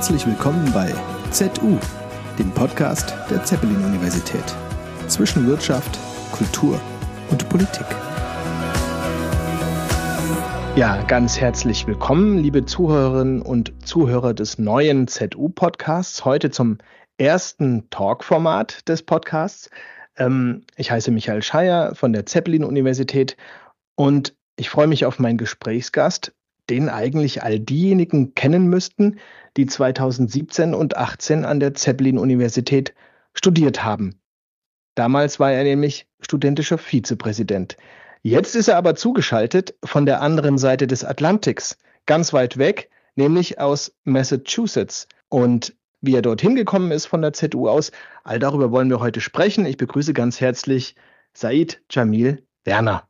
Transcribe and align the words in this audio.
Herzlich 0.00 0.26
willkommen 0.26 0.72
bei 0.72 0.90
ZU, 1.30 1.76
dem 2.38 2.50
Podcast 2.52 3.12
der 3.28 3.44
Zeppelin-Universität. 3.44 4.56
Zwischen 5.08 5.46
Wirtschaft, 5.46 5.98
Kultur 6.32 6.80
und 7.30 7.46
Politik. 7.50 7.84
Ja, 10.74 11.02
ganz 11.02 11.38
herzlich 11.38 11.86
willkommen, 11.86 12.38
liebe 12.38 12.64
Zuhörerinnen 12.64 13.42
und 13.42 13.74
Zuhörer 13.86 14.32
des 14.32 14.58
neuen 14.58 15.06
ZU-Podcasts. 15.06 16.24
Heute 16.24 16.50
zum 16.50 16.78
ersten 17.18 17.90
Talk-Format 17.90 18.88
des 18.88 19.02
Podcasts. 19.02 19.68
Ähm, 20.16 20.64
ich 20.76 20.90
heiße 20.90 21.10
Michael 21.10 21.42
Scheier 21.42 21.94
von 21.94 22.14
der 22.14 22.24
Zeppelin-Universität 22.24 23.36
und 23.96 24.34
ich 24.56 24.70
freue 24.70 24.86
mich 24.86 25.04
auf 25.04 25.18
meinen 25.18 25.36
Gesprächsgast, 25.36 26.32
den 26.70 26.88
eigentlich 26.88 27.42
all 27.42 27.58
diejenigen 27.58 28.34
kennen 28.34 28.68
müssten, 28.68 29.18
die 29.56 29.66
2017 29.66 30.74
und 30.74 30.96
18 30.96 31.44
an 31.44 31.60
der 31.60 31.74
Zeppelin-Universität 31.74 32.94
studiert 33.34 33.84
haben. 33.84 34.20
Damals 34.94 35.40
war 35.40 35.52
er 35.52 35.64
nämlich 35.64 36.06
studentischer 36.20 36.78
Vizepräsident. 36.78 37.76
Jetzt 38.22 38.54
ist 38.54 38.68
er 38.68 38.76
aber 38.76 38.94
zugeschaltet 38.94 39.74
von 39.84 40.06
der 40.06 40.20
anderen 40.20 40.58
Seite 40.58 40.86
des 40.86 41.04
Atlantiks, 41.04 41.78
ganz 42.06 42.32
weit 42.32 42.58
weg, 42.58 42.90
nämlich 43.14 43.58
aus 43.58 43.92
Massachusetts. 44.04 45.08
Und 45.28 45.74
wie 46.00 46.14
er 46.14 46.22
dorthin 46.22 46.54
gekommen 46.54 46.92
ist 46.92 47.06
von 47.06 47.22
der 47.22 47.32
ZU 47.32 47.68
aus, 47.68 47.92
all 48.24 48.38
darüber 48.38 48.70
wollen 48.70 48.90
wir 48.90 49.00
heute 49.00 49.20
sprechen. 49.20 49.66
Ich 49.66 49.76
begrüße 49.76 50.12
ganz 50.12 50.40
herzlich 50.40 50.96
Said 51.32 51.82
Jamil 51.90 52.44
Werner. 52.64 53.09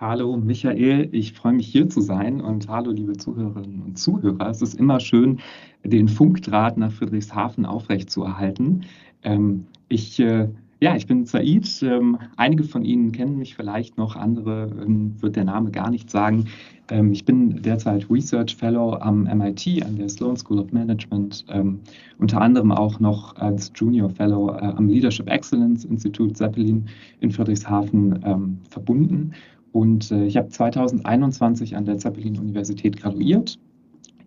Hallo 0.00 0.34
Michael, 0.34 1.10
ich 1.12 1.34
freue 1.34 1.52
mich 1.52 1.66
hier 1.66 1.86
zu 1.90 2.00
sein 2.00 2.40
und 2.40 2.66
hallo 2.68 2.90
liebe 2.90 3.18
Zuhörerinnen 3.18 3.82
und 3.82 3.98
Zuhörer. 3.98 4.48
Es 4.48 4.62
ist 4.62 4.72
immer 4.80 4.98
schön, 4.98 5.40
den 5.84 6.08
Funkdraht 6.08 6.78
nach 6.78 6.90
Friedrichshafen 6.90 7.66
aufrechtzuerhalten. 7.66 8.86
Ähm, 9.24 9.66
ich, 9.90 10.18
äh, 10.18 10.48
ja, 10.80 10.96
ich 10.96 11.06
bin 11.06 11.26
Said. 11.26 11.82
Ähm, 11.82 12.16
einige 12.38 12.64
von 12.64 12.82
Ihnen 12.82 13.12
kennen 13.12 13.36
mich 13.36 13.54
vielleicht 13.54 13.98
noch, 13.98 14.16
andere 14.16 14.70
ähm, 14.80 15.16
wird 15.20 15.36
der 15.36 15.44
Name 15.44 15.70
gar 15.70 15.90
nicht 15.90 16.10
sagen. 16.10 16.46
Ähm, 16.88 17.12
ich 17.12 17.26
bin 17.26 17.60
derzeit 17.60 18.08
Research 18.08 18.56
Fellow 18.56 18.94
am 18.94 19.24
MIT, 19.24 19.84
an 19.84 19.96
der 19.96 20.08
Sloan 20.08 20.38
School 20.38 20.60
of 20.60 20.72
Management, 20.72 21.44
ähm, 21.50 21.78
unter 22.16 22.40
anderem 22.40 22.72
auch 22.72 23.00
noch 23.00 23.36
als 23.36 23.70
Junior 23.74 24.08
Fellow 24.08 24.48
äh, 24.48 24.60
am 24.62 24.88
Leadership 24.88 25.28
Excellence 25.28 25.84
Institute 25.84 26.32
Zeppelin 26.32 26.86
in 27.20 27.30
Friedrichshafen 27.30 28.18
ähm, 28.24 28.58
verbunden 28.70 29.32
und 29.72 30.10
äh, 30.10 30.24
ich 30.24 30.36
habe 30.36 30.48
2021 30.48 31.76
an 31.76 31.84
der 31.84 31.98
Zeppelin-Universität 31.98 32.96
graduiert 32.96 33.58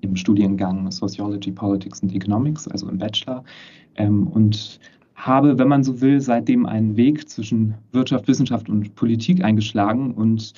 im 0.01 0.15
Studiengang 0.15 0.91
Sociology, 0.91 1.51
Politics 1.51 2.01
and 2.03 2.13
Economics, 2.13 2.67
also 2.67 2.89
im 2.89 2.97
Bachelor. 2.97 3.43
Ähm, 3.95 4.27
und 4.27 4.79
habe, 5.15 5.57
wenn 5.57 5.67
man 5.67 5.83
so 5.83 6.01
will, 6.01 6.19
seitdem 6.19 6.65
einen 6.65 6.97
Weg 6.97 7.29
zwischen 7.29 7.75
Wirtschaft, 7.91 8.27
Wissenschaft 8.27 8.69
und 8.69 8.95
Politik 8.95 9.43
eingeschlagen. 9.43 10.13
Und 10.13 10.53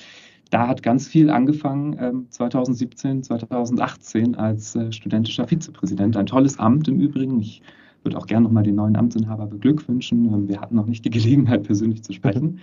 da 0.50 0.66
hat 0.66 0.82
ganz 0.82 1.06
viel 1.06 1.30
angefangen 1.30 1.92
äh, 1.98 2.12
2017, 2.30 3.22
2018 3.22 4.34
als 4.34 4.74
äh, 4.74 4.92
studentischer 4.92 5.46
Vizepräsident. 5.46 6.16
Ein 6.16 6.26
tolles 6.26 6.58
Amt 6.58 6.88
im 6.88 7.00
Übrigen. 7.00 7.40
Ich 7.40 7.62
würde 8.02 8.18
auch 8.18 8.26
gerne 8.26 8.44
nochmal 8.44 8.62
den 8.62 8.76
neuen 8.76 8.96
Amtsinhaber 8.96 9.46
beglückwünschen. 9.46 10.26
Ähm, 10.32 10.48
wir 10.48 10.60
hatten 10.60 10.76
noch 10.76 10.86
nicht 10.86 11.04
die 11.04 11.10
Gelegenheit, 11.10 11.64
persönlich 11.64 12.02
zu 12.02 12.12
sprechen. 12.12 12.60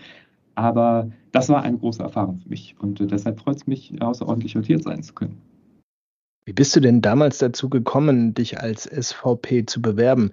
Aber 0.56 1.12
das 1.32 1.50
war 1.50 1.64
eine 1.64 1.78
große 1.78 2.04
Erfahrung 2.04 2.40
für 2.40 2.50
mich 2.50 2.76
und 2.80 3.02
äh, 3.02 3.08
deshalb 3.08 3.40
freut 3.40 3.58
es 3.58 3.68
mich, 3.68 3.94
außerordentlich 4.02 4.58
hier 4.66 4.80
sein 4.80 5.04
zu 5.04 5.14
können. 5.14 5.42
Wie 6.46 6.54
bist 6.54 6.76
du 6.76 6.82
denn 6.82 7.02
damals 7.02 7.38
dazu 7.38 7.70
gekommen, 7.70 8.34
dich 8.34 8.60
als 8.60 8.84
SVP 8.84 9.66
zu 9.66 9.82
bewerben? 9.82 10.32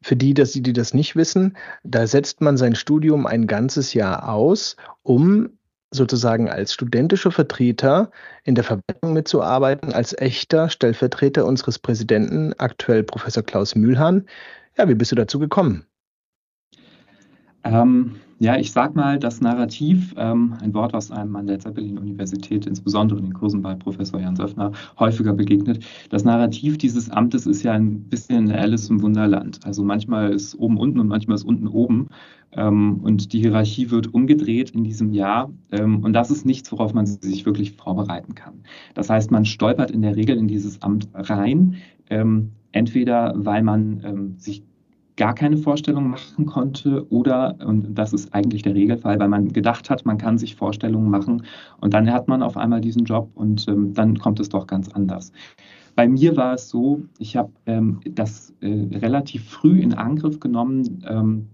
Für 0.00 0.16
die, 0.16 0.32
dass 0.32 0.52
die, 0.52 0.62
die 0.62 0.72
das 0.72 0.94
nicht 0.94 1.16
wissen, 1.16 1.56
da 1.84 2.06
setzt 2.06 2.40
man 2.40 2.56
sein 2.56 2.74
Studium 2.74 3.26
ein 3.26 3.46
ganzes 3.46 3.92
Jahr 3.92 4.32
aus, 4.32 4.76
um 5.02 5.50
sozusagen 5.92 6.48
als 6.48 6.72
studentischer 6.72 7.30
Vertreter 7.30 8.10
in 8.44 8.54
der 8.54 8.64
Verwaltung 8.64 9.12
mitzuarbeiten, 9.12 9.92
als 9.92 10.16
echter 10.16 10.70
Stellvertreter 10.70 11.44
unseres 11.44 11.78
Präsidenten, 11.78 12.54
aktuell 12.58 13.02
Professor 13.02 13.42
Klaus 13.42 13.74
Mühlhahn. 13.74 14.26
Ja, 14.78 14.88
wie 14.88 14.94
bist 14.94 15.12
du 15.12 15.16
dazu 15.16 15.38
gekommen? 15.38 15.84
Ähm, 17.64 18.16
ja, 18.40 18.56
ich 18.56 18.72
sag 18.72 18.96
mal, 18.96 19.18
das 19.18 19.42
Narrativ, 19.42 20.14
ähm, 20.16 20.54
ein 20.62 20.72
Wort, 20.72 20.94
was 20.94 21.10
einem 21.10 21.36
an 21.36 21.46
der 21.46 21.58
Zeppelin-Universität, 21.58 22.64
insbesondere 22.66 23.18
in 23.18 23.26
den 23.26 23.34
Kursen 23.34 23.60
bei 23.60 23.74
Professor 23.74 24.18
Jan 24.18 24.34
Söffner, 24.34 24.72
häufiger 24.98 25.34
begegnet. 25.34 25.84
Das 26.08 26.24
Narrativ 26.24 26.78
dieses 26.78 27.10
Amtes 27.10 27.44
ist 27.46 27.62
ja 27.62 27.72
ein 27.72 28.04
bisschen 28.04 28.50
Alice 28.50 28.88
im 28.88 29.02
Wunderland. 29.02 29.60
Also 29.66 29.84
manchmal 29.84 30.32
ist 30.32 30.54
oben 30.54 30.78
unten 30.78 31.00
und 31.00 31.08
manchmal 31.08 31.34
ist 31.34 31.44
unten 31.44 31.68
oben. 31.68 32.08
Ähm, 32.52 33.00
und 33.02 33.34
die 33.34 33.40
Hierarchie 33.40 33.90
wird 33.90 34.14
umgedreht 34.14 34.70
in 34.70 34.84
diesem 34.84 35.12
Jahr. 35.12 35.52
Ähm, 35.70 36.02
und 36.02 36.14
das 36.14 36.30
ist 36.30 36.46
nichts, 36.46 36.72
worauf 36.72 36.94
man 36.94 37.04
sich 37.04 37.44
wirklich 37.44 37.72
vorbereiten 37.72 38.34
kann. 38.34 38.62
Das 38.94 39.10
heißt, 39.10 39.30
man 39.30 39.44
stolpert 39.44 39.90
in 39.90 40.00
der 40.00 40.16
Regel 40.16 40.38
in 40.38 40.48
dieses 40.48 40.80
Amt 40.80 41.10
rein. 41.12 41.76
Ähm, 42.08 42.52
entweder 42.72 43.34
weil 43.36 43.62
man 43.62 44.00
ähm, 44.02 44.34
sich 44.38 44.62
gar 45.20 45.34
keine 45.34 45.58
Vorstellung 45.58 46.08
machen 46.08 46.46
konnte 46.46 47.06
oder, 47.10 47.54
und 47.66 47.94
das 47.94 48.14
ist 48.14 48.32
eigentlich 48.32 48.62
der 48.62 48.74
Regelfall, 48.74 49.20
weil 49.20 49.28
man 49.28 49.52
gedacht 49.52 49.90
hat, 49.90 50.06
man 50.06 50.16
kann 50.16 50.38
sich 50.38 50.56
Vorstellungen 50.56 51.10
machen 51.10 51.44
und 51.82 51.92
dann 51.92 52.10
hat 52.10 52.26
man 52.26 52.42
auf 52.42 52.56
einmal 52.56 52.80
diesen 52.80 53.04
Job 53.04 53.28
und 53.34 53.68
ähm, 53.68 53.92
dann 53.92 54.18
kommt 54.18 54.40
es 54.40 54.48
doch 54.48 54.66
ganz 54.66 54.88
anders. 54.88 55.30
Bei 55.94 56.08
mir 56.08 56.38
war 56.38 56.54
es 56.54 56.70
so, 56.70 57.02
ich 57.18 57.36
habe 57.36 57.50
ähm, 57.66 58.00
das 58.12 58.54
äh, 58.62 58.96
relativ 58.96 59.46
früh 59.46 59.80
in 59.80 59.92
Angriff 59.92 60.40
genommen, 60.40 61.04
ähm, 61.06 61.48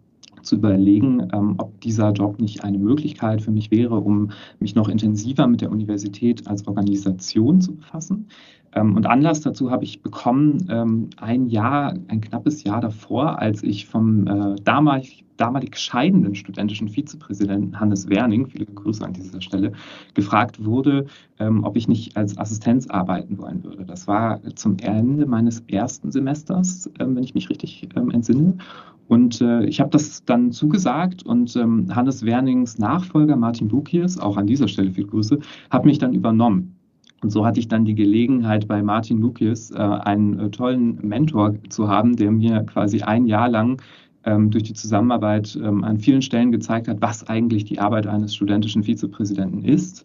zu 0.47 0.57
überlegen, 0.57 1.29
ähm, 1.33 1.55
ob 1.59 1.81
dieser 1.81 2.13
Job 2.13 2.41
nicht 2.41 2.65
eine 2.65 2.79
Möglichkeit 2.79 3.43
für 3.43 3.51
mich 3.51 3.71
wäre, 3.71 3.97
um 3.97 4.31
mich 4.61 4.75
noch 4.75 4.89
intensiver 4.89 5.47
mit 5.47 5.61
der 5.61 5.71
Universität 5.71 6.47
als 6.47 6.67
Organisation 6.67 7.61
zu 7.61 7.75
befassen. 7.75 8.29
Ähm, 8.77 8.95
und 8.95 9.07
Anlass 9.07 9.41
dazu 9.41 9.71
habe 9.71 9.85
ich 9.85 10.03
bekommen 10.03 10.67
ähm, 10.71 11.11
ein 11.17 11.47
Jahr, 11.47 11.95
ein 12.09 12.21
knappes 12.21 12.63
Jahr 12.63 12.81
davor, 12.81 13.39
als 13.41 13.63
ich 13.63 13.87
vom 13.87 14.27
äh, 14.27 14.57
damalig, 14.63 15.25
damalig 15.39 15.77
scheidenden 15.77 16.35
studentischen 16.35 16.89
Vizepräsidenten 16.89 17.79
Hannes 17.81 18.09
Werning, 18.09 18.47
viele 18.47 18.67
Grüße 18.67 19.05
an 19.05 19.15
dieser 19.15 19.41
Stelle, 19.41 19.73
gefragt 20.15 20.65
wurde, 20.65 21.07
ähm, 21.39 21.65
ob 21.65 21.77
ich 21.77 21.89
nicht 21.89 22.17
als 22.17 22.37
Assistenz 22.37 22.87
arbeiten 22.89 23.39
wollen 23.39 23.65
würde. 23.65 23.85
Das 23.85 24.07
war 24.07 24.41
zum 24.55 24.77
Ende 24.79 25.27
meines 25.27 25.61
ersten 25.69 26.13
Semesters, 26.13 26.91
wenn 26.99 27.23
ich 27.23 27.35
mich 27.35 27.49
richtig 27.49 27.89
entsinne. 27.95 28.59
Und 29.09 29.41
äh, 29.41 29.65
ich 29.67 29.81
habe 29.81 29.91
das 29.91 30.25
dann 30.25 30.53
zugesagt 30.53 31.25
und 31.25 31.55
ähm, 31.57 31.95
Hannes 31.95 32.25
Wernings 32.25 32.79
Nachfolger 32.79 33.37
Martin 33.37 33.69
Bukiers, 33.69 34.19
auch 34.19 34.37
an 34.37 34.47
dieser 34.47 34.69
Stelle 34.69 34.91
viel 34.91 35.07
Grüße, 35.07 35.39
hat 35.71 35.85
mich 35.85 35.99
dann 35.99 36.13
übernommen. 36.13 36.77
Und 37.23 37.31
so 37.31 37.47
hatte 37.47 37.61
ich 37.61 37.69
dann 37.69 37.85
die 37.85 37.95
Gelegenheit, 37.95 38.69
bei 38.69 38.83
Martin 38.83 39.21
Lukius 39.21 39.71
äh, 39.71 39.77
einen 39.77 40.39
äh, 40.39 40.51
tollen 40.51 40.99
Mentor 41.07 41.55
zu 41.69 41.89
haben, 41.89 42.17
der 42.17 42.31
mir 42.31 42.63
quasi 42.65 43.03
ein 43.03 43.27
Jahr 43.27 43.49
lang 43.49 43.81
ähm, 44.25 44.51
durch 44.51 44.65
die 44.65 44.75
Zusammenarbeit 44.75 45.59
ähm, 45.63 45.83
an 45.85 45.99
vielen 45.99 46.21
Stellen 46.21 46.53
gezeigt 46.53 46.89
hat, 46.89 47.01
was 47.01 47.27
eigentlich 47.27 47.65
die 47.65 47.79
Arbeit 47.79 48.07
eines 48.07 48.35
studentischen 48.35 48.83
Vizepräsidenten 48.83 49.65
ist. 49.65 50.05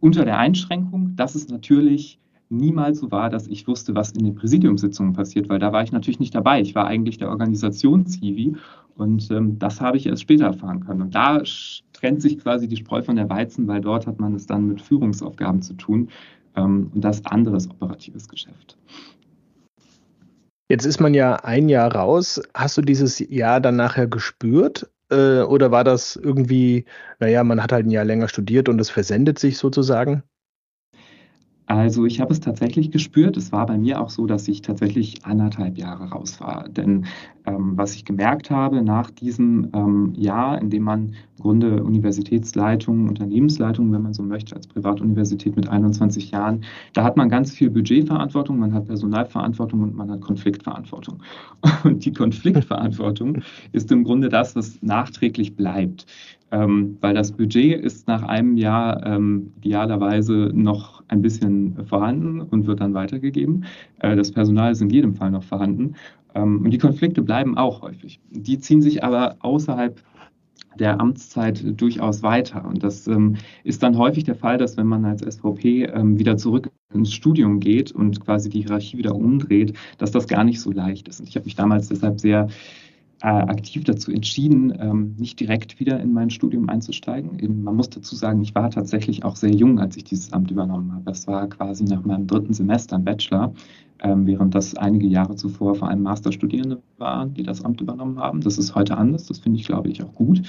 Unter 0.00 0.24
der 0.24 0.38
Einschränkung, 0.38 1.16
dass 1.16 1.34
es 1.34 1.48
natürlich 1.48 2.20
niemals 2.50 2.98
so 2.98 3.10
war, 3.10 3.30
dass 3.30 3.46
ich 3.46 3.66
wusste, 3.66 3.94
was 3.94 4.10
in 4.10 4.24
den 4.24 4.34
Präsidiumssitzungen 4.34 5.12
passiert, 5.12 5.48
weil 5.48 5.58
da 5.58 5.72
war 5.72 5.82
ich 5.82 5.92
natürlich 5.92 6.20
nicht 6.20 6.34
dabei. 6.34 6.60
Ich 6.60 6.74
war 6.74 6.86
eigentlich 6.86 7.18
der 7.18 7.30
Organisations-Hiwi 7.30 8.56
und 8.96 9.30
ähm, 9.30 9.58
das 9.58 9.80
habe 9.80 9.96
ich 9.96 10.06
erst 10.06 10.22
später 10.22 10.46
erfahren 10.46 10.84
können. 10.84 11.02
Und 11.02 11.14
da 11.14 11.42
trennt 11.92 12.20
sich 12.20 12.38
quasi 12.38 12.68
die 12.68 12.76
Spreu 12.76 13.02
von 13.02 13.16
der 13.16 13.30
Weizen, 13.30 13.66
weil 13.68 13.80
dort 13.80 14.06
hat 14.06 14.18
man 14.20 14.34
es 14.34 14.46
dann 14.46 14.66
mit 14.66 14.80
Führungsaufgaben 14.80 15.62
zu 15.62 15.74
tun 15.74 16.08
ähm, 16.56 16.90
und 16.94 17.02
das 17.02 17.24
anderes 17.24 17.70
operatives 17.70 18.28
Geschäft. 18.28 18.76
Jetzt 20.68 20.84
ist 20.84 21.00
man 21.00 21.14
ja 21.14 21.36
ein 21.36 21.68
Jahr 21.68 21.94
raus. 21.94 22.40
Hast 22.54 22.76
du 22.78 22.82
dieses 22.82 23.18
Jahr 23.18 23.60
dann 23.60 23.76
nachher 23.76 24.06
gespürt? 24.06 24.90
Äh, 25.10 25.40
oder 25.42 25.70
war 25.70 25.84
das 25.84 26.16
irgendwie, 26.16 26.84
naja, 27.18 27.42
man 27.42 27.62
hat 27.62 27.72
halt 27.72 27.86
ein 27.86 27.90
Jahr 27.90 28.04
länger 28.04 28.28
studiert 28.28 28.68
und 28.68 28.80
es 28.80 28.90
versendet 28.90 29.38
sich 29.38 29.58
sozusagen? 29.58 30.22
Also 31.70 32.04
ich 32.04 32.20
habe 32.20 32.32
es 32.32 32.40
tatsächlich 32.40 32.90
gespürt. 32.90 33.36
Es 33.36 33.52
war 33.52 33.64
bei 33.64 33.78
mir 33.78 34.00
auch 34.00 34.10
so, 34.10 34.26
dass 34.26 34.48
ich 34.48 34.60
tatsächlich 34.60 35.24
anderthalb 35.24 35.78
Jahre 35.78 36.10
raus 36.10 36.40
war. 36.40 36.68
Denn 36.68 37.06
ähm, 37.46 37.74
was 37.76 37.94
ich 37.94 38.04
gemerkt 38.04 38.50
habe 38.50 38.82
nach 38.82 39.08
diesem 39.12 39.68
ähm, 39.72 40.12
Jahr, 40.16 40.60
in 40.60 40.70
dem 40.70 40.82
man 40.82 41.14
im 41.38 41.42
Grunde 41.42 41.84
Universitätsleitung, 41.84 43.06
Unternehmensleitung, 43.06 43.92
wenn 43.92 44.02
man 44.02 44.14
so 44.14 44.24
möchte, 44.24 44.56
als 44.56 44.66
Privatuniversität 44.66 45.54
mit 45.54 45.68
21 45.68 46.32
Jahren, 46.32 46.64
da 46.92 47.04
hat 47.04 47.16
man 47.16 47.28
ganz 47.28 47.52
viel 47.52 47.70
Budgetverantwortung, 47.70 48.58
man 48.58 48.74
hat 48.74 48.86
Personalverantwortung 48.86 49.80
und 49.80 49.94
man 49.94 50.10
hat 50.10 50.22
Konfliktverantwortung. 50.22 51.22
Und 51.84 52.04
die 52.04 52.12
Konfliktverantwortung 52.12 53.42
ist 53.72 53.92
im 53.92 54.02
Grunde 54.02 54.28
das, 54.28 54.56
was 54.56 54.82
nachträglich 54.82 55.54
bleibt. 55.54 56.04
Ähm, 56.50 56.98
weil 57.00 57.14
das 57.14 57.30
Budget 57.30 57.80
ist 57.80 58.08
nach 58.08 58.24
einem 58.24 58.56
Jahr 58.56 59.06
ähm, 59.06 59.52
idealerweise 59.58 60.50
noch 60.52 60.99
ein 61.10 61.22
bisschen 61.22 61.84
vorhanden 61.86 62.40
und 62.40 62.66
wird 62.66 62.80
dann 62.80 62.94
weitergegeben. 62.94 63.64
Äh, 63.98 64.16
das 64.16 64.30
Personal 64.30 64.72
ist 64.72 64.80
in 64.80 64.90
jedem 64.90 65.14
Fall 65.14 65.30
noch 65.30 65.42
vorhanden. 65.42 65.94
Ähm, 66.34 66.62
und 66.64 66.70
die 66.70 66.78
Konflikte 66.78 67.22
bleiben 67.22 67.56
auch 67.56 67.82
häufig. 67.82 68.20
Die 68.30 68.58
ziehen 68.58 68.80
sich 68.80 69.02
aber 69.02 69.36
außerhalb 69.40 70.00
der 70.78 71.00
Amtszeit 71.00 71.80
durchaus 71.80 72.22
weiter. 72.22 72.64
Und 72.64 72.82
das 72.84 73.06
ähm, 73.08 73.36
ist 73.64 73.82
dann 73.82 73.98
häufig 73.98 74.24
der 74.24 74.36
Fall, 74.36 74.56
dass 74.56 74.76
wenn 74.76 74.86
man 74.86 75.04
als 75.04 75.22
SVP 75.22 75.84
ähm, 75.84 76.18
wieder 76.18 76.36
zurück 76.36 76.70
ins 76.94 77.12
Studium 77.12 77.60
geht 77.60 77.92
und 77.92 78.20
quasi 78.20 78.48
die 78.48 78.60
Hierarchie 78.60 78.96
wieder 78.96 79.14
umdreht, 79.14 79.76
dass 79.98 80.12
das 80.12 80.28
gar 80.28 80.44
nicht 80.44 80.60
so 80.60 80.70
leicht 80.70 81.08
ist. 81.08 81.20
Und 81.20 81.28
ich 81.28 81.34
habe 81.34 81.44
mich 81.44 81.56
damals 81.56 81.88
deshalb 81.88 82.20
sehr 82.20 82.48
äh, 83.22 83.26
aktiv 83.26 83.84
dazu 83.84 84.10
entschieden, 84.10 84.72
ähm, 84.80 85.14
nicht 85.18 85.38
direkt 85.40 85.78
wieder 85.78 86.00
in 86.00 86.12
mein 86.12 86.30
Studium 86.30 86.68
einzusteigen. 86.68 87.38
Eben, 87.38 87.62
man 87.62 87.76
muss 87.76 87.90
dazu 87.90 88.14
sagen, 88.14 88.40
ich 88.40 88.54
war 88.54 88.70
tatsächlich 88.70 89.24
auch 89.24 89.36
sehr 89.36 89.52
jung, 89.52 89.78
als 89.78 89.96
ich 89.96 90.04
dieses 90.04 90.32
Amt 90.32 90.50
übernommen 90.50 90.92
habe. 90.92 91.04
Das 91.04 91.26
war 91.26 91.46
quasi 91.48 91.84
nach 91.84 92.04
meinem 92.04 92.26
dritten 92.26 92.54
Semester 92.54 92.96
im 92.96 93.04
Bachelor, 93.04 93.52
ähm, 94.02 94.26
während 94.26 94.54
das 94.54 94.74
einige 94.74 95.06
Jahre 95.06 95.36
zuvor 95.36 95.74
vor 95.74 95.88
allem 95.88 96.02
Masterstudierende 96.02 96.82
waren, 96.96 97.34
die 97.34 97.42
das 97.42 97.62
Amt 97.62 97.80
übernommen 97.80 98.18
haben. 98.18 98.40
Das 98.40 98.56
ist 98.56 98.74
heute 98.74 98.96
anders, 98.96 99.26
das 99.26 99.38
finde 99.38 99.58
ich, 99.58 99.66
glaube 99.66 99.90
ich, 99.90 100.02
auch 100.02 100.14
gut. 100.14 100.42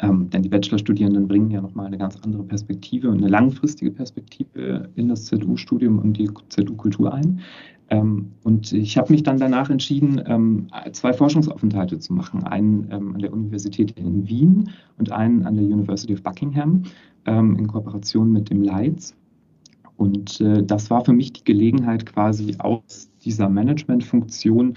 Ähm, 0.00 0.30
denn 0.30 0.42
die 0.42 0.48
Bachelorstudierenden 0.48 1.28
bringen 1.28 1.50
ja 1.50 1.60
nochmal 1.60 1.86
eine 1.86 1.98
ganz 1.98 2.16
andere 2.22 2.42
Perspektive 2.42 3.10
und 3.10 3.18
eine 3.18 3.28
langfristige 3.28 3.90
Perspektive 3.90 4.88
in 4.96 5.08
das 5.08 5.24
ZU-Studium 5.26 5.98
und 5.98 6.14
die 6.14 6.30
ZU-Kultur 6.48 7.14
ein. 7.14 7.40
Ähm, 7.94 8.32
und 8.42 8.72
ich 8.72 8.98
habe 8.98 9.12
mich 9.12 9.22
dann 9.22 9.38
danach 9.38 9.70
entschieden, 9.70 10.22
ähm, 10.26 10.66
zwei 10.92 11.12
Forschungsaufenthalte 11.12 11.98
zu 11.98 12.12
machen. 12.12 12.42
Einen 12.44 12.88
ähm, 12.90 13.14
an 13.14 13.20
der 13.20 13.32
Universität 13.32 13.92
in 13.92 14.28
Wien 14.28 14.70
und 14.98 15.12
einen 15.12 15.44
an 15.44 15.54
der 15.54 15.64
University 15.64 16.14
of 16.14 16.22
Buckingham 16.22 16.82
in 17.26 17.68
Kooperation 17.68 18.32
mit 18.32 18.50
dem 18.50 18.60
Leitz. 18.60 19.14
Und 19.96 20.40
äh, 20.42 20.62
das 20.62 20.90
war 20.90 21.04
für 21.04 21.14
mich 21.14 21.32
die 21.32 21.44
Gelegenheit, 21.44 22.04
quasi 22.04 22.54
aus 22.58 23.08
dieser 23.24 23.48
Managementfunktion 23.48 24.74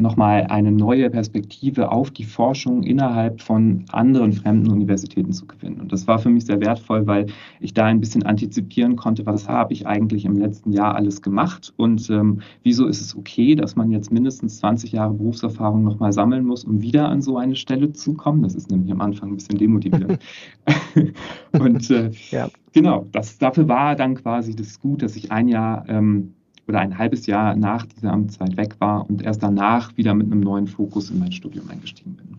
nochmal 0.00 0.46
eine 0.48 0.72
neue 0.72 1.10
Perspektive 1.10 1.90
auf 1.90 2.10
die 2.10 2.24
Forschung 2.24 2.82
innerhalb 2.82 3.40
von 3.40 3.84
anderen 3.90 4.32
fremden 4.32 4.70
Universitäten 4.70 5.32
zu 5.32 5.46
gewinnen. 5.46 5.80
Und 5.80 5.92
das 5.92 6.06
war 6.06 6.18
für 6.18 6.30
mich 6.30 6.46
sehr 6.46 6.60
wertvoll, 6.60 7.06
weil 7.06 7.26
ich 7.60 7.74
da 7.74 7.86
ein 7.86 8.00
bisschen 8.00 8.22
antizipieren 8.24 8.96
konnte, 8.96 9.26
was 9.26 9.48
habe 9.48 9.72
ich 9.72 9.86
eigentlich 9.86 10.24
im 10.24 10.38
letzten 10.38 10.72
Jahr 10.72 10.94
alles 10.94 11.22
gemacht 11.22 11.72
und 11.76 12.08
ähm, 12.10 12.40
wieso 12.62 12.86
ist 12.86 13.00
es 13.00 13.16
okay, 13.16 13.54
dass 13.54 13.76
man 13.76 13.90
jetzt 13.90 14.12
mindestens 14.12 14.58
20 14.58 14.92
Jahre 14.92 15.14
Berufserfahrung 15.14 15.82
nochmal 15.82 16.12
sammeln 16.12 16.44
muss, 16.44 16.64
um 16.64 16.80
wieder 16.80 17.08
an 17.08 17.22
so 17.22 17.36
eine 17.36 17.56
Stelle 17.56 17.92
zu 17.92 18.14
kommen. 18.14 18.42
Das 18.42 18.54
ist 18.54 18.70
nämlich 18.70 18.92
am 18.92 19.00
Anfang 19.00 19.30
ein 19.30 19.36
bisschen 19.36 19.58
demotivierend. 19.58 20.18
und 21.58 21.90
äh, 21.90 22.10
ja. 22.30 22.48
genau, 22.72 23.06
das, 23.12 23.38
dafür 23.38 23.68
war 23.68 23.96
dann 23.96 24.14
quasi 24.14 24.54
das 24.54 24.80
gut, 24.80 25.02
dass 25.02 25.16
ich 25.16 25.32
ein 25.32 25.48
Jahr 25.48 25.84
ähm, 25.88 26.34
oder 26.68 26.80
ein 26.80 26.98
halbes 26.98 27.26
Jahr 27.26 27.56
nach 27.56 27.86
dieser 27.86 28.12
Amtszeit 28.12 28.56
weg 28.56 28.76
war 28.78 29.08
und 29.08 29.22
erst 29.22 29.42
danach 29.42 29.96
wieder 29.96 30.14
mit 30.14 30.26
einem 30.26 30.40
neuen 30.40 30.68
Fokus 30.68 31.10
in 31.10 31.18
mein 31.18 31.32
Studium 31.32 31.68
eingestiegen 31.70 32.14
bin. 32.16 32.36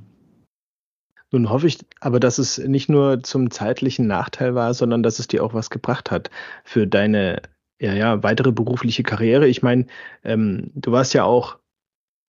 Nun 1.31 1.49
hoffe 1.49 1.67
ich 1.67 1.79
aber, 1.99 2.19
dass 2.19 2.37
es 2.37 2.57
nicht 2.57 2.89
nur 2.89 3.21
zum 3.21 3.51
zeitlichen 3.51 4.07
Nachteil 4.07 4.55
war, 4.55 4.73
sondern 4.73 5.03
dass 5.03 5.19
es 5.19 5.27
dir 5.27 5.43
auch 5.43 5.53
was 5.53 5.69
gebracht 5.69 6.09
hat 6.09 6.31
für 6.63 6.87
deine 6.87 7.41
ja, 7.79 7.93
ja, 7.93 8.23
weitere 8.23 8.51
berufliche 8.51 9.03
Karriere. 9.03 9.47
Ich 9.47 9.61
meine, 9.61 9.85
ähm, 10.23 10.71
du 10.75 10.91
warst 10.91 11.13
ja 11.13 11.23
auch 11.23 11.57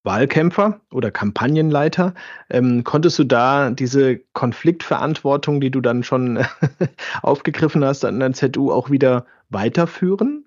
Wahlkämpfer 0.03 0.81
oder 0.91 1.11
Kampagnenleiter. 1.11 2.13
Ähm, 2.49 2.83
konntest 2.83 3.19
du 3.19 3.23
da 3.23 3.69
diese 3.71 4.17
Konfliktverantwortung, 4.33 5.61
die 5.61 5.71
du 5.71 5.81
dann 5.81 6.03
schon 6.03 6.43
aufgegriffen 7.21 7.83
hast 7.83 8.05
an 8.05 8.19
der 8.19 8.33
ZU, 8.33 8.71
auch 8.71 8.89
wieder 8.89 9.25
weiterführen? 9.49 10.45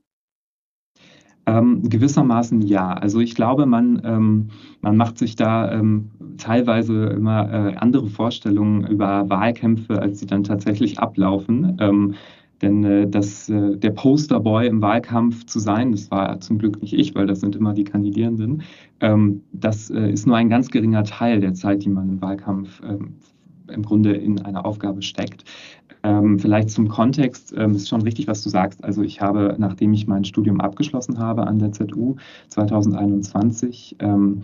Ähm, 1.46 1.82
gewissermaßen 1.82 2.62
ja. 2.62 2.92
Also 2.94 3.20
ich 3.20 3.34
glaube, 3.34 3.66
man, 3.66 4.00
ähm, 4.04 4.48
man 4.80 4.96
macht 4.96 5.18
sich 5.18 5.36
da 5.36 5.70
ähm, 5.72 6.10
teilweise 6.38 7.06
immer 7.06 7.52
äh, 7.52 7.74
andere 7.76 8.08
Vorstellungen 8.08 8.86
über 8.86 9.28
Wahlkämpfe, 9.28 10.00
als 10.00 10.20
sie 10.20 10.26
dann 10.26 10.42
tatsächlich 10.42 10.98
ablaufen. 10.98 11.76
Ähm, 11.80 12.14
denn 12.62 12.84
äh, 12.84 13.08
das, 13.08 13.48
äh, 13.50 13.76
der 13.76 13.90
Posterboy 13.90 14.66
im 14.66 14.80
Wahlkampf 14.80 15.44
zu 15.44 15.58
sein, 15.58 15.92
das 15.92 16.10
war 16.10 16.40
zum 16.40 16.58
Glück 16.58 16.80
nicht 16.80 16.94
ich, 16.94 17.14
weil 17.14 17.26
das 17.26 17.40
sind 17.40 17.56
immer 17.56 17.74
die 17.74 17.84
Kandidierenden, 17.84 18.62
ähm, 19.00 19.42
das 19.52 19.90
äh, 19.90 20.10
ist 20.10 20.26
nur 20.26 20.36
ein 20.36 20.48
ganz 20.48 20.70
geringer 20.70 21.04
Teil 21.04 21.40
der 21.40 21.52
Zeit, 21.52 21.84
die 21.84 21.90
man 21.90 22.08
im 22.08 22.22
Wahlkampf 22.22 22.80
ähm, 22.82 23.16
im 23.68 23.82
Grunde 23.82 24.12
in 24.12 24.40
eine 24.42 24.64
Aufgabe 24.64 25.02
steckt. 25.02 25.44
Ähm, 26.02 26.38
vielleicht 26.38 26.70
zum 26.70 26.88
Kontext 26.88 27.54
ähm, 27.56 27.72
ist 27.74 27.88
schon 27.88 28.02
richtig, 28.02 28.28
was 28.28 28.42
du 28.42 28.50
sagst. 28.50 28.84
Also 28.84 29.02
ich 29.02 29.20
habe, 29.20 29.56
nachdem 29.58 29.92
ich 29.94 30.06
mein 30.06 30.24
Studium 30.24 30.60
abgeschlossen 30.60 31.18
habe 31.18 31.46
an 31.46 31.58
der 31.58 31.72
ZU 31.72 32.16
2021, 32.48 33.96
ähm, 34.00 34.42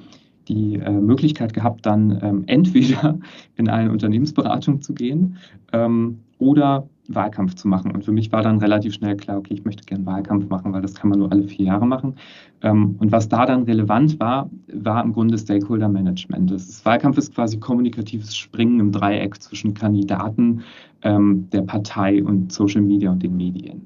die 0.48 0.76
äh, 0.76 0.90
Möglichkeit 0.90 1.52
gehabt, 1.52 1.84
dann 1.86 2.18
ähm, 2.22 2.44
entweder 2.46 3.18
in 3.56 3.68
eine 3.68 3.92
Unternehmensberatung 3.92 4.80
zu 4.80 4.94
gehen 4.94 5.36
ähm, 5.72 6.20
oder 6.38 6.88
Wahlkampf 7.14 7.54
zu 7.54 7.68
machen. 7.68 7.90
Und 7.90 8.04
für 8.04 8.12
mich 8.12 8.30
war 8.32 8.42
dann 8.42 8.58
relativ 8.58 8.94
schnell 8.94 9.16
klar, 9.16 9.38
okay, 9.38 9.54
ich 9.54 9.64
möchte 9.64 9.84
gerne 9.84 10.06
Wahlkampf 10.06 10.48
machen, 10.48 10.72
weil 10.72 10.82
das 10.82 10.94
kann 10.94 11.10
man 11.10 11.18
nur 11.18 11.30
alle 11.30 11.42
vier 11.42 11.66
Jahre 11.66 11.86
machen. 11.86 12.14
Ähm, 12.62 12.96
und 12.98 13.12
was 13.12 13.28
da 13.28 13.46
dann 13.46 13.64
relevant 13.64 14.18
war, 14.20 14.50
war 14.72 15.02
im 15.02 15.12
Grunde 15.12 15.36
Stakeholder 15.38 15.88
Management. 15.88 16.50
Das 16.50 16.68
ist, 16.68 16.84
Wahlkampf 16.84 17.18
ist 17.18 17.34
quasi 17.34 17.58
kommunikatives 17.58 18.36
Springen 18.36 18.80
im 18.80 18.92
Dreieck 18.92 19.42
zwischen 19.42 19.74
Kandidaten, 19.74 20.62
ähm, 21.02 21.48
der 21.50 21.62
Partei 21.62 22.22
und 22.22 22.52
Social 22.52 22.82
Media 22.82 23.10
und 23.10 23.22
den 23.22 23.36
Medien. 23.36 23.82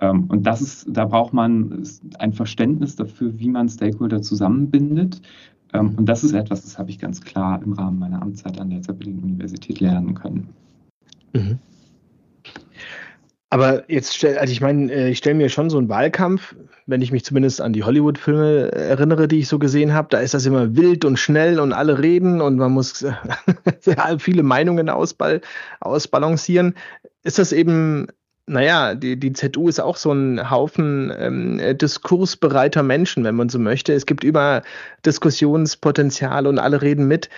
Ähm, 0.00 0.24
und 0.28 0.46
das 0.46 0.60
ist, 0.60 0.86
da 0.90 1.06
braucht 1.06 1.32
man 1.32 1.82
ein 2.18 2.32
Verständnis 2.32 2.96
dafür, 2.96 3.38
wie 3.38 3.48
man 3.48 3.68
Stakeholder 3.68 4.20
zusammenbindet. 4.22 5.20
Und 5.72 6.06
das 6.06 6.22
ist 6.22 6.32
etwas, 6.32 6.62
das 6.62 6.78
habe 6.78 6.90
ich 6.90 6.98
ganz 6.98 7.20
klar 7.20 7.60
im 7.62 7.72
Rahmen 7.72 7.98
meiner 7.98 8.22
Amtszeit 8.22 8.58
an 8.60 8.70
der 8.70 8.80
Zeppelin-Universität 8.80 9.80
lernen 9.80 10.14
können. 10.14 10.48
Mhm. 11.34 11.58
Aber 13.48 13.88
jetzt 13.90 14.16
stell, 14.16 14.38
also 14.38 14.52
ich 14.52 14.60
meine, 14.60 14.92
äh, 14.92 15.10
ich 15.10 15.18
stelle 15.18 15.36
mir 15.36 15.48
schon 15.48 15.70
so 15.70 15.78
einen 15.78 15.88
Wahlkampf, 15.88 16.56
wenn 16.86 17.00
ich 17.00 17.12
mich 17.12 17.24
zumindest 17.24 17.60
an 17.60 17.72
die 17.72 17.84
Hollywood-Filme 17.84 18.72
erinnere, 18.72 19.28
die 19.28 19.38
ich 19.40 19.48
so 19.48 19.58
gesehen 19.58 19.94
habe, 19.94 20.08
da 20.10 20.18
ist 20.18 20.34
das 20.34 20.46
immer 20.46 20.74
wild 20.76 21.04
und 21.04 21.18
schnell 21.18 21.60
und 21.60 21.72
alle 21.72 22.00
reden 22.00 22.40
und 22.40 22.56
man 22.56 22.72
muss 22.72 23.04
sehr 23.80 24.18
viele 24.18 24.42
Meinungen 24.42 24.88
ausbal 24.88 25.40
ausbalancieren. 25.80 26.74
Ist 27.22 27.38
das 27.38 27.52
eben, 27.52 28.08
naja, 28.46 28.96
die, 28.96 29.18
die 29.18 29.32
ZU 29.32 29.68
ist 29.68 29.80
auch 29.80 29.96
so 29.96 30.12
ein 30.12 30.50
Haufen 30.50 31.12
ähm, 31.16 31.78
diskursbereiter 31.78 32.82
Menschen, 32.82 33.22
wenn 33.22 33.36
man 33.36 33.48
so 33.48 33.60
möchte. 33.60 33.92
Es 33.92 34.06
gibt 34.06 34.24
immer 34.24 34.62
Diskussionspotenzial 35.04 36.48
und 36.48 36.58
alle 36.58 36.82
reden 36.82 37.06
mit. 37.06 37.28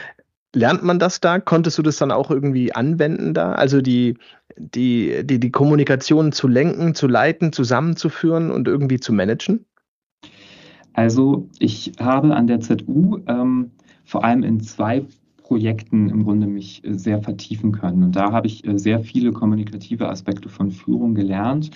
Lernt 0.54 0.82
man 0.82 0.98
das 0.98 1.20
da? 1.20 1.40
Konntest 1.40 1.76
du 1.76 1.82
das 1.82 1.98
dann 1.98 2.10
auch 2.10 2.30
irgendwie 2.30 2.74
anwenden 2.74 3.34
da? 3.34 3.52
Also 3.52 3.82
die, 3.82 4.16
die, 4.56 5.22
die, 5.24 5.38
die 5.38 5.50
Kommunikation 5.50 6.32
zu 6.32 6.48
lenken, 6.48 6.94
zu 6.94 7.06
leiten, 7.06 7.52
zusammenzuführen 7.52 8.50
und 8.50 8.66
irgendwie 8.66 8.98
zu 8.98 9.12
managen? 9.12 9.66
Also 10.94 11.48
ich 11.58 11.92
habe 12.00 12.34
an 12.34 12.46
der 12.46 12.60
ZU 12.60 13.18
ähm, 13.26 13.70
vor 14.04 14.24
allem 14.24 14.42
in 14.42 14.60
zwei 14.60 15.04
Projekten 15.48 16.10
im 16.10 16.24
Grunde 16.24 16.46
mich 16.46 16.84
äh, 16.84 16.92
sehr 16.92 17.22
vertiefen 17.22 17.72
können. 17.72 18.02
Und 18.02 18.16
da 18.16 18.32
habe 18.32 18.46
ich 18.46 18.66
äh, 18.66 18.78
sehr 18.78 19.00
viele 19.00 19.32
kommunikative 19.32 20.06
Aspekte 20.10 20.50
von 20.50 20.70
Führung 20.70 21.14
gelernt, 21.14 21.70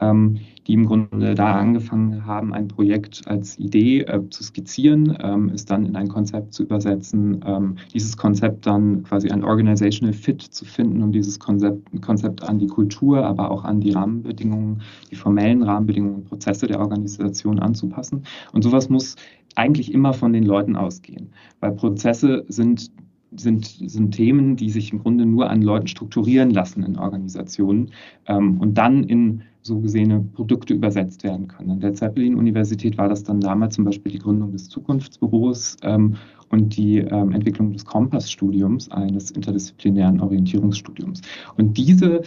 ähm, 0.00 0.38
die 0.66 0.72
im 0.72 0.86
Grunde 0.86 1.34
da 1.34 1.56
angefangen 1.56 2.24
haben, 2.24 2.54
ein 2.54 2.68
Projekt 2.68 3.28
als 3.28 3.58
Idee 3.58 4.00
äh, 4.00 4.30
zu 4.30 4.42
skizzieren, 4.42 5.18
ähm, 5.22 5.50
es 5.54 5.66
dann 5.66 5.84
in 5.84 5.94
ein 5.94 6.08
Konzept 6.08 6.54
zu 6.54 6.62
übersetzen, 6.62 7.44
ähm, 7.46 7.76
dieses 7.92 8.16
Konzept 8.16 8.64
dann 8.64 9.02
quasi 9.02 9.28
ein 9.28 9.44
Organizational 9.44 10.14
Fit 10.14 10.40
zu 10.40 10.64
finden, 10.64 11.02
um 11.02 11.12
dieses 11.12 11.38
Konzept, 11.38 12.00
Konzept 12.00 12.42
an 12.42 12.58
die 12.58 12.66
Kultur, 12.66 13.26
aber 13.26 13.50
auch 13.50 13.64
an 13.64 13.80
die 13.80 13.90
Rahmenbedingungen, 13.90 14.80
die 15.10 15.16
formellen 15.16 15.62
Rahmenbedingungen 15.62 16.16
und 16.16 16.24
Prozesse 16.24 16.66
der 16.66 16.80
Organisation 16.80 17.58
anzupassen. 17.58 18.22
Und 18.54 18.62
sowas 18.64 18.88
muss 18.88 19.16
eigentlich 19.54 19.92
immer 19.92 20.14
von 20.14 20.32
den 20.32 20.44
Leuten 20.44 20.76
ausgehen, 20.76 21.32
weil 21.60 21.72
Prozesse 21.72 22.46
sind 22.48 22.90
sind, 23.36 23.66
sind 23.66 24.12
Themen, 24.12 24.56
die 24.56 24.70
sich 24.70 24.92
im 24.92 25.00
Grunde 25.00 25.26
nur 25.26 25.50
an 25.50 25.62
Leuten 25.62 25.86
strukturieren 25.86 26.50
lassen 26.50 26.82
in 26.82 26.96
Organisationen 26.96 27.90
ähm, 28.26 28.60
und 28.60 28.74
dann 28.78 29.04
in 29.04 29.42
so 29.62 29.78
gesehene 29.80 30.20
Produkte 30.20 30.74
übersetzt 30.74 31.24
werden 31.24 31.48
können. 31.48 31.70
An 31.70 31.80
der 31.80 31.94
Zeppelin-Universität 31.94 32.96
war 32.96 33.08
das 33.08 33.22
dann 33.22 33.40
damals 33.40 33.74
zum 33.74 33.84
Beispiel 33.84 34.12
die 34.12 34.18
Gründung 34.18 34.52
des 34.52 34.68
Zukunftsbüros 34.68 35.76
ähm, 35.82 36.16
und 36.48 36.76
die 36.76 36.98
ähm, 36.98 37.32
Entwicklung 37.32 37.72
des 37.72 37.84
Kompass-Studiums, 37.84 38.90
eines 38.90 39.30
interdisziplinären 39.30 40.20
Orientierungsstudiums. 40.20 41.20
Und 41.56 41.76
diese 41.76 42.22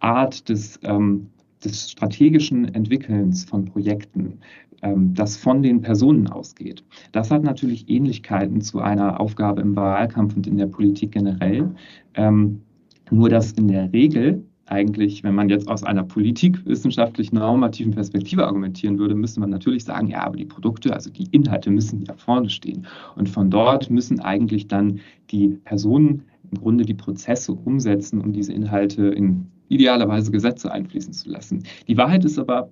Art 0.00 0.48
des, 0.48 0.78
ähm, 0.82 1.28
des 1.64 1.90
strategischen 1.90 2.74
Entwickelns 2.74 3.44
von 3.44 3.64
Projekten, 3.64 4.38
das 4.82 5.36
von 5.36 5.62
den 5.62 5.80
Personen 5.80 6.26
ausgeht. 6.28 6.84
Das 7.12 7.30
hat 7.30 7.44
natürlich 7.44 7.88
Ähnlichkeiten 7.88 8.60
zu 8.60 8.80
einer 8.80 9.20
Aufgabe 9.20 9.60
im 9.60 9.76
Wahlkampf 9.76 10.36
und 10.36 10.46
in 10.46 10.58
der 10.58 10.66
Politik 10.66 11.12
generell. 11.12 11.70
Ähm, 12.14 12.62
nur 13.10 13.28
dass 13.28 13.52
in 13.52 13.68
der 13.68 13.92
Regel 13.92 14.44
eigentlich, 14.66 15.22
wenn 15.22 15.34
man 15.34 15.48
jetzt 15.48 15.68
aus 15.68 15.84
einer 15.84 16.02
politikwissenschaftlich 16.02 17.32
normativen 17.32 17.92
Perspektive 17.92 18.46
argumentieren 18.46 18.98
würde, 18.98 19.14
müsste 19.14 19.40
man 19.40 19.50
natürlich 19.50 19.84
sagen, 19.84 20.08
ja, 20.08 20.24
aber 20.24 20.36
die 20.36 20.46
Produkte, 20.46 20.94
also 20.94 21.10
die 21.10 21.28
Inhalte 21.30 21.70
müssen 21.70 22.04
ja 22.04 22.14
vorne 22.14 22.48
stehen. 22.48 22.86
Und 23.16 23.28
von 23.28 23.50
dort 23.50 23.90
müssen 23.90 24.20
eigentlich 24.20 24.68
dann 24.68 25.00
die 25.30 25.48
Personen 25.64 26.22
im 26.50 26.58
Grunde 26.58 26.84
die 26.84 26.94
Prozesse 26.94 27.52
umsetzen, 27.52 28.20
um 28.20 28.32
diese 28.32 28.52
Inhalte 28.52 29.08
in 29.08 29.46
idealerweise 29.68 30.30
Gesetze 30.30 30.72
einfließen 30.72 31.12
zu 31.12 31.30
lassen. 31.30 31.64
Die 31.88 31.96
Wahrheit 31.96 32.24
ist 32.24 32.38
aber, 32.38 32.70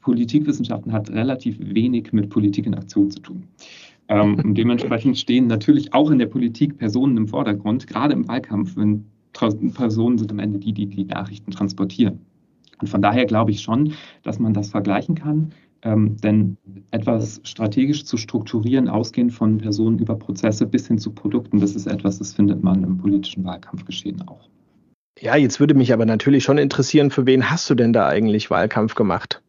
Politikwissenschaften 0.00 0.92
hat 0.92 1.10
relativ 1.10 1.58
wenig 1.60 2.12
mit 2.12 2.30
Politik 2.30 2.66
in 2.66 2.74
Aktion 2.74 3.10
zu 3.10 3.20
tun. 3.20 3.44
Ähm, 4.08 4.36
und 4.42 4.54
dementsprechend 4.54 5.18
stehen 5.18 5.46
natürlich 5.46 5.92
auch 5.94 6.10
in 6.10 6.18
der 6.18 6.26
Politik 6.26 6.78
Personen 6.78 7.16
im 7.16 7.28
Vordergrund, 7.28 7.86
gerade 7.86 8.12
im 8.12 8.26
Wahlkampf, 8.26 8.76
wenn 8.76 9.04
Personen 9.32 10.18
sind 10.18 10.32
am 10.32 10.40
Ende 10.40 10.58
die, 10.58 10.72
die 10.72 10.86
die 10.86 11.04
Nachrichten 11.04 11.52
transportieren. 11.52 12.20
Und 12.80 12.88
von 12.88 13.02
daher 13.02 13.26
glaube 13.26 13.52
ich 13.52 13.60
schon, 13.60 13.92
dass 14.22 14.38
man 14.38 14.54
das 14.54 14.70
vergleichen 14.70 15.14
kann. 15.14 15.52
Ähm, 15.82 16.16
denn 16.18 16.58
etwas 16.90 17.40
strategisch 17.44 18.04
zu 18.04 18.18
strukturieren, 18.18 18.88
ausgehend 18.88 19.32
von 19.32 19.58
Personen 19.58 19.98
über 19.98 20.14
Prozesse 20.14 20.66
bis 20.66 20.86
hin 20.88 20.98
zu 20.98 21.10
Produkten, 21.10 21.60
das 21.60 21.74
ist 21.74 21.86
etwas, 21.86 22.18
das 22.18 22.34
findet 22.34 22.62
man 22.62 22.84
im 22.84 22.98
politischen 22.98 23.44
Wahlkampfgeschehen 23.44 24.28
auch. 24.28 24.50
Ja, 25.18 25.36
jetzt 25.36 25.58
würde 25.58 25.74
mich 25.74 25.92
aber 25.94 26.04
natürlich 26.04 26.44
schon 26.44 26.58
interessieren, 26.58 27.10
für 27.10 27.24
wen 27.24 27.50
hast 27.50 27.70
du 27.70 27.74
denn 27.74 27.94
da 27.94 28.06
eigentlich 28.06 28.50
Wahlkampf 28.50 28.94
gemacht? 28.94 29.40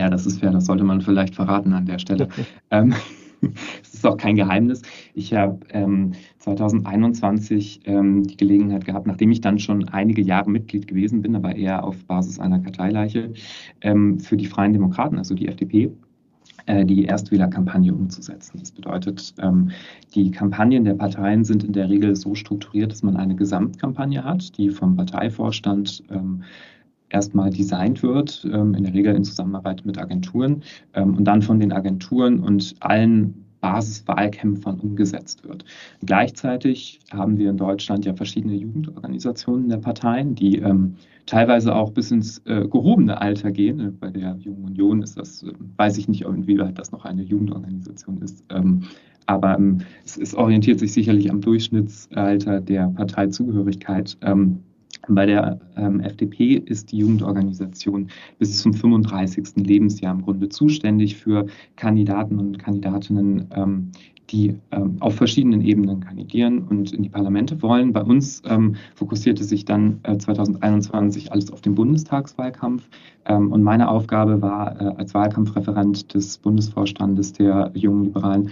Ja, 0.00 0.08
das 0.08 0.24
ist 0.24 0.40
fair, 0.40 0.50
das 0.50 0.64
sollte 0.64 0.82
man 0.82 1.02
vielleicht 1.02 1.34
verraten 1.34 1.74
an 1.74 1.84
der 1.84 1.98
Stelle. 1.98 2.26
ähm, 2.70 2.94
es 3.82 3.92
ist 3.92 4.06
auch 4.06 4.16
kein 4.16 4.34
Geheimnis. 4.34 4.80
Ich 5.12 5.34
habe 5.34 5.60
ähm, 5.74 6.12
2021 6.38 7.82
ähm, 7.84 8.22
die 8.22 8.38
Gelegenheit 8.38 8.86
gehabt, 8.86 9.06
nachdem 9.06 9.30
ich 9.30 9.42
dann 9.42 9.58
schon 9.58 9.90
einige 9.90 10.22
Jahre 10.22 10.48
Mitglied 10.48 10.86
gewesen 10.86 11.20
bin, 11.20 11.36
aber 11.36 11.54
eher 11.54 11.84
auf 11.84 12.02
Basis 12.06 12.40
einer 12.40 12.60
Karteileiche, 12.60 13.34
ähm, 13.82 14.18
für 14.18 14.38
die 14.38 14.46
Freien 14.46 14.72
Demokraten, 14.72 15.18
also 15.18 15.34
die 15.34 15.48
FDP, 15.48 15.90
äh, 16.64 16.86
die 16.86 17.04
Erstwählerkampagne 17.04 17.92
umzusetzen. 17.92 18.58
Das 18.58 18.72
bedeutet, 18.72 19.34
ähm, 19.42 19.70
die 20.14 20.30
Kampagnen 20.30 20.86
der 20.86 20.94
Parteien 20.94 21.44
sind 21.44 21.62
in 21.62 21.74
der 21.74 21.90
Regel 21.90 22.16
so 22.16 22.34
strukturiert, 22.34 22.90
dass 22.90 23.02
man 23.02 23.18
eine 23.18 23.36
Gesamtkampagne 23.36 24.24
hat, 24.24 24.56
die 24.56 24.70
vom 24.70 24.96
Parteivorstand 24.96 26.04
ähm, 26.10 26.42
erstmal 27.10 27.50
designt 27.50 28.02
wird, 28.02 28.46
ähm, 28.50 28.74
in 28.74 28.84
der 28.84 28.94
Regel 28.94 29.14
in 29.14 29.24
Zusammenarbeit 29.24 29.84
mit 29.84 29.98
Agenturen 29.98 30.62
ähm, 30.94 31.16
und 31.16 31.24
dann 31.24 31.42
von 31.42 31.60
den 31.60 31.72
Agenturen 31.72 32.40
und 32.40 32.74
allen 32.80 33.46
Basiswahlkämpfern 33.60 34.80
umgesetzt 34.80 35.44
wird. 35.46 35.64
Gleichzeitig 36.04 37.00
haben 37.12 37.38
wir 37.38 37.50
in 37.50 37.56
Deutschland 37.56 38.04
ja 38.04 38.14
verschiedene 38.14 38.54
Jugendorganisationen 38.54 39.68
der 39.68 39.76
Parteien, 39.76 40.34
die 40.34 40.56
ähm, 40.56 40.94
teilweise 41.26 41.74
auch 41.74 41.90
bis 41.90 42.10
ins 42.10 42.38
äh, 42.46 42.66
gehobene 42.66 43.20
Alter 43.20 43.50
gehen. 43.52 43.98
Bei 44.00 44.10
der 44.10 44.36
Jungen 44.40 44.64
Union 44.64 45.02
ist 45.02 45.16
das, 45.16 45.42
äh, 45.42 45.52
weiß 45.76 45.98
ich 45.98 46.08
nicht, 46.08 46.22
inwieweit 46.22 46.78
das 46.78 46.90
noch 46.90 47.04
eine 47.04 47.22
Jugendorganisation 47.22 48.18
ist. 48.18 48.44
Ähm, 48.48 48.84
aber 49.26 49.56
ähm, 49.56 49.82
es, 50.04 50.16
es, 50.16 50.34
orientiert 50.34 50.80
sich 50.80 50.92
sicherlich 50.92 51.30
am 51.30 51.40
Durchschnittsalter 51.40 52.60
der 52.60 52.88
Parteizugehörigkeit. 52.88 54.16
Ähm, 54.22 54.60
bei 55.08 55.26
der 55.26 55.58
ähm, 55.76 56.00
FDP 56.00 56.54
ist 56.54 56.92
die 56.92 56.98
Jugendorganisation 56.98 58.08
bis 58.38 58.60
zum 58.60 58.74
35. 58.74 59.56
Lebensjahr 59.56 60.14
im 60.14 60.22
Grunde 60.22 60.48
zuständig 60.48 61.16
für 61.16 61.46
Kandidaten 61.76 62.38
und 62.38 62.58
Kandidatinnen, 62.58 63.48
ähm, 63.54 63.92
die 64.30 64.56
ähm, 64.70 64.96
auf 65.00 65.16
verschiedenen 65.16 65.60
Ebenen 65.60 66.00
kandidieren 66.00 66.62
und 66.62 66.92
in 66.92 67.02
die 67.02 67.08
Parlamente 67.08 67.60
wollen. 67.62 67.92
Bei 67.92 68.02
uns 68.02 68.42
ähm, 68.46 68.76
fokussierte 68.94 69.42
sich 69.44 69.64
dann 69.64 70.00
äh, 70.04 70.16
2021 70.16 71.32
alles 71.32 71.50
auf 71.50 71.60
den 71.60 71.74
Bundestagswahlkampf. 71.74 72.88
Ähm, 73.24 73.50
und 73.50 73.62
meine 73.62 73.88
Aufgabe 73.88 74.40
war, 74.40 74.80
äh, 74.80 74.94
als 74.96 75.14
Wahlkampfreferent 75.14 76.14
des 76.14 76.38
Bundesvorstandes 76.38 77.32
der 77.32 77.72
Jungen 77.74 78.04
Liberalen 78.04 78.50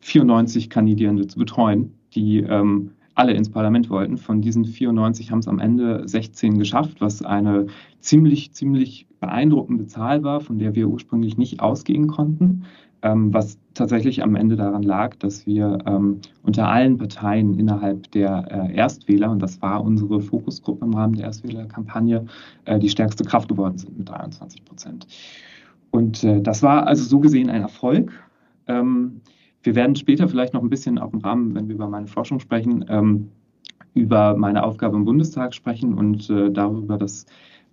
94 0.00 0.64
ähm, 0.64 0.68
Kandidierende 0.68 1.26
zu 1.26 1.38
betreuen, 1.38 1.94
die 2.14 2.38
ähm, 2.40 2.92
alle 3.18 3.32
ins 3.32 3.50
Parlament 3.50 3.90
wollten. 3.90 4.16
Von 4.16 4.40
diesen 4.40 4.64
94 4.64 5.30
haben 5.30 5.40
es 5.40 5.48
am 5.48 5.58
Ende 5.58 6.06
16 6.06 6.58
geschafft, 6.58 7.00
was 7.00 7.22
eine 7.22 7.66
ziemlich, 8.00 8.52
ziemlich 8.52 9.06
beeindruckende 9.18 9.86
Zahl 9.86 10.22
war, 10.22 10.40
von 10.40 10.58
der 10.58 10.76
wir 10.76 10.88
ursprünglich 10.88 11.36
nicht 11.36 11.60
ausgehen 11.60 12.06
konnten. 12.06 12.64
Ähm, 13.02 13.32
was 13.32 13.58
tatsächlich 13.74 14.22
am 14.22 14.34
Ende 14.34 14.56
daran 14.56 14.82
lag, 14.82 15.16
dass 15.16 15.46
wir 15.46 15.78
ähm, 15.86 16.20
unter 16.42 16.68
allen 16.68 16.98
Parteien 16.98 17.58
innerhalb 17.58 18.10
der 18.10 18.46
äh, 18.50 18.74
Erstwähler, 18.74 19.30
und 19.30 19.40
das 19.40 19.62
war 19.62 19.82
unsere 19.84 20.20
Fokusgruppe 20.20 20.84
im 20.84 20.94
Rahmen 20.94 21.14
der 21.14 21.26
Erstwählerkampagne, 21.26 22.26
äh, 22.64 22.78
die 22.78 22.88
stärkste 22.88 23.24
Kraft 23.24 23.48
geworden 23.48 23.78
sind 23.78 23.98
mit 23.98 24.08
23 24.08 24.64
Prozent. 24.64 25.06
Und 25.90 26.24
äh, 26.24 26.40
das 26.40 26.62
war 26.62 26.86
also 26.86 27.04
so 27.04 27.20
gesehen 27.20 27.50
ein 27.50 27.62
Erfolg. 27.62 28.12
Ähm, 28.66 29.20
wir 29.62 29.74
werden 29.74 29.96
später 29.96 30.28
vielleicht 30.28 30.54
noch 30.54 30.62
ein 30.62 30.70
bisschen 30.70 30.98
auch 30.98 31.12
im 31.12 31.20
Rahmen, 31.20 31.54
wenn 31.54 31.68
wir 31.68 31.74
über 31.74 31.88
meine 31.88 32.06
Forschung 32.06 32.40
sprechen, 32.40 32.84
ähm, 32.88 33.28
über 33.94 34.36
meine 34.36 34.62
Aufgabe 34.62 34.96
im 34.96 35.04
Bundestag 35.04 35.54
sprechen 35.54 35.94
und 35.94 36.30
äh, 36.30 36.50
darüber, 36.50 36.96
dass, 36.96 37.26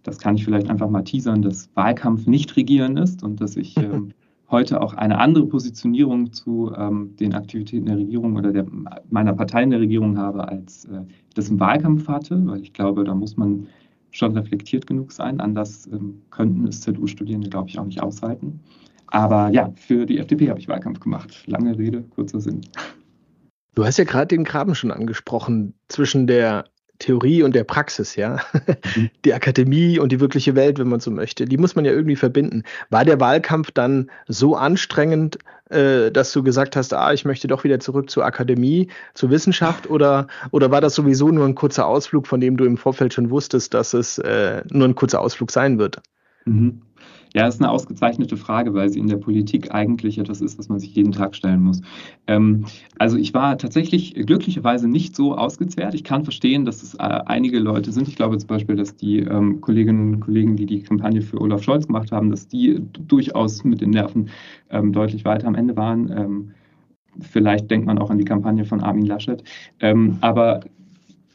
das 0.03 0.17
kann 0.17 0.35
ich 0.35 0.45
vielleicht 0.45 0.69
einfach 0.69 0.89
mal 0.89 1.03
teasern, 1.03 1.41
dass 1.41 1.69
Wahlkampf 1.75 2.25
nicht 2.25 2.55
regieren 2.55 2.97
ist 2.97 3.23
und 3.23 3.41
dass 3.41 3.55
ich 3.55 3.77
ähm, 3.77 4.11
heute 4.49 4.81
auch 4.81 4.93
eine 4.93 5.19
andere 5.19 5.45
Positionierung 5.45 6.31
zu 6.31 6.71
ähm, 6.77 7.15
den 7.19 7.33
Aktivitäten 7.33 7.85
der 7.85 7.97
Regierung 7.97 8.35
oder 8.35 8.51
der, 8.51 8.65
meiner 9.09 9.33
Partei 9.33 9.63
in 9.63 9.71
der 9.71 9.79
Regierung 9.79 10.17
habe, 10.17 10.47
als 10.47 10.85
äh, 10.85 11.01
ich 11.27 11.33
das 11.35 11.49
im 11.49 11.59
Wahlkampf 11.59 12.07
hatte, 12.07 12.45
weil 12.45 12.61
ich 12.61 12.73
glaube, 12.73 13.03
da 13.03 13.13
muss 13.13 13.37
man 13.37 13.67
schon 14.11 14.31
reflektiert 14.37 14.87
genug 14.87 15.11
sein. 15.11 15.41
Anders 15.41 15.87
ähm, 15.87 16.21
könnten 16.31 16.67
es 16.67 16.81
ZU-Studierende, 16.81 17.49
glaube 17.49 17.69
ich, 17.69 17.77
auch 17.77 17.85
nicht 17.85 18.01
aushalten. 18.01 18.59
Aber 19.07 19.49
ja, 19.49 19.71
für 19.75 20.05
die 20.05 20.19
FDP 20.19 20.49
habe 20.49 20.59
ich 20.59 20.67
Wahlkampf 20.67 20.99
gemacht. 20.99 21.43
Lange 21.47 21.77
Rede, 21.77 22.03
kurzer 22.03 22.41
Sinn. 22.41 22.61
Du 23.75 23.85
hast 23.85 23.97
ja 23.97 24.05
gerade 24.05 24.27
den 24.27 24.45
Graben 24.45 24.73
schon 24.73 24.91
angesprochen 24.91 25.73
zwischen 25.87 26.27
der 26.27 26.65
Theorie 26.99 27.43
und 27.43 27.53
der 27.55 27.65
Praxis, 27.65 28.15
ja. 28.15 28.39
Mhm. 28.95 29.09
Die 29.25 29.33
Akademie 29.33 29.99
und 29.99 30.11
die 30.11 30.19
wirkliche 30.19 30.55
Welt, 30.55 30.79
wenn 30.79 30.87
man 30.87 31.01
so 31.01 31.11
möchte, 31.11 31.45
die 31.45 31.57
muss 31.57 31.75
man 31.75 31.83
ja 31.83 31.91
irgendwie 31.91 32.15
verbinden. 32.15 32.63
War 32.89 33.03
der 33.03 33.19
Wahlkampf 33.19 33.71
dann 33.71 34.09
so 34.27 34.55
anstrengend, 34.55 35.37
äh, 35.69 36.11
dass 36.11 36.31
du 36.31 36.43
gesagt 36.43 36.75
hast, 36.75 36.93
ah, 36.93 37.11
ich 37.11 37.25
möchte 37.25 37.47
doch 37.47 37.63
wieder 37.63 37.79
zurück 37.79 38.09
zur 38.09 38.25
Akademie, 38.25 38.89
zur 39.13 39.29
Wissenschaft, 39.29 39.89
oder, 39.89 40.27
oder 40.51 40.71
war 40.71 40.79
das 40.79 40.95
sowieso 40.95 41.29
nur 41.29 41.45
ein 41.45 41.55
kurzer 41.55 41.85
Ausflug, 41.85 42.27
von 42.27 42.39
dem 42.39 42.55
du 42.55 42.63
im 42.65 42.77
Vorfeld 42.77 43.13
schon 43.13 43.29
wusstest, 43.29 43.73
dass 43.73 43.93
es 43.93 44.17
äh, 44.19 44.63
nur 44.69 44.87
ein 44.87 44.95
kurzer 44.95 45.19
Ausflug 45.19 45.51
sein 45.51 45.77
wird? 45.79 46.01
Mhm. 46.45 46.81
Ja, 47.35 47.43
das 47.43 47.55
ist 47.55 47.61
eine 47.61 47.69
ausgezeichnete 47.69 48.37
Frage, 48.37 48.73
weil 48.73 48.87
sie 48.87 48.99
in 48.99 49.07
der 49.07 49.17
Politik 49.17 49.73
eigentlich 49.75 50.19
etwas 50.19 50.39
ist, 50.39 50.57
was 50.57 50.69
man 50.69 50.79
sich 50.79 50.95
jeden 50.95 51.11
Tag 51.11 51.35
stellen 51.35 51.61
muss. 51.61 51.81
Ähm, 52.27 52.63
also 52.97 53.17
ich 53.17 53.33
war 53.33 53.57
tatsächlich 53.57 54.13
glücklicherweise 54.13 54.87
nicht 54.87 55.17
so 55.17 55.35
ausgezehrt. 55.35 55.93
Ich 55.95 56.05
kann 56.05 56.23
verstehen, 56.23 56.63
dass 56.63 56.81
es 56.81 56.93
äh, 56.93 56.99
einige 56.99 57.59
Leute 57.59 57.91
sind. 57.91 58.07
Ich 58.07 58.15
glaube 58.15 58.37
zum 58.37 58.47
Beispiel, 58.47 58.77
dass 58.77 58.95
die 58.95 59.19
ähm, 59.19 59.59
Kolleginnen 59.59 60.13
und 60.13 60.19
Kollegen, 60.21 60.55
die 60.55 60.65
die 60.65 60.81
Kampagne 60.81 61.21
für 61.21 61.41
Olaf 61.41 61.61
Scholz 61.61 61.87
gemacht 61.87 62.13
haben, 62.13 62.29
dass 62.29 62.47
die 62.47 62.81
durchaus 63.05 63.65
mit 63.65 63.81
den 63.81 63.89
Nerven 63.89 64.29
ähm, 64.69 64.93
deutlich 64.93 65.25
weiter 65.25 65.47
am 65.47 65.55
Ende 65.55 65.75
waren. 65.75 66.09
Ähm, 66.17 66.51
vielleicht 67.19 67.69
denkt 67.69 67.85
man 67.85 67.99
auch 67.99 68.11
an 68.11 68.17
die 68.17 68.23
Kampagne 68.23 68.63
von 68.63 68.79
Armin 68.79 69.07
Laschet. 69.07 69.43
Ähm, 69.81 70.19
aber 70.21 70.61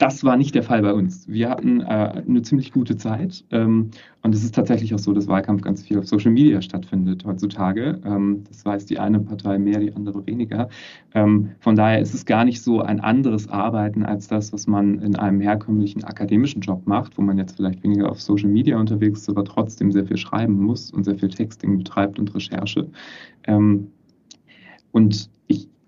das 0.01 0.25
war 0.25 0.39
nicht 0.39 0.55
der 0.55 0.63
Fall 0.63 0.81
bei 0.81 0.95
uns. 0.95 1.29
Wir 1.29 1.51
hatten 1.51 1.83
äh, 1.83 1.85
eine 1.85 2.41
ziemlich 2.41 2.73
gute 2.73 2.97
Zeit. 2.97 3.45
Ähm, 3.51 3.91
und 4.23 4.35
es 4.35 4.43
ist 4.43 4.55
tatsächlich 4.55 4.95
auch 4.95 4.99
so, 4.99 5.13
dass 5.13 5.29
Wahlkampf 5.29 5.61
ganz 5.61 5.83
viel 5.83 5.99
auf 5.99 6.09
Social 6.09 6.31
Media 6.31 6.63
stattfindet 6.63 7.23
heutzutage. 7.27 8.01
Ähm, 8.07 8.43
das 8.49 8.65
weiß 8.65 8.87
die 8.87 8.99
eine 8.99 9.21
Partei 9.21 9.59
mehr, 9.59 9.79
die 9.79 9.95
andere 9.95 10.27
weniger. 10.27 10.71
Ähm, 11.15 11.51
von 11.61 11.77
daher 11.77 12.01
ist 12.01 12.15
es 12.15 12.25
gar 12.25 12.47
nicht 12.47 12.63
so 12.63 12.81
ein 12.81 13.01
anderes 13.01 13.51
Arbeiten 13.51 14.03
als 14.03 14.27
das, 14.27 14.55
was 14.55 14.67
man 14.67 15.01
in 15.01 15.17
einem 15.17 15.39
herkömmlichen 15.43 16.03
akademischen 16.03 16.63
Job 16.63 16.87
macht, 16.87 17.19
wo 17.19 17.23
man 17.23 17.37
jetzt 17.37 17.57
vielleicht 17.57 17.83
weniger 17.83 18.11
auf 18.11 18.23
Social 18.23 18.49
Media 18.49 18.79
unterwegs 18.79 19.21
ist, 19.21 19.29
aber 19.29 19.45
trotzdem 19.45 19.93
sehr 19.93 20.07
viel 20.07 20.17
schreiben 20.17 20.55
muss 20.55 20.91
und 20.91 21.05
sehr 21.05 21.19
viel 21.19 21.29
Texting 21.29 21.77
betreibt 21.77 22.19
und 22.19 22.35
Recherche. 22.35 22.89
Ähm, 23.47 23.89
und 24.93 25.29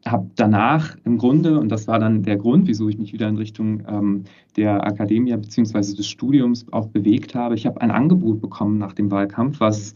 habe 0.06 0.30
danach 0.35 0.97
im 1.04 1.18
Grunde, 1.18 1.59
und 1.59 1.68
das 1.68 1.87
war 1.87 1.99
dann 1.99 2.23
der 2.23 2.37
Grund, 2.37 2.66
wieso 2.66 2.88
ich 2.88 2.99
mich 2.99 3.12
wieder 3.12 3.28
in 3.28 3.37
Richtung 3.37 3.82
ähm, 3.87 4.25
der 4.56 4.85
Akademie 4.85 5.37
bzw. 5.37 5.94
des 5.94 6.09
Studiums 6.09 6.66
auch 6.73 6.88
bewegt 6.88 7.35
habe, 7.35 7.54
ich 7.54 7.66
habe 7.66 7.80
ein 7.80 7.90
Angebot 7.90 8.40
bekommen 8.40 8.78
nach 8.78 8.92
dem 8.92 9.11
Wahlkampf, 9.11 9.61
was 9.61 9.94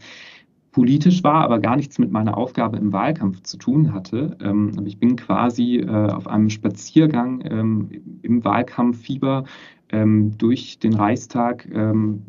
politisch 0.71 1.23
war, 1.23 1.43
aber 1.43 1.59
gar 1.59 1.75
nichts 1.75 1.97
mit 1.97 2.11
meiner 2.11 2.37
Aufgabe 2.37 2.77
im 2.77 2.93
Wahlkampf 2.93 3.41
zu 3.41 3.57
tun 3.57 3.93
hatte. 3.93 4.37
Ähm, 4.41 4.71
ich 4.85 4.99
bin 4.99 5.15
quasi 5.15 5.77
äh, 5.77 5.87
auf 5.87 6.27
einem 6.27 6.49
Spaziergang 6.49 7.43
ähm, 7.49 7.89
im 8.21 8.43
Wahlkampffieber 8.45 9.45
ähm, 9.89 10.37
durch 10.37 10.79
den 10.79 10.93
Reichstag 10.93 11.67
ähm, 11.73 12.21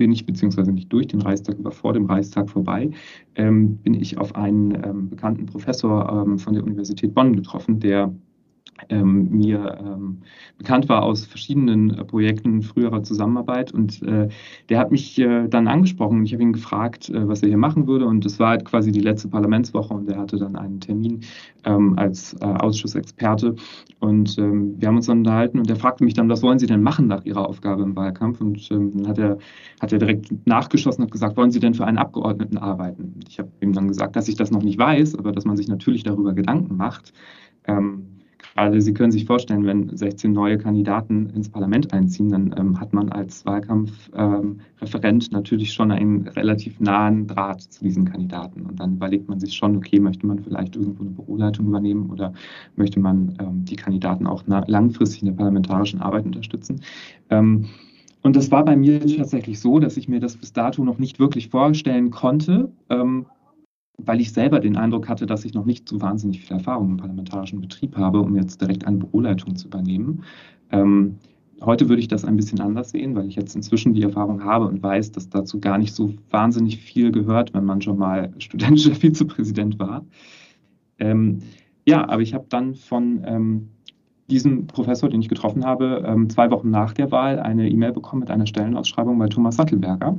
bin 0.00 0.12
ich, 0.12 0.24
beziehungsweise 0.24 0.72
nicht 0.72 0.90
durch 0.90 1.08
den 1.08 1.20
Reichstag, 1.20 1.58
aber 1.58 1.72
vor 1.72 1.92
dem 1.92 2.06
Reichstag 2.06 2.48
vorbei, 2.48 2.90
ähm, 3.34 3.76
bin 3.76 3.92
ich 3.92 4.16
auf 4.16 4.34
einen 4.34 4.74
ähm, 4.82 5.10
bekannten 5.10 5.44
Professor 5.44 6.24
ähm, 6.26 6.38
von 6.38 6.54
der 6.54 6.64
Universität 6.64 7.14
Bonn 7.14 7.36
getroffen, 7.36 7.80
der 7.80 8.10
ähm, 8.88 9.28
mir 9.30 9.78
ähm, 9.80 10.22
bekannt 10.58 10.88
war 10.88 11.02
aus 11.02 11.24
verschiedenen 11.24 11.90
äh, 11.90 12.04
Projekten 12.04 12.62
früherer 12.62 13.02
Zusammenarbeit. 13.02 13.72
Und 13.72 14.02
äh, 14.02 14.28
der 14.68 14.78
hat 14.78 14.90
mich 14.90 15.18
äh, 15.18 15.48
dann 15.48 15.68
angesprochen 15.68 16.18
und 16.18 16.24
ich 16.24 16.32
habe 16.32 16.42
ihn 16.42 16.52
gefragt, 16.52 17.08
äh, 17.10 17.28
was 17.28 17.42
er 17.42 17.48
hier 17.48 17.58
machen 17.58 17.86
würde. 17.86 18.06
Und 18.06 18.24
das 18.24 18.38
war 18.38 18.50
halt 18.50 18.64
quasi 18.64 18.92
die 18.92 19.00
letzte 19.00 19.28
Parlamentswoche 19.28 19.94
und 19.94 20.08
er 20.08 20.18
hatte 20.18 20.38
dann 20.38 20.56
einen 20.56 20.80
Termin 20.80 21.20
ähm, 21.64 21.98
als 21.98 22.34
äh, 22.40 22.44
Ausschussexperte. 22.44 23.54
Und 23.98 24.38
ähm, 24.38 24.74
wir 24.78 24.88
haben 24.88 24.96
uns 24.96 25.06
dann 25.06 25.18
unterhalten 25.18 25.58
und 25.58 25.68
er 25.68 25.76
fragte 25.76 26.04
mich 26.04 26.14
dann, 26.14 26.28
was 26.28 26.42
wollen 26.42 26.58
Sie 26.58 26.66
denn 26.66 26.82
machen 26.82 27.06
nach 27.06 27.24
Ihrer 27.24 27.48
Aufgabe 27.48 27.82
im 27.82 27.96
Wahlkampf? 27.96 28.40
Und 28.40 28.70
ähm, 28.70 28.92
dann 28.94 29.08
hat 29.08 29.18
er, 29.18 29.38
hat 29.80 29.92
er 29.92 29.98
direkt 29.98 30.46
nachgeschossen 30.46 31.04
und 31.04 31.10
gesagt, 31.10 31.36
wollen 31.36 31.50
Sie 31.50 31.60
denn 31.60 31.74
für 31.74 31.84
einen 31.84 31.98
Abgeordneten 31.98 32.58
arbeiten? 32.58 33.20
Ich 33.28 33.38
habe 33.38 33.50
ihm 33.60 33.72
dann 33.72 33.88
gesagt, 33.88 34.16
dass 34.16 34.28
ich 34.28 34.36
das 34.36 34.50
noch 34.50 34.62
nicht 34.62 34.78
weiß, 34.78 35.16
aber 35.16 35.32
dass 35.32 35.44
man 35.44 35.56
sich 35.56 35.68
natürlich 35.68 36.02
darüber 36.02 36.32
Gedanken 36.32 36.76
macht. 36.76 37.12
Ähm, 37.66 38.09
also 38.56 38.80
Sie 38.80 38.92
können 38.92 39.12
sich 39.12 39.24
vorstellen, 39.24 39.64
wenn 39.64 39.96
16 39.96 40.32
neue 40.32 40.58
Kandidaten 40.58 41.30
ins 41.30 41.48
Parlament 41.48 41.92
einziehen, 41.92 42.30
dann 42.30 42.54
ähm, 42.58 42.80
hat 42.80 42.92
man 42.92 43.10
als 43.10 43.46
Wahlkampfreferent 43.46 45.24
ähm, 45.24 45.30
natürlich 45.32 45.72
schon 45.72 45.92
einen 45.92 46.26
relativ 46.28 46.80
nahen 46.80 47.26
Draht 47.26 47.62
zu 47.62 47.84
diesen 47.84 48.04
Kandidaten. 48.04 48.66
Und 48.66 48.80
dann 48.80 48.94
überlegt 48.94 49.28
man 49.28 49.38
sich 49.38 49.54
schon, 49.54 49.76
okay, 49.76 50.00
möchte 50.00 50.26
man 50.26 50.38
vielleicht 50.38 50.76
irgendwo 50.76 51.02
eine 51.02 51.12
Büroleitung 51.12 51.68
übernehmen 51.68 52.10
oder 52.10 52.32
möchte 52.76 53.00
man 53.00 53.36
ähm, 53.40 53.64
die 53.64 53.76
Kandidaten 53.76 54.26
auch 54.26 54.42
langfristig 54.46 55.22
in 55.22 55.26
der 55.28 55.34
parlamentarischen 55.34 56.00
Arbeit 56.00 56.24
unterstützen. 56.24 56.80
Ähm, 57.30 57.66
und 58.22 58.36
das 58.36 58.50
war 58.50 58.64
bei 58.64 58.76
mir 58.76 59.00
tatsächlich 59.16 59.60
so, 59.60 59.78
dass 59.78 59.96
ich 59.96 60.08
mir 60.08 60.20
das 60.20 60.36
bis 60.36 60.52
dato 60.52 60.84
noch 60.84 60.98
nicht 60.98 61.18
wirklich 61.18 61.48
vorstellen 61.48 62.10
konnte 62.10 62.70
ähm, 62.90 63.26
weil 64.06 64.20
ich 64.20 64.32
selber 64.32 64.60
den 64.60 64.76
Eindruck 64.76 65.08
hatte, 65.08 65.26
dass 65.26 65.44
ich 65.44 65.54
noch 65.54 65.64
nicht 65.64 65.88
so 65.88 66.00
wahnsinnig 66.00 66.40
viel 66.40 66.56
Erfahrung 66.56 66.90
im 66.90 66.96
parlamentarischen 66.96 67.60
Betrieb 67.60 67.96
habe, 67.96 68.20
um 68.20 68.36
jetzt 68.36 68.60
direkt 68.60 68.86
eine 68.86 68.98
Büroleitung 68.98 69.56
zu 69.56 69.68
übernehmen. 69.68 70.22
Ähm, 70.70 71.16
heute 71.62 71.88
würde 71.88 72.00
ich 72.00 72.08
das 72.08 72.24
ein 72.24 72.36
bisschen 72.36 72.60
anders 72.60 72.90
sehen, 72.90 73.14
weil 73.14 73.26
ich 73.26 73.36
jetzt 73.36 73.54
inzwischen 73.54 73.94
die 73.94 74.02
Erfahrung 74.02 74.44
habe 74.44 74.66
und 74.66 74.82
weiß, 74.82 75.12
dass 75.12 75.28
dazu 75.28 75.60
gar 75.60 75.78
nicht 75.78 75.94
so 75.94 76.14
wahnsinnig 76.30 76.78
viel 76.78 77.12
gehört, 77.12 77.54
wenn 77.54 77.64
man 77.64 77.80
schon 77.82 77.98
mal 77.98 78.32
studentischer 78.38 78.94
Vizepräsident 78.94 79.78
war. 79.78 80.04
Ähm, 80.98 81.40
ja, 81.86 82.08
aber 82.08 82.22
ich 82.22 82.34
habe 82.34 82.46
dann 82.48 82.74
von 82.74 83.22
ähm, 83.24 83.68
diesem 84.30 84.66
Professor, 84.66 85.08
den 85.08 85.20
ich 85.20 85.28
getroffen 85.28 85.64
habe, 85.64 86.04
ähm, 86.06 86.30
zwei 86.30 86.50
Wochen 86.50 86.70
nach 86.70 86.92
der 86.92 87.10
Wahl 87.10 87.40
eine 87.40 87.68
E-Mail 87.68 87.92
bekommen 87.92 88.20
mit 88.20 88.30
einer 88.30 88.46
Stellenausschreibung 88.46 89.18
bei 89.18 89.28
Thomas 89.28 89.56
Sattelberger 89.56 90.16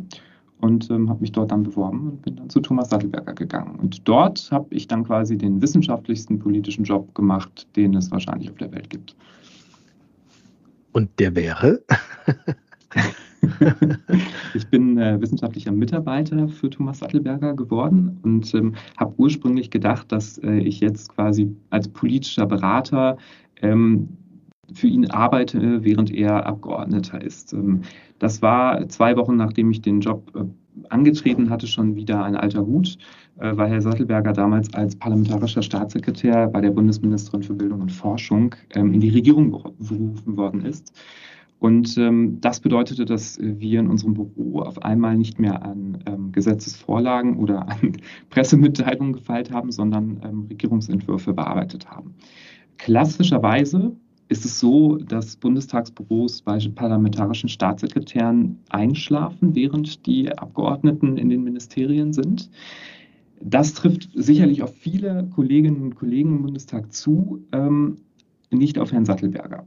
und 0.61 0.89
ähm, 0.89 1.09
habe 1.09 1.21
mich 1.21 1.31
dort 1.31 1.51
dann 1.51 1.63
beworben 1.63 2.09
und 2.09 2.21
bin 2.21 2.35
dann 2.35 2.49
zu 2.49 2.59
Thomas 2.59 2.89
Sattelberger 2.89 3.33
gegangen. 3.33 3.79
Und 3.79 4.07
dort 4.07 4.49
habe 4.51 4.73
ich 4.73 4.87
dann 4.87 5.03
quasi 5.03 5.37
den 5.37 5.61
wissenschaftlichsten 5.61 6.39
politischen 6.39 6.83
Job 6.83 7.13
gemacht, 7.15 7.67
den 7.75 7.95
es 7.95 8.11
wahrscheinlich 8.11 8.49
auf 8.49 8.57
der 8.57 8.71
Welt 8.71 8.89
gibt. 8.89 9.15
Und 10.93 11.09
der 11.19 11.35
wäre? 11.35 11.81
ich 14.53 14.67
bin 14.67 14.97
äh, 14.97 15.19
wissenschaftlicher 15.19 15.71
Mitarbeiter 15.71 16.47
für 16.47 16.69
Thomas 16.69 16.99
Sattelberger 16.99 17.55
geworden 17.55 18.19
und 18.23 18.53
ähm, 18.53 18.75
habe 18.97 19.13
ursprünglich 19.17 19.71
gedacht, 19.71 20.11
dass 20.11 20.37
äh, 20.39 20.59
ich 20.59 20.79
jetzt 20.79 21.15
quasi 21.15 21.55
als 21.69 21.87
politischer 21.87 22.45
Berater 22.45 23.17
ähm, 23.61 24.09
für 24.73 24.87
ihn 24.87 25.09
arbeite, 25.09 25.83
während 25.83 26.11
er 26.11 26.45
Abgeordneter 26.45 27.21
ist. 27.21 27.53
Ähm, 27.53 27.81
das 28.19 28.41
war 28.41 28.87
zwei 28.89 29.15
Wochen, 29.17 29.35
nachdem 29.35 29.71
ich 29.71 29.81
den 29.81 30.01
Job 30.01 30.31
äh, 30.35 30.43
angetreten 30.89 31.49
hatte, 31.49 31.67
schon 31.67 31.95
wieder 31.95 32.23
ein 32.23 32.35
alter 32.35 32.65
Hut, 32.65 32.97
äh, 33.39 33.55
weil 33.55 33.69
Herr 33.69 33.81
Sattelberger 33.81 34.33
damals 34.33 34.73
als 34.73 34.95
parlamentarischer 34.95 35.61
Staatssekretär 35.61 36.47
bei 36.47 36.61
der 36.61 36.71
Bundesministerin 36.71 37.43
für 37.43 37.53
Bildung 37.53 37.81
und 37.81 37.91
Forschung 37.91 38.55
ähm, 38.75 38.93
in 38.93 39.01
die 39.01 39.09
Regierung 39.09 39.51
berufen 39.51 40.37
worden 40.37 40.65
ist. 40.65 40.93
Und 41.59 41.95
ähm, 41.99 42.39
das 42.41 42.59
bedeutete, 42.59 43.05
dass 43.05 43.39
wir 43.39 43.79
in 43.79 43.87
unserem 43.87 44.15
Büro 44.15 44.61
auf 44.61 44.81
einmal 44.81 45.15
nicht 45.15 45.39
mehr 45.39 45.63
an 45.63 45.99
ähm, 46.07 46.31
Gesetzesvorlagen 46.31 47.37
oder 47.37 47.69
an 47.69 47.97
Pressemitteilungen 48.31 49.13
gefeilt 49.13 49.51
haben, 49.51 49.71
sondern 49.71 50.21
ähm, 50.23 50.47
Regierungsentwürfe 50.49 51.33
bearbeitet 51.33 51.89
haben. 51.89 52.15
Klassischerweise 52.79 53.95
ist 54.31 54.45
es 54.45 54.59
so, 54.61 54.95
dass 54.95 55.35
Bundestagsbüros 55.35 56.41
bei 56.41 56.57
parlamentarischen 56.73 57.49
Staatssekretären 57.49 58.57
einschlafen, 58.69 59.53
während 59.55 60.05
die 60.05 60.31
Abgeordneten 60.31 61.17
in 61.17 61.29
den 61.29 61.43
Ministerien 61.43 62.13
sind. 62.13 62.49
Das 63.41 63.73
trifft 63.73 64.09
sicherlich 64.13 64.63
auf 64.63 64.73
viele 64.73 65.27
Kolleginnen 65.35 65.81
und 65.81 65.95
Kollegen 65.95 66.37
im 66.37 66.43
Bundestag 66.43 66.93
zu, 66.93 67.43
ähm, 67.51 67.97
nicht 68.51 68.79
auf 68.79 68.93
Herrn 68.93 69.03
Sattelberger. 69.03 69.65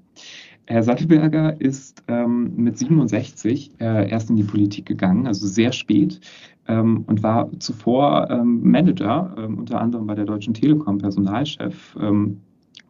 Herr 0.67 0.83
Sattelberger 0.83 1.61
ist 1.61 2.03
ähm, 2.09 2.57
mit 2.57 2.79
67 2.79 3.73
äh, 3.81 4.09
erst 4.09 4.31
in 4.31 4.37
die 4.37 4.45
Politik 4.45 4.87
gegangen, 4.87 5.27
also 5.27 5.47
sehr 5.47 5.73
spät, 5.73 6.21
ähm, 6.69 7.05
und 7.07 7.23
war 7.23 7.51
zuvor 7.59 8.31
ähm, 8.31 8.63
Manager, 8.63 9.35
ähm, 9.37 9.59
unter 9.59 9.79
anderem 9.79 10.07
bei 10.07 10.15
der 10.15 10.25
Deutschen 10.25 10.55
Telekom 10.55 10.97
Personalchef 10.97 11.95
ähm, 12.01 12.41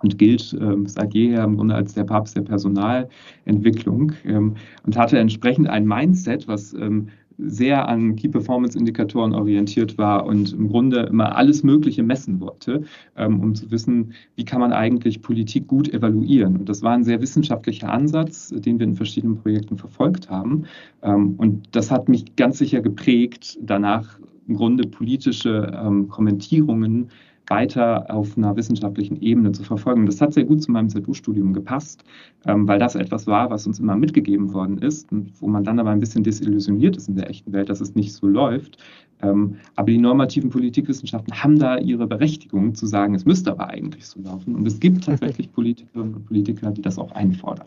und 0.05 0.19
gilt 0.19 0.55
ähm, 0.61 0.87
seit 0.87 1.14
jeher 1.14 1.43
im 1.45 1.57
Grunde 1.57 1.75
als 1.75 1.95
der 1.95 2.05
Papst 2.05 2.37
der 2.37 2.43
Personalentwicklung 2.43 4.12
ähm, 4.27 4.55
und 4.85 4.97
hatte 4.97 5.19
entsprechend 5.19 5.69
ein 5.69 5.87
Mindset, 5.87 6.47
was 6.47 6.75
ähm, 6.75 7.09
sehr 7.38 7.88
an 7.88 8.14
Key 8.14 8.29
Performance 8.29 8.79
Indikatoren 8.79 9.33
orientiert 9.33 9.99
war 9.99 10.27
und 10.27 10.53
im 10.53 10.69
Grunde 10.69 11.01
immer 11.01 11.35
alles 11.35 11.64
Mögliche 11.64 12.03
messen 12.03 12.38
wollte, 12.38 12.83
ähm, 13.17 13.40
um 13.40 13.55
zu 13.55 13.71
wissen, 13.71 14.12
wie 14.37 14.45
kann 14.45 14.61
man 14.61 14.73
eigentlich 14.73 15.23
Politik 15.23 15.67
gut 15.67 15.93
evaluieren. 15.93 16.59
Und 16.59 16.69
das 16.69 16.83
war 16.83 16.93
ein 16.93 17.03
sehr 17.03 17.21
wissenschaftlicher 17.21 17.90
Ansatz, 17.90 18.51
den 18.51 18.79
wir 18.79 18.87
in 18.87 18.95
verschiedenen 18.95 19.37
Projekten 19.38 19.79
verfolgt 19.79 20.31
haben. 20.31 20.64
Ähm, 21.03 21.35
und 21.38 21.67
das 21.73 21.90
hat 21.90 22.11
mich 22.11 22.37
ganz 22.37 22.59
sicher 22.59 22.83
geprägt, 22.83 23.59
danach 23.62 24.19
im 24.47 24.57
Grunde 24.57 24.87
politische 24.87 26.07
Kommentierungen 26.11 27.09
weiter 27.48 28.11
auf 28.11 28.37
einer 28.37 28.57
wissenschaftlichen 28.57 29.20
Ebene 29.20 29.52
zu 29.52 29.62
verfolgen. 29.62 30.07
Das 30.07 30.20
hat 30.20 30.33
sehr 30.33 30.44
gut 30.44 30.62
zu 30.62 30.70
meinem 30.70 30.88
ZU-Studium 30.88 31.52
gepasst, 31.52 32.04
ähm, 32.46 32.66
weil 32.66 32.78
das 32.78 32.94
etwas 32.94 33.26
war, 33.26 33.50
was 33.50 33.66
uns 33.66 33.78
immer 33.78 33.96
mitgegeben 33.96 34.52
worden 34.52 34.78
ist 34.78 35.12
und 35.12 35.33
wo 35.40 35.48
man 35.48 35.64
dann 35.64 35.78
aber 35.78 35.90
ein 35.90 36.00
bisschen 36.00 36.24
desillusioniert 36.24 36.96
ist 36.96 37.09
in 37.09 37.16
der 37.16 37.28
echten 37.28 37.52
Welt, 37.52 37.68
dass 37.68 37.80
es 37.80 37.94
nicht 37.94 38.12
so 38.12 38.26
läuft. 38.26 38.78
Ähm, 39.22 39.57
aber 39.76 39.90
die 39.90 39.98
normativen 39.98 40.50
Politikwissenschaften 40.50 41.42
haben 41.42 41.59
da 41.59 41.78
ihre 41.78 42.07
Berechtigung 42.07 42.74
zu 42.74 42.87
sagen, 42.87 43.14
es 43.14 43.24
müsste 43.24 43.52
aber 43.52 43.68
eigentlich 43.68 44.07
so 44.07 44.20
laufen. 44.20 44.54
Und 44.54 44.66
es 44.66 44.80
gibt 44.80 45.04
tatsächlich 45.04 45.52
Politikerinnen 45.52 46.14
und 46.14 46.26
Politiker, 46.26 46.70
die 46.70 46.83
das 46.83 46.98
auch 46.98 47.12
einfordern. 47.12 47.66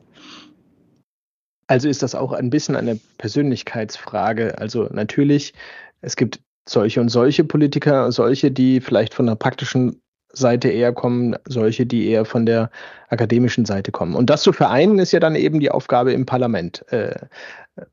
Also 1.67 1.89
ist 1.89 2.01
das 2.01 2.15
auch 2.15 2.31
ein 2.31 2.49
bisschen 2.49 2.75
eine 2.75 2.97
Persönlichkeitsfrage. 3.17 4.57
Also 4.57 4.87
natürlich, 4.91 5.53
es 6.01 6.15
gibt 6.15 6.39
solche 6.69 7.01
und 7.01 7.09
solche 7.09 7.43
Politiker, 7.43 8.11
solche, 8.11 8.51
die 8.51 8.81
vielleicht 8.81 9.13
von 9.13 9.25
der 9.25 9.35
praktischen 9.35 10.01
Seite 10.33 10.69
eher 10.69 10.93
kommen, 10.93 11.35
solche, 11.47 11.85
die 11.85 12.07
eher 12.07 12.25
von 12.25 12.45
der 12.45 12.69
akademischen 13.09 13.65
Seite 13.65 13.91
kommen. 13.91 14.15
Und 14.15 14.29
das 14.29 14.43
zu 14.43 14.53
vereinen, 14.53 14.99
ist 14.99 15.11
ja 15.11 15.19
dann 15.19 15.35
eben 15.35 15.59
die 15.59 15.71
Aufgabe 15.71 16.13
im 16.13 16.25
Parlament, 16.25 16.85
äh, 16.91 17.15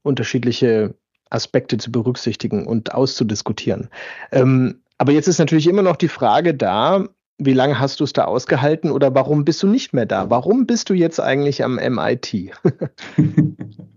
unterschiedliche 0.02 0.94
Aspekte 1.30 1.78
zu 1.78 1.90
berücksichtigen 1.90 2.66
und 2.66 2.94
auszudiskutieren. 2.94 3.88
Ähm, 4.32 4.80
aber 4.98 5.12
jetzt 5.12 5.28
ist 5.28 5.38
natürlich 5.38 5.66
immer 5.66 5.82
noch 5.82 5.96
die 5.96 6.08
Frage 6.08 6.54
da, 6.54 7.08
wie 7.38 7.52
lange 7.52 7.80
hast 7.80 7.98
du 8.00 8.04
es 8.04 8.12
da 8.12 8.24
ausgehalten 8.24 8.90
oder 8.90 9.14
warum 9.14 9.44
bist 9.44 9.62
du 9.62 9.66
nicht 9.66 9.92
mehr 9.92 10.06
da? 10.06 10.30
Warum 10.30 10.66
bist 10.66 10.88
du 10.88 10.94
jetzt 10.94 11.18
eigentlich 11.20 11.64
am 11.64 11.76
MIT? 11.76 12.52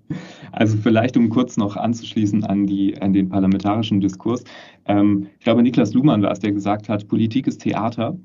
also 0.51 0.77
vielleicht, 0.77 1.17
um 1.17 1.29
kurz 1.29 1.57
noch 1.57 1.75
anzuschließen 1.75 2.43
an, 2.43 2.65
die, 2.65 2.99
an 3.01 3.13
den 3.13 3.29
parlamentarischen 3.29 4.01
Diskurs. 4.01 4.43
Ähm, 4.85 5.27
ich 5.37 5.43
glaube, 5.43 5.63
Niklas 5.63 5.93
Luhmann 5.93 6.21
war 6.21 6.31
es, 6.31 6.39
der 6.39 6.51
gesagt 6.51 6.89
hat, 6.89 7.07
Politik 7.07 7.47
ist 7.47 7.61
Theater. 7.61 8.17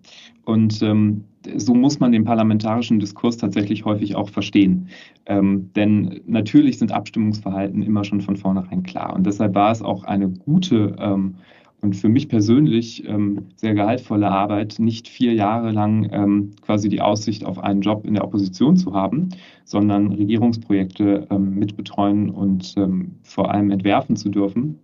Und 0.45 0.83
ähm, 0.83 1.25
so 1.57 1.75
muss 1.75 2.01
man 2.01 2.13
den 2.13 2.25
parlamentarischen 2.25 2.99
Diskurs 2.99 3.37
tatsächlich 3.37 3.85
häufig 3.85 4.17
auch 4.17 4.29
verstehen. 4.29 4.89
Ähm, 5.27 5.71
denn 5.75 6.21
natürlich 6.27 6.79
sind 6.79 6.93
Abstimmungsverhalten 6.93 7.83
immer 7.83 8.05
schon 8.05 8.21
von 8.21 8.37
vornherein 8.37 8.83
klar. 8.83 9.15
Und 9.15 9.27
deshalb 9.27 9.55
war 9.55 9.71
es 9.71 9.83
auch 9.83 10.05
eine 10.05 10.29
gute 10.29 10.97
ähm, 10.99 11.37
und 11.83 11.97
für 11.97 12.09
mich 12.09 12.29
persönlich 12.29 13.07
ähm, 13.07 13.49
sehr 13.57 13.75
gehaltvolle 13.75 14.31
Arbeit, 14.31 14.77
nicht 14.79 15.09
vier 15.09 15.35
Jahre 15.35 15.73
lang 15.73 16.09
ähm, 16.13 16.53
quasi 16.63 16.89
die 16.89 17.01
Aussicht 17.01 17.45
auf 17.45 17.59
einen 17.59 17.81
Job 17.81 18.07
in 18.07 18.15
der 18.15 18.25
Opposition 18.25 18.77
zu 18.77 18.95
haben, 18.95 19.31
sondern 19.65 20.13
Regierungsprojekte 20.13 21.27
ähm, 21.31 21.57
mitbetreuen 21.57 22.31
und 22.31 22.75
ähm, 22.77 23.17
vor 23.23 23.51
allem 23.51 23.71
entwerfen 23.71 24.15
zu 24.15 24.29
dürfen, 24.29 24.79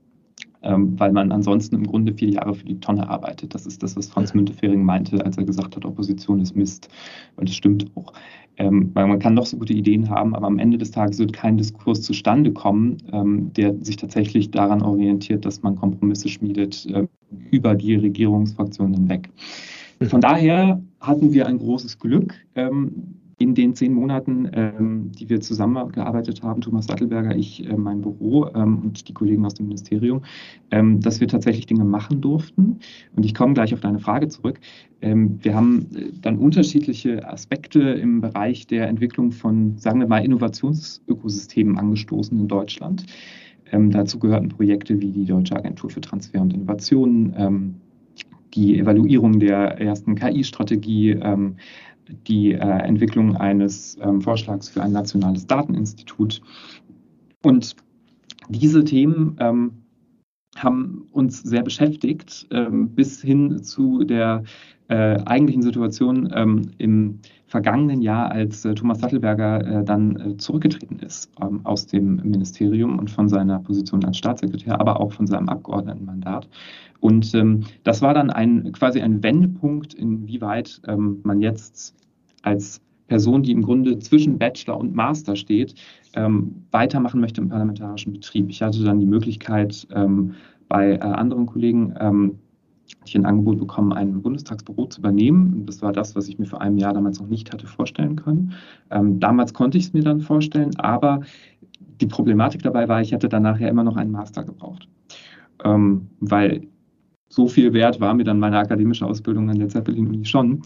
weil 0.77 1.13
man 1.13 1.33
ansonsten 1.33 1.77
im 1.77 1.87
Grunde 1.87 2.13
vier 2.13 2.31
Jahre 2.31 2.55
für 2.55 2.65
die 2.65 2.81
Tonne 2.81 3.09
arbeitet. 3.09 3.55
Das 3.55 3.67
ist 3.67 3.83
das, 3.83 3.97
was 3.97 4.09
Franz 4.09 4.35
Müntefering 4.35 4.83
meinte, 4.83 5.25
als 5.25 5.39
er 5.39 5.45
gesagt 5.45 5.77
hat, 5.77 5.85
Opposition 5.85 6.41
ist 6.41 6.57
Mist. 6.57 6.89
Und 7.37 7.49
das 7.49 7.57
stimmt 7.57 7.87
auch. 7.95 8.13
Ähm, 8.59 8.91
weil 8.95 9.07
man 9.07 9.21
kann 9.21 9.37
doch 9.37 9.47
so 9.47 9.57
gute 9.57 9.73
Ideen 9.73 10.11
haben, 10.11 10.35
aber 10.35 10.49
am 10.49 10.59
Ende 10.59 10.79
des 10.79 10.91
Tages 10.91 11.19
wird 11.21 11.33
kein 11.33 11.57
Diskurs 11.57 12.03
zustande 12.03 12.53
kommen, 12.53 12.99
ähm, 13.13 13.53
der 13.53 13.75
sich 13.85 13.97
tatsächlich 13.97 14.51
daran 14.51 14.83
orientiert, 14.83 15.45
dass 15.45 15.63
man 15.63 15.77
Kompromisse 15.77 16.29
schmiedet 16.29 16.85
äh, 16.87 17.07
über 17.53 17.77
die 17.77 17.95
Regierungsfraktionen 17.95 18.95
hinweg. 18.95 19.31
Von 20.03 20.21
daher 20.21 20.83
hatten 21.01 21.33
wir 21.33 21.47
ein 21.47 21.59
großes 21.59 21.99
Glück. 21.99 22.35
Ähm, 22.57 23.15
in 23.39 23.55
den 23.55 23.75
zehn 23.75 23.95
Monaten, 23.95 24.51
ähm, 24.53 25.13
die 25.13 25.29
wir 25.29 25.41
zusammengearbeitet 25.41 26.43
haben, 26.43 26.61
Thomas 26.61 26.87
Sattelberger, 26.87 27.37
ich, 27.37 27.65
äh, 27.65 27.77
mein 27.77 28.01
Büro 28.01 28.49
ähm, 28.55 28.81
und 28.83 29.09
die 29.09 29.15
Kollegen 29.15 29.47
aus 29.47 29.55
dem 29.55 29.67
Ministerium, 29.67 30.23
ähm, 30.73 31.01
dass 31.01 31.21
wir 31.21 31.29
tatsächlich 31.29 31.67
Dinge 31.67 31.85
machen 31.85 32.21
durften. 32.21 32.81
Und 33.15 33.25
ich 33.25 33.35
komme 33.35 33.55
gleich 33.55 33.73
auf 33.73 33.81
deine 33.81 34.01
Frage 34.01 34.27
zurück. 34.29 34.59
Ähm, 35.01 35.39
wir 35.41 35.55
haben 35.55 35.87
äh, 35.95 36.11
dann 36.21 36.39
unterschiedliche 36.39 37.29
Aspekte 37.29 37.81
im 37.81 38.21
Bereich 38.21 38.67
der 38.67 38.89
Entwicklung 38.89 39.31
von, 39.31 39.79
sagen 39.79 40.01
wir 40.01 40.09
mal, 40.09 40.25
Innovationsökosystemen 40.25 41.79
angestoßen 41.79 42.37
in 42.39 42.49
Deutschland. 42.49 43.07
Ähm, 43.71 43.91
dazu 43.91 44.19
gehörten 44.19 44.49
Projekte 44.49 45.01
wie 45.01 45.13
die 45.13 45.27
Deutsche 45.27 45.55
Agentur 45.55 45.91
für 45.91 46.01
Transfer 46.01 46.41
und 46.41 46.53
Innovation, 46.53 47.35
ähm, 47.37 47.75
die 48.55 48.79
Evaluierung 48.79 49.39
der 49.39 49.79
ersten 49.79 50.15
KI-Strategie, 50.15 51.17
die 52.27 52.53
äh, 52.53 52.59
Entwicklung 52.59 53.37
eines 53.37 53.97
ähm, 54.01 54.21
Vorschlags 54.21 54.69
für 54.69 54.83
ein 54.83 54.93
nationales 54.93 55.47
Dateninstitut. 55.47 56.41
Und 57.43 57.77
diese 58.49 58.85
Themen 58.85 59.37
ähm, 59.41 59.73
haben 60.57 61.07
uns 61.13 61.43
sehr 61.43 61.63
beschäftigt, 61.63 62.47
ähm, 62.51 62.91
bis 62.95 63.23
hin 63.23 63.63
zu 63.63 64.05
der 64.05 64.43
äh, 64.89 65.21
eigentlichen 65.25 65.63
Situation 65.63 66.33
ähm, 66.35 66.71
im 66.79 67.21
vergangenen 67.49 68.03
Jahr, 68.03 68.31
als 68.31 68.65
äh, 68.65 68.75
Thomas 68.75 69.01
Sattelberger 69.01 69.81
äh, 69.81 69.85
dann 69.85 70.17
äh, 70.17 70.37
zurückgetreten 70.37 70.99
ist 71.01 71.31
ähm, 71.43 71.61
aus 71.65 71.87
dem 71.87 72.17
Ministerium 72.17 72.99
und 72.99 73.11
von 73.11 73.29
seiner 73.29 73.59
Position 73.59 74.05
als 74.05 74.19
Staatssekretär, 74.19 74.81
aber 74.81 75.01
auch 75.01 75.13
von 75.13 75.27
seinem 75.27 75.49
Abgeordnetenmandat. 75.49 76.49
Und 77.01 77.35
ähm, 77.35 77.65
das 77.85 78.03
war 78.03 78.15
dann 78.15 78.31
ein, 78.31 78.71
quasi 78.73 79.01
ein 79.01 79.23
Wendepunkt, 79.23 79.95
inwieweit 79.95 80.81
ähm, 80.87 81.21
man 81.25 81.41
jetzt 81.41 81.95
als 82.43 82.81
Person, 83.07 83.43
die 83.43 83.53
im 83.53 83.63
Grunde 83.63 83.99
zwischen 83.99 84.39
Bachelor 84.39 84.79
und 84.79 84.95
Master 84.95 85.35
steht, 85.35 85.75
ähm, 86.15 86.65
weitermachen 86.71 87.21
möchte 87.21 87.41
im 87.41 87.49
parlamentarischen 87.49 88.13
Betrieb. 88.13 88.51
Ich 88.51 88.61
hatte 88.61 88.85
dann 88.85 89.01
die 89.01 89.07
Möglichkeit, 89.07 89.87
ähm, 89.95 90.35
bei 90.69 90.93
äh, 90.93 90.99
anderen 90.99 91.47
Kollegen 91.47 91.95
ähm, 91.99 92.39
ich 93.05 93.17
ein 93.17 93.27
Angebot 93.27 93.59
bekommen, 93.59 93.93
ein 93.93 94.23
Bundestagsbüro 94.23 94.87
zu 94.87 95.01
übernehmen. 95.01 95.65
Das 95.67 95.83
war 95.83 95.93
das, 95.93 96.15
was 96.15 96.29
ich 96.29 96.39
mir 96.39 96.47
vor 96.47 96.61
einem 96.61 96.79
Jahr 96.79 96.93
damals 96.93 97.21
noch 97.21 97.29
nicht 97.29 97.53
hatte 97.53 97.67
vorstellen 97.67 98.17
können. 98.17 98.53
Ähm, 98.91 99.21
damals 99.21 99.55
konnte 99.55 99.79
ich 99.79 99.85
es 99.85 99.93
mir 99.93 100.03
dann 100.03 100.21
vorstellen, 100.21 100.77
aber 100.79 101.21
die 102.01 102.07
Problematik 102.07 102.63
dabei 102.63 102.89
war, 102.89 103.01
ich 103.01 103.13
hätte 103.13 103.29
danach 103.29 103.59
ja 103.59 103.69
immer 103.69 103.85
noch 103.85 103.97
einen 103.97 104.13
Master 104.13 104.45
gebraucht. 104.45 104.89
Ähm, 105.65 106.09
weil 106.21 106.69
so 107.29 107.47
viel 107.47 107.73
wert 107.73 108.01
war 108.01 108.15
mir 108.15 108.25
dann 108.25 108.39
meine 108.39 108.59
akademische 108.59 109.07
Ausbildung 109.07 109.51
an 109.51 109.59
der 109.59 109.69
Zeppelin-Uni 109.69 110.25
schon. 110.25 110.63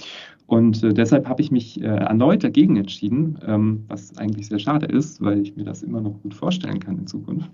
Und 0.47 0.83
äh, 0.83 0.93
deshalb 0.93 1.29
habe 1.29 1.41
ich 1.41 1.51
mich 1.51 1.81
äh, 1.81 1.87
erneut 1.87 2.45
dagegen 2.45 2.77
entschieden, 2.77 3.39
ähm, 3.47 3.85
was 3.89 4.17
eigentlich 4.19 4.49
sehr 4.49 4.59
schade 4.59 4.87
ist, 4.87 5.23
weil 5.23 5.41
ich 5.41 5.57
mir 5.57 5.65
das 5.65 5.83
immer 5.83 6.01
noch 6.01 6.21
gut 6.23 6.35
vorstellen 6.35 6.79
kann 6.79 6.99
in 6.99 7.07
Zukunft. 7.07 7.51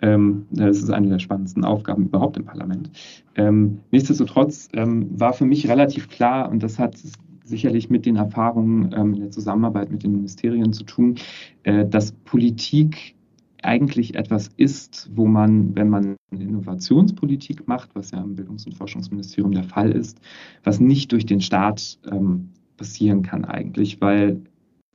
Ähm, 0.00 0.46
das 0.50 0.78
ist 0.78 0.90
eine 0.90 1.08
der 1.08 1.18
spannendsten 1.18 1.64
Aufgaben 1.64 2.06
überhaupt 2.06 2.36
im 2.36 2.44
Parlament. 2.44 2.90
Ähm, 3.34 3.80
nichtsdestotrotz 3.90 4.68
ähm, 4.72 5.08
war 5.18 5.32
für 5.32 5.44
mich 5.44 5.68
relativ 5.68 6.08
klar, 6.08 6.50
und 6.50 6.62
das 6.62 6.78
hat 6.78 6.96
sicherlich 7.44 7.90
mit 7.90 8.06
den 8.06 8.16
Erfahrungen 8.16 8.94
ähm, 8.96 9.14
in 9.14 9.20
der 9.20 9.30
Zusammenarbeit 9.30 9.90
mit 9.90 10.02
den 10.02 10.12
Ministerien 10.12 10.72
zu 10.72 10.84
tun, 10.84 11.16
äh, 11.64 11.86
dass 11.86 12.12
Politik 12.12 13.14
eigentlich 13.62 14.14
etwas 14.14 14.50
ist, 14.56 15.10
wo 15.14 15.26
man, 15.26 15.74
wenn 15.74 15.88
man 15.88 16.16
Innovationspolitik 16.30 17.66
macht, 17.66 17.94
was 17.94 18.10
ja 18.10 18.22
im 18.22 18.36
Bildungs- 18.36 18.66
und 18.66 18.74
Forschungsministerium 18.74 19.52
der 19.52 19.64
Fall 19.64 19.92
ist, 19.92 20.20
was 20.64 20.80
nicht 20.80 21.12
durch 21.12 21.26
den 21.26 21.40
Staat 21.40 21.98
ähm, 22.10 22.50
passieren 22.76 23.22
kann 23.22 23.44
eigentlich, 23.44 24.00
weil 24.00 24.42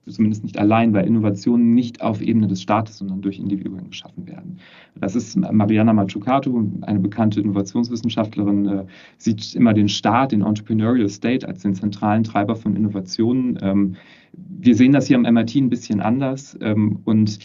zumindest 0.07 0.43
nicht 0.43 0.57
allein, 0.57 0.93
weil 0.93 1.07
Innovationen 1.07 1.73
nicht 1.73 2.01
auf 2.01 2.21
Ebene 2.21 2.47
des 2.47 2.61
Staates, 2.61 2.97
sondern 2.97 3.21
durch 3.21 3.39
Individuen 3.39 3.89
geschaffen 3.89 4.27
werden. 4.27 4.57
Das 4.95 5.15
ist 5.15 5.37
Mariana 5.37 5.93
Mazzucato, 5.93 6.67
eine 6.81 6.99
bekannte 6.99 7.39
Innovationswissenschaftlerin, 7.39 8.65
äh, 8.65 8.85
sieht 9.17 9.55
immer 9.55 9.73
den 9.73 9.87
Staat, 9.87 10.31
den 10.31 10.41
Entrepreneurial 10.41 11.09
State 11.09 11.47
als 11.47 11.61
den 11.61 11.73
zentralen 11.73 12.23
Treiber 12.23 12.55
von 12.55 12.75
Innovationen. 12.75 13.57
Ähm, 13.61 13.95
wir 14.33 14.75
sehen 14.75 14.91
das 14.91 15.07
hier 15.07 15.17
am 15.17 15.33
MIT 15.33 15.55
ein 15.55 15.69
bisschen 15.69 16.01
anders 16.01 16.57
ähm, 16.61 16.99
und 17.05 17.39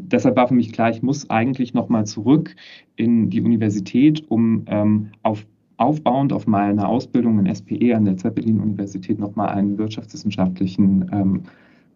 deshalb 0.00 0.36
war 0.36 0.48
für 0.48 0.54
mich 0.54 0.72
klar, 0.72 0.90
ich 0.90 1.02
muss 1.02 1.28
eigentlich 1.30 1.74
nochmal 1.74 2.06
zurück 2.06 2.54
in 2.96 3.30
die 3.30 3.40
Universität, 3.40 4.24
um 4.28 4.64
ähm, 4.66 5.08
auf, 5.22 5.44
aufbauend 5.76 6.32
auf 6.32 6.46
meine 6.46 6.86
Ausbildung 6.86 7.38
in 7.38 7.54
SPE 7.54 7.94
an 7.94 8.04
der 8.04 8.16
Zeppelin-Universität 8.16 9.18
nochmal 9.18 9.48
einen 9.48 9.78
wirtschaftswissenschaftlichen 9.78 11.08
ähm, 11.12 11.42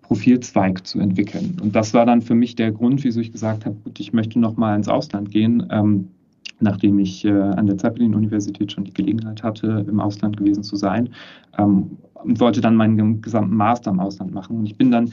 Profilzweig 0.02 0.86
zu 0.86 1.00
entwickeln. 1.00 1.56
Und 1.62 1.74
das 1.74 1.94
war 1.94 2.04
dann 2.04 2.20
für 2.20 2.34
mich 2.34 2.54
der 2.54 2.72
Grund, 2.72 3.02
wieso 3.04 3.20
ich 3.20 3.32
gesagt 3.32 3.64
habe, 3.64 3.76
gut, 3.84 3.98
ich 3.98 4.12
möchte 4.12 4.38
nochmal 4.38 4.76
ins 4.76 4.88
Ausland 4.88 5.30
gehen, 5.30 5.66
ähm, 5.70 6.08
nachdem 6.60 6.98
ich 6.98 7.24
äh, 7.24 7.30
an 7.30 7.66
der 7.66 7.78
Zeppelin-Universität 7.78 8.72
schon 8.72 8.84
die 8.84 8.92
Gelegenheit 8.94 9.42
hatte, 9.42 9.84
im 9.88 10.00
Ausland 10.00 10.36
gewesen 10.36 10.62
zu 10.62 10.76
sein 10.76 11.08
ähm, 11.58 11.96
und 12.14 12.40
wollte 12.40 12.60
dann 12.60 12.76
meinen 12.76 13.20
gesamten 13.20 13.56
Master 13.56 13.90
im 13.90 14.00
Ausland 14.00 14.32
machen. 14.32 14.58
Und 14.58 14.66
ich 14.66 14.76
bin 14.76 14.90
dann 14.90 15.10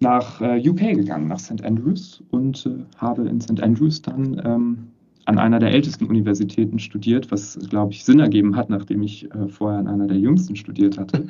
nach 0.00 0.40
äh, 0.40 0.68
UK 0.68 0.96
gegangen, 0.96 1.28
nach 1.28 1.38
St. 1.38 1.62
Andrews 1.62 2.22
und 2.30 2.66
äh, 2.66 2.84
habe 2.96 3.28
in 3.28 3.40
St. 3.40 3.62
Andrews 3.62 4.02
dann 4.02 4.40
ähm, 4.44 4.78
an 5.26 5.38
einer 5.38 5.58
der 5.58 5.72
ältesten 5.72 6.06
Universitäten 6.06 6.78
studiert, 6.78 7.30
was, 7.30 7.58
glaube 7.68 7.92
ich, 7.92 8.04
Sinn 8.04 8.18
ergeben 8.18 8.56
hat, 8.56 8.70
nachdem 8.70 9.02
ich 9.02 9.32
äh, 9.34 9.48
vorher 9.48 9.78
an 9.78 9.88
einer 9.88 10.06
der 10.06 10.18
jüngsten 10.18 10.56
studiert 10.56 10.98
hatte. 10.98 11.26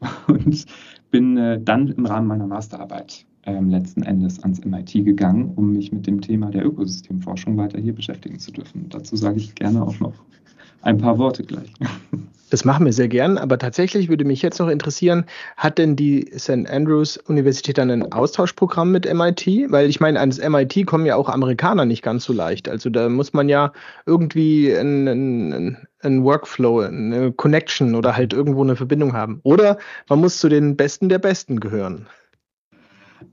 und 0.26 0.66
bin 1.10 1.36
äh, 1.36 1.60
dann 1.62 1.88
im 1.88 2.06
Rahmen 2.06 2.26
meiner 2.26 2.46
Masterarbeit 2.46 3.26
ähm, 3.44 3.70
letzten 3.70 4.02
Endes 4.02 4.42
ans 4.42 4.64
MIT 4.64 5.04
gegangen, 5.04 5.52
um 5.56 5.72
mich 5.72 5.92
mit 5.92 6.06
dem 6.06 6.20
Thema 6.20 6.50
der 6.50 6.66
Ökosystemforschung 6.66 7.56
weiter 7.56 7.78
hier 7.78 7.94
beschäftigen 7.94 8.38
zu 8.38 8.50
dürfen. 8.52 8.86
Dazu 8.88 9.16
sage 9.16 9.38
ich 9.38 9.54
gerne 9.54 9.82
auch 9.82 9.98
noch 10.00 10.14
ein 10.82 10.98
paar 10.98 11.18
Worte 11.18 11.42
gleich. 11.42 11.72
Das 12.50 12.64
machen 12.64 12.84
wir 12.84 12.92
sehr 12.92 13.06
gern, 13.06 13.38
aber 13.38 13.58
tatsächlich 13.58 14.08
würde 14.08 14.24
mich 14.24 14.42
jetzt 14.42 14.58
noch 14.58 14.68
interessieren, 14.68 15.24
hat 15.56 15.78
denn 15.78 15.94
die 15.94 16.28
St. 16.36 16.68
Andrews 16.68 17.16
Universität 17.16 17.78
dann 17.78 17.90
ein 17.90 18.12
Austauschprogramm 18.12 18.90
mit 18.90 19.12
MIT? 19.12 19.46
Weil 19.70 19.88
ich 19.88 20.00
meine, 20.00 20.18
ans 20.18 20.38
MIT 20.38 20.84
kommen 20.86 21.06
ja 21.06 21.14
auch 21.14 21.28
Amerikaner 21.28 21.84
nicht 21.84 22.02
ganz 22.02 22.24
so 22.24 22.32
leicht. 22.32 22.68
Also 22.68 22.90
da 22.90 23.08
muss 23.08 23.32
man 23.32 23.48
ja 23.48 23.72
irgendwie 24.04 24.76
einen 24.76 25.76
ein 26.02 26.24
Workflow, 26.24 26.80
eine 26.80 27.32
Connection 27.32 27.94
oder 27.94 28.16
halt 28.16 28.32
irgendwo 28.32 28.62
eine 28.62 28.74
Verbindung 28.74 29.12
haben. 29.12 29.40
Oder 29.42 29.78
man 30.08 30.20
muss 30.20 30.38
zu 30.38 30.48
den 30.48 30.76
Besten 30.76 31.08
der 31.08 31.18
Besten 31.18 31.60
gehören. 31.60 32.06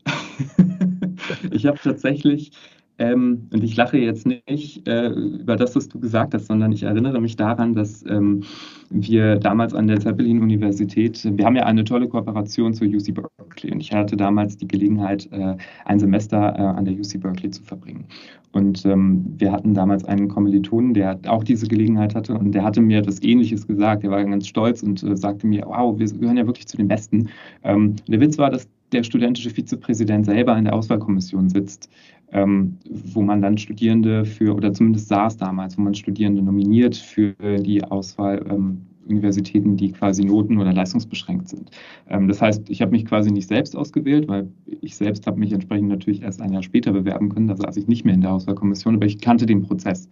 ich 1.52 1.66
habe 1.66 1.80
tatsächlich 1.82 2.52
ähm, 3.00 3.48
und 3.54 3.64
ich 3.64 3.76
lache 3.76 3.98
jetzt 3.98 4.26
nicht 4.26 4.88
äh, 4.88 5.10
über 5.10 5.56
das, 5.56 5.76
was 5.76 5.88
du 5.88 6.00
gesagt 6.00 6.34
hast, 6.34 6.48
sondern 6.48 6.72
ich 6.72 6.84
erinnere 6.84 7.22
mich 7.22 7.36
daran, 7.36 7.74
dass 7.74 8.04
ähm, 8.08 8.44
wir 8.90 9.36
damals 9.36 9.74
an 9.74 9.88
der 9.88 10.00
Zeppelin-Universität, 10.00 11.24
wir 11.32 11.46
haben 11.46 11.56
ja 11.56 11.66
eine 11.66 11.84
tolle 11.84 12.08
Kooperation 12.08 12.74
zur 12.74 12.88
UC 12.88 13.14
Berkeley 13.14 13.72
und 13.72 13.82
ich 13.82 13.92
hatte 13.92 14.18
damals 14.18 14.58
die 14.58 14.68
Gelegenheit, 14.68 15.30
äh, 15.32 15.56
ein 15.86 16.00
Semester 16.00 16.56
äh, 16.58 16.62
an 16.62 16.86
der 16.86 16.96
UC 16.96 17.20
Berkeley 17.20 17.52
zu 17.52 17.64
verbringen. 17.64 18.06
Und 18.52 18.86
ähm, 18.86 19.26
wir 19.38 19.52
hatten 19.52 19.76
damals 19.76 20.04
einen 20.06 20.30
Kommilitonen, 20.30 20.96
der 20.96 21.20
auch 21.28 21.44
diese 21.44 21.68
Gelegenheit 21.68 22.16
hatte 22.16 22.34
und 22.34 22.54
der 22.54 22.64
hatte 22.64 22.82
mir 22.82 23.00
etwas 23.00 23.22
Ähnliches 23.22 23.68
gesagt. 23.68 24.04
Der 24.04 24.10
war 24.10 24.24
ganz 24.24 24.48
stolz 24.48 24.82
und 24.82 25.04
äh, 25.04 25.16
sagte 25.16 25.46
mir, 25.46 25.64
wow, 25.68 26.00
wir 26.00 26.08
gehören 26.08 26.38
ja 26.38 26.48
wirklich 26.48 26.68
zu 26.68 26.78
den 26.78 26.88
Besten. 26.88 27.30
Ähm, 27.64 27.96
der 28.08 28.20
Witz 28.20 28.40
war, 28.40 28.50
dass 28.50 28.68
der 28.92 29.04
studentische 29.04 29.50
Vizepräsident 29.50 30.26
selber 30.26 30.58
in 30.58 30.66
der 30.66 30.74
Auswahlkommission 30.74 31.50
sitzt, 31.50 31.90
ähm, 32.32 32.78
wo 32.90 33.22
man 33.22 33.42
dann 33.42 33.58
Studierende 33.58 34.26
für, 34.26 34.56
oder 34.56 34.74
zumindest 34.74 35.08
saß 35.08 35.38
damals, 35.38 35.78
wo 35.78 35.82
man 35.82 35.96
Studierende 35.96 36.42
nominiert 36.42 36.96
für 36.96 37.34
die 37.60 37.84
Auswahl 37.84 38.46
ähm, 38.50 38.82
Universitäten, 39.08 39.78
die 39.78 39.92
quasi 39.92 40.24
noten- 40.26 40.58
oder 40.58 40.74
leistungsbeschränkt 40.74 41.50
sind. 41.50 41.72
Ähm, 42.10 42.28
das 42.28 42.42
heißt, 42.42 42.70
ich 42.70 42.82
habe 42.82 42.92
mich 42.92 43.06
quasi 43.06 43.32
nicht 43.32 43.48
selbst 43.48 43.76
ausgewählt, 43.76 44.28
weil 44.28 44.50
ich 44.82 44.96
selbst 44.96 45.28
habe 45.28 45.40
mich 45.40 45.54
entsprechend 45.54 45.90
natürlich 45.90 46.22
erst 46.22 46.42
ein 46.42 46.54
Jahr 46.54 46.64
später 46.64 46.92
bewerben 46.92 47.30
können. 47.30 47.48
Da 47.48 47.56
saß 47.56 47.78
ich 47.78 47.88
nicht 47.88 48.06
mehr 48.06 48.14
in 48.14 48.22
der 48.22 48.34
Auswahlkommission, 48.34 48.96
aber 48.96 49.06
ich 49.06 49.20
kannte 49.20 49.46
den 49.46 49.64
Prozess. 49.64 50.10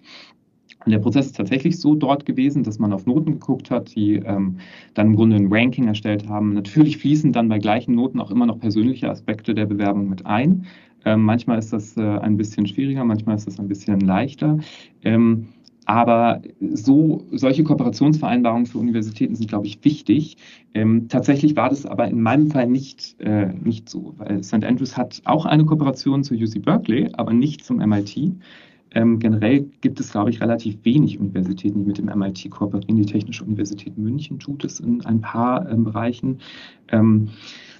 Und 0.85 0.91
der 0.91 0.99
Prozess 0.99 1.27
ist 1.27 1.35
tatsächlich 1.35 1.79
so 1.79 1.95
dort 1.95 2.25
gewesen, 2.27 2.63
dass 2.63 2.77
man 2.77 2.93
auf 2.93 3.07
Noten 3.07 3.33
geguckt 3.33 3.71
hat, 3.71 3.95
die 3.95 4.17
ähm, 4.17 4.57
dann 4.93 5.07
im 5.07 5.15
Grunde 5.15 5.35
ein 5.35 5.51
Ranking 5.51 5.87
erstellt 5.87 6.29
haben. 6.29 6.53
Natürlich 6.53 6.97
fließen 6.99 7.31
dann 7.31 7.49
bei 7.49 7.57
gleichen 7.57 7.95
Noten 7.95 8.19
auch 8.19 8.29
immer 8.29 8.45
noch 8.45 8.59
persönliche 8.59 9.09
Aspekte 9.09 9.55
der 9.55 9.65
Bewerbung 9.65 10.09
mit 10.09 10.25
ein. 10.27 10.65
Ähm, 11.05 11.23
manchmal 11.23 11.59
ist 11.59 11.71
das 11.71 11.95
äh, 11.97 12.01
ein 12.01 12.37
bisschen 12.37 12.67
schwieriger, 12.67 13.03
manchmal 13.03 13.35
ist 13.35 13.47
das 13.47 13.59
ein 13.59 13.67
bisschen 13.67 13.99
leichter. 14.01 14.57
Ähm, 15.03 15.47
aber 15.85 16.41
so, 16.59 17.23
solche 17.31 17.63
Kooperationsvereinbarungen 17.63 18.65
für 18.65 18.79
Universitäten 18.79 19.35
sind, 19.35 19.47
glaube 19.47 19.67
ich, 19.67 19.83
wichtig. 19.83 20.37
Ähm, 20.73 21.07
tatsächlich 21.09 21.55
war 21.55 21.69
das 21.69 21.85
aber 21.85 22.07
in 22.07 22.21
meinem 22.21 22.49
Fall 22.49 22.67
nicht, 22.67 23.15
äh, 23.19 23.53
nicht 23.53 23.87
so, 23.87 24.15
weil 24.17 24.43
St. 24.43 24.63
Andrews 24.63 24.97
hat 24.97 25.21
auch 25.25 25.45
eine 25.45 25.63
Kooperation 25.63 26.23
zu 26.23 26.33
UC 26.33 26.63
Berkeley, 26.63 27.09
aber 27.13 27.33
nicht 27.33 27.63
zum 27.63 27.77
MIT. 27.77 28.33
Ähm, 28.95 29.19
generell 29.19 29.69
gibt 29.81 29.99
es, 29.99 30.11
glaube 30.11 30.31
ich, 30.31 30.41
relativ 30.41 30.77
wenig 30.83 31.19
Universitäten, 31.19 31.81
die 31.81 31.85
mit 31.85 31.97
dem 31.97 32.05
MIT 32.05 32.49
kooperieren. 32.49 32.95
Die 32.95 33.05
Technische 33.05 33.43
Universität 33.43 33.97
München 33.97 34.39
tut 34.39 34.63
es 34.63 34.79
in 34.79 35.05
ein 35.05 35.21
paar 35.21 35.69
ähm, 35.69 35.83
Bereichen. 35.83 36.39
Ähm, 36.87 37.29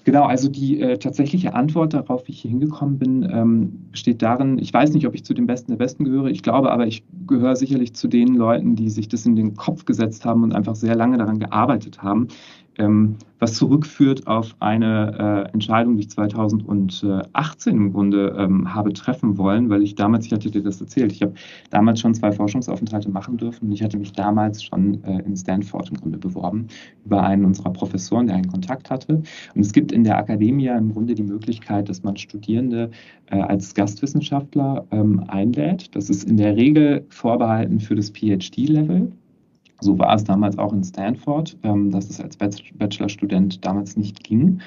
Genau, 0.05 0.25
also 0.25 0.49
die 0.49 0.79
äh, 0.79 0.99
tatsächliche 0.99 1.55
Antwort 1.55 1.95
darauf, 1.95 2.27
wie 2.27 2.31
ich 2.31 2.41
hier 2.41 2.51
hingekommen 2.51 2.99
bin, 2.99 3.23
ähm, 3.23 3.87
besteht 3.89 4.21
darin, 4.21 4.59
ich 4.59 4.71
weiß 4.71 4.93
nicht, 4.93 5.07
ob 5.07 5.15
ich 5.15 5.25
zu 5.25 5.33
den 5.33 5.47
Besten 5.47 5.71
der 5.71 5.77
Besten 5.77 6.03
gehöre, 6.03 6.27
ich 6.27 6.43
glaube 6.43 6.71
aber, 6.71 6.85
ich 6.85 7.03
gehöre 7.25 7.55
sicherlich 7.55 7.95
zu 7.95 8.07
den 8.07 8.35
Leuten, 8.35 8.75
die 8.75 8.91
sich 8.91 9.07
das 9.07 9.25
in 9.25 9.35
den 9.35 9.55
Kopf 9.55 9.83
gesetzt 9.85 10.23
haben 10.23 10.43
und 10.43 10.53
einfach 10.53 10.75
sehr 10.75 10.95
lange 10.95 11.17
daran 11.17 11.39
gearbeitet 11.39 12.03
haben, 12.03 12.27
ähm, 12.77 13.15
was 13.39 13.55
zurückführt 13.55 14.27
auf 14.27 14.55
eine 14.59 15.47
äh, 15.47 15.53
Entscheidung, 15.53 15.97
die 15.97 16.03
ich 16.03 16.09
2018 16.09 17.75
im 17.75 17.93
Grunde 17.93 18.35
ähm, 18.38 18.73
habe 18.73 18.93
treffen 18.93 19.38
wollen, 19.38 19.69
weil 19.69 19.83
ich 19.83 19.95
damals, 19.95 20.25
ich 20.25 20.31
hatte 20.31 20.49
dir 20.49 20.63
das 20.63 20.79
erzählt, 20.79 21.11
ich 21.11 21.21
habe 21.21 21.33
damals 21.69 21.99
schon 21.99 22.13
zwei 22.13 22.31
Forschungsaufenthalte 22.31 23.09
machen 23.09 23.38
dürfen 23.38 23.67
und 23.67 23.71
ich 23.73 23.83
hatte 23.83 23.97
mich 23.97 24.13
damals 24.13 24.63
schon 24.63 25.03
äh, 25.03 25.19
in 25.23 25.35
Stanford 25.35 25.89
im 25.89 25.97
Grunde 25.97 26.17
beworben 26.17 26.67
über 27.05 27.23
einen 27.23 27.45
unserer 27.45 27.71
Professoren, 27.71 28.27
der 28.27 28.38
einen 28.38 28.47
Kontakt 28.47 28.89
hatte. 28.89 29.21
Und 29.53 29.61
es 29.61 29.73
gibt 29.73 29.91
in 29.91 30.03
der 30.03 30.17
Akademie 30.17 30.67
im 30.67 30.93
Grunde 30.93 31.13
die 31.15 31.23
Möglichkeit, 31.23 31.89
dass 31.89 32.03
man 32.03 32.17
Studierende 32.17 32.89
äh, 33.27 33.39
als 33.39 33.73
Gastwissenschaftler 33.73 34.85
ähm, 34.91 35.23
einlädt. 35.27 35.95
Das 35.95 36.09
ist 36.09 36.23
in 36.23 36.38
der 36.38 36.55
Regel 36.55 37.05
vorbehalten 37.09 37.79
für 37.79 37.95
das 37.95 38.09
PhD-Level. 38.11 39.11
So 39.81 39.97
war 39.99 40.15
es 40.15 40.23
damals 40.23 40.57
auch 40.57 40.73
in 40.73 40.83
Stanford, 40.83 41.57
ähm, 41.63 41.91
dass 41.91 42.09
es 42.09 42.19
als 42.19 42.38
Bachelorstudent 42.38 43.65
damals 43.65 43.97
nicht 43.97 44.23
ging. 44.23 44.61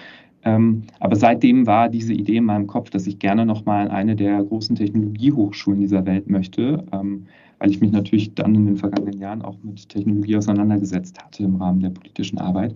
Ähm, 0.45 0.83
aber 1.01 1.17
seitdem 1.17 1.67
war 1.67 1.89
diese 1.89 2.13
Idee 2.13 2.37
in 2.37 2.45
meinem 2.45 2.67
Kopf, 2.67 2.91
dass 2.91 3.07
ich 3.07 3.19
gerne 3.19 3.45
nochmal 3.45 3.87
an 3.87 3.91
eine 3.91 4.17
der 4.17 4.43
großen 4.45 4.77
Technologiehochschulen 4.77 5.81
dieser 5.81 6.07
Welt 6.07 6.31
möchte, 6.31 6.85
ähm, 6.93 7.27
weil 7.59 7.71
ich 7.71 7.81
mich 7.81 7.91
natürlich 7.91 8.35
dann 8.35 8.55
in 8.55 8.67
den 8.67 8.77
vergangenen 8.77 9.19
Jahren 9.19 9.43
auch 9.43 9.57
mit 9.63 9.89
Technologie 9.89 10.37
auseinandergesetzt 10.37 11.19
hatte 11.21 11.43
im 11.43 11.57
Rahmen 11.57 11.81
der 11.81 11.91
politischen 11.91 12.39
Arbeit. 12.39 12.75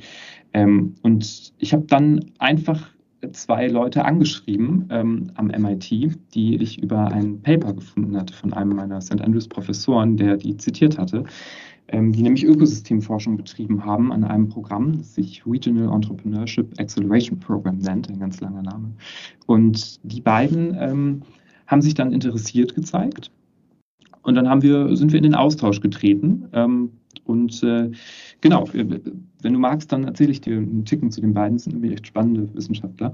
Und 0.54 1.52
ich 1.58 1.72
habe 1.72 1.84
dann 1.84 2.24
einfach 2.40 2.90
zwei 3.30 3.68
Leute 3.68 4.04
angeschrieben 4.04 4.88
ähm, 4.90 5.30
am 5.34 5.46
MIT, 5.46 5.88
die 6.34 6.56
ich 6.56 6.82
über 6.82 7.06
ein 7.12 7.40
Paper 7.42 7.74
gefunden 7.74 8.16
hatte 8.16 8.34
von 8.34 8.52
einem 8.52 8.74
meiner 8.74 9.00
St. 9.00 9.20
Andrews 9.20 9.46
Professoren, 9.46 10.16
der 10.16 10.36
die 10.36 10.56
zitiert 10.56 10.98
hatte 10.98 11.24
die 11.92 12.22
nämlich 12.22 12.44
Ökosystemforschung 12.44 13.36
betrieben 13.36 13.84
haben 13.84 14.12
an 14.12 14.24
einem 14.24 14.48
Programm, 14.48 14.98
das 14.98 15.14
sich 15.14 15.46
Regional 15.46 15.94
Entrepreneurship 15.94 16.78
Acceleration 16.78 17.38
Program 17.38 17.78
nennt, 17.78 18.08
ein 18.08 18.18
ganz 18.18 18.40
langer 18.40 18.62
Name. 18.62 18.92
Und 19.46 20.00
die 20.02 20.20
beiden 20.20 20.76
ähm, 20.78 21.22
haben 21.66 21.82
sich 21.82 21.94
dann 21.94 22.12
interessiert 22.12 22.74
gezeigt. 22.74 23.30
Und 24.22 24.36
dann 24.36 24.48
haben 24.48 24.62
wir, 24.62 24.96
sind 24.96 25.12
wir 25.12 25.18
in 25.18 25.24
den 25.24 25.34
Austausch 25.34 25.80
getreten. 25.80 26.48
Ähm, 26.52 26.90
und 27.24 27.62
äh, 27.62 27.90
genau, 28.40 28.66
wenn 28.72 29.52
du 29.52 29.58
magst, 29.58 29.92
dann 29.92 30.04
erzähle 30.04 30.30
ich 30.30 30.40
dir 30.40 30.56
einen 30.56 30.84
Ticken 30.84 31.10
zu 31.10 31.20
den 31.20 31.34
beiden. 31.34 31.56
Das 31.56 31.64
sind 31.64 31.74
nämlich 31.74 31.92
echt 31.92 32.06
spannende 32.06 32.48
Wissenschaftler. 32.54 33.12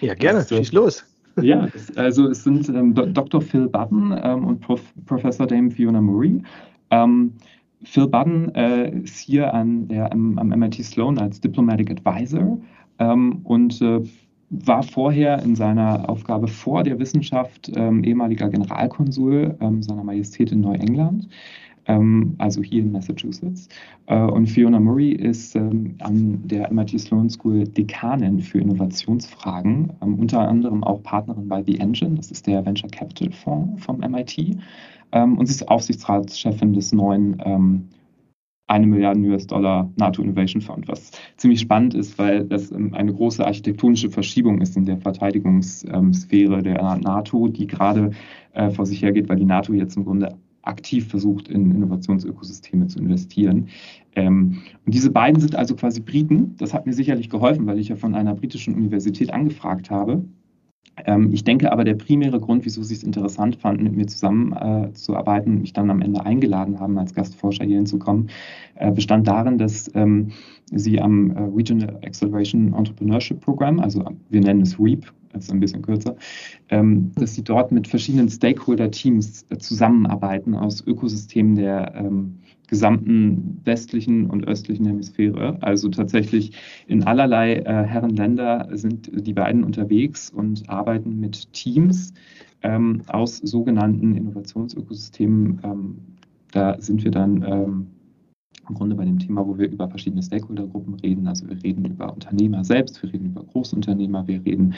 Ja, 0.00 0.14
gerne, 0.14 0.40
also, 0.40 0.56
schieß 0.56 0.72
los. 0.72 1.04
Ja, 1.42 1.66
also 1.96 2.28
es 2.28 2.44
sind 2.44 2.68
ähm, 2.68 2.94
Dr. 2.94 3.40
Phil 3.40 3.66
Button 3.66 4.16
ähm, 4.22 4.44
und 4.44 4.60
Prof 4.60 4.80
Professor 5.04 5.48
Dame 5.48 5.68
Fiona 5.68 6.00
Murray. 6.00 6.40
Ähm, 6.90 7.32
Phil 7.84 8.08
Budden 8.08 8.54
äh, 8.54 8.90
ist 9.00 9.18
hier 9.18 9.52
an 9.52 9.88
der, 9.88 10.10
am, 10.12 10.38
am, 10.38 10.48
MIT 10.48 10.82
Sloan 10.84 11.18
als 11.18 11.40
Diplomatic 11.40 11.90
Advisor 11.90 12.58
ähm, 12.98 13.40
und 13.44 13.80
äh, 13.82 14.00
war 14.50 14.82
vorher 14.82 15.42
in 15.42 15.56
seiner 15.56 16.08
Aufgabe 16.08 16.48
vor 16.48 16.82
der 16.82 16.98
Wissenschaft 16.98 17.70
ähm, 17.74 18.04
ehemaliger 18.04 18.48
Generalkonsul 18.48 19.56
ähm, 19.60 19.82
seiner 19.82 20.04
Majestät 20.04 20.52
in 20.52 20.60
Neuengland, 20.60 21.28
ähm, 21.86 22.34
also 22.38 22.62
hier 22.62 22.82
in 22.82 22.92
Massachusetts. 22.92 23.68
Äh, 24.06 24.16
und 24.16 24.46
Fiona 24.46 24.78
Murray 24.78 25.10
ist 25.10 25.56
ähm, 25.56 25.96
an 26.00 26.40
der 26.46 26.72
MIT 26.72 27.00
Sloan 27.00 27.28
School 27.28 27.64
Dekanin 27.64 28.40
für 28.40 28.58
Innovationsfragen, 28.58 29.92
ähm, 30.02 30.14
unter 30.18 30.46
anderem 30.48 30.84
auch 30.84 31.02
Partnerin 31.02 31.48
bei 31.48 31.62
The 31.62 31.78
Engine, 31.80 32.14
das 32.16 32.30
ist 32.30 32.46
der 32.46 32.64
Venture 32.64 32.90
Capital 32.90 33.32
Fonds 33.32 33.84
vom 33.84 33.98
MIT. 33.98 34.56
Ähm, 35.14 35.38
und 35.38 35.46
sie 35.46 35.54
ist 35.54 35.68
Aufsichtsratschefin 35.68 36.74
des 36.74 36.92
neuen 36.92 37.40
ähm, 37.44 37.88
eine 38.66 38.86
Milliarde 38.86 39.20
US-Dollar 39.20 39.90
NATO 39.96 40.22
Innovation 40.22 40.60
Fund, 40.60 40.88
was 40.88 41.12
ziemlich 41.36 41.60
spannend 41.60 41.94
ist, 41.94 42.18
weil 42.18 42.44
das 42.44 42.72
ähm, 42.72 42.92
eine 42.94 43.12
große 43.14 43.44
architektonische 43.44 44.10
Verschiebung 44.10 44.60
ist 44.60 44.76
in 44.76 44.84
der 44.84 44.98
Verteidigungssphäre 44.98 46.62
der 46.62 46.96
NATO, 46.96 47.48
die 47.48 47.66
gerade 47.66 48.10
äh, 48.52 48.70
vor 48.70 48.86
sich 48.86 49.02
hergeht, 49.02 49.28
weil 49.28 49.36
die 49.36 49.44
NATO 49.44 49.72
jetzt 49.72 49.96
im 49.96 50.04
Grunde 50.04 50.34
aktiv 50.62 51.06
versucht, 51.08 51.48
in 51.48 51.70
Innovationsökosysteme 51.70 52.86
zu 52.88 52.98
investieren. 52.98 53.68
Ähm, 54.16 54.62
und 54.84 54.94
diese 54.94 55.10
beiden 55.10 55.40
sind 55.40 55.54
also 55.54 55.76
quasi 55.76 56.00
Briten. 56.00 56.56
Das 56.56 56.72
hat 56.72 56.86
mir 56.86 56.94
sicherlich 56.94 57.28
geholfen, 57.28 57.66
weil 57.66 57.78
ich 57.78 57.88
ja 57.88 57.96
von 57.96 58.14
einer 58.14 58.34
britischen 58.34 58.74
Universität 58.74 59.32
angefragt 59.32 59.90
habe 59.90 60.24
ich 61.32 61.42
denke 61.42 61.72
aber, 61.72 61.84
der 61.84 61.94
primäre 61.94 62.38
Grund, 62.40 62.64
wieso 62.64 62.82
sie 62.82 62.94
es 62.94 63.02
interessant 63.02 63.56
fanden, 63.56 63.82
mit 63.82 63.96
mir 63.96 64.06
zusammenzuarbeiten 64.06 65.52
äh, 65.52 65.56
und 65.56 65.60
mich 65.62 65.72
dann 65.72 65.90
am 65.90 66.00
Ende 66.00 66.24
eingeladen 66.24 66.78
haben, 66.78 66.96
als 66.98 67.14
Gastforscher 67.14 67.64
hier 67.64 67.76
hinzukommen, 67.76 68.30
äh, 68.76 68.92
bestand 68.92 69.26
darin, 69.26 69.58
dass 69.58 69.90
ähm, 69.94 70.30
sie 70.72 71.00
am 71.00 71.30
äh, 71.30 71.40
Regional 71.54 71.98
Acceleration 72.04 72.72
Entrepreneurship 72.74 73.40
Program, 73.40 73.80
also 73.80 74.04
wir 74.30 74.40
nennen 74.40 74.62
es 74.62 74.78
REAP, 74.78 75.12
ist 75.34 75.50
ein 75.50 75.60
bisschen 75.60 75.82
kürzer, 75.82 76.16
ähm, 76.68 77.12
dass 77.16 77.34
sie 77.34 77.42
dort 77.42 77.72
mit 77.72 77.88
verschiedenen 77.88 78.28
Stakeholder-Teams 78.28 79.46
äh, 79.50 79.58
zusammenarbeiten 79.58 80.54
aus 80.54 80.86
Ökosystemen 80.86 81.56
der 81.56 81.94
ähm, 81.94 82.38
gesamten 82.68 83.60
westlichen 83.64 84.26
und 84.26 84.46
östlichen 84.48 84.86
Hemisphäre. 84.86 85.58
Also 85.60 85.88
tatsächlich 85.90 86.52
in 86.86 87.04
allerlei 87.04 87.56
äh, 87.56 87.84
Herrenländer 87.84 88.68
sind 88.72 89.10
die 89.12 89.34
beiden 89.34 89.64
unterwegs 89.64 90.30
und 90.30 90.68
arbeiten 90.68 91.20
mit 91.20 91.52
Teams 91.52 92.12
ähm, 92.62 93.02
aus 93.06 93.36
sogenannten 93.38 94.16
Innovationsökosystemen. 94.16 95.60
Ähm, 95.62 95.96
da 96.52 96.80
sind 96.80 97.04
wir 97.04 97.10
dann 97.10 97.44
ähm, 97.46 97.86
im 98.68 98.74
Grunde 98.74 98.96
bei 98.96 99.04
dem 99.04 99.18
Thema, 99.18 99.46
wo 99.46 99.58
wir 99.58 99.70
über 99.70 99.88
verschiedene 99.88 100.22
Stakeholdergruppen 100.22 100.94
reden. 100.94 101.26
Also 101.26 101.48
wir 101.48 101.62
reden 101.62 101.84
über 101.84 102.12
Unternehmer 102.12 102.64
selbst, 102.64 103.02
wir 103.02 103.12
reden 103.12 103.26
über 103.26 103.44
Großunternehmer, 103.44 104.26
wir 104.26 104.44
reden 104.44 104.74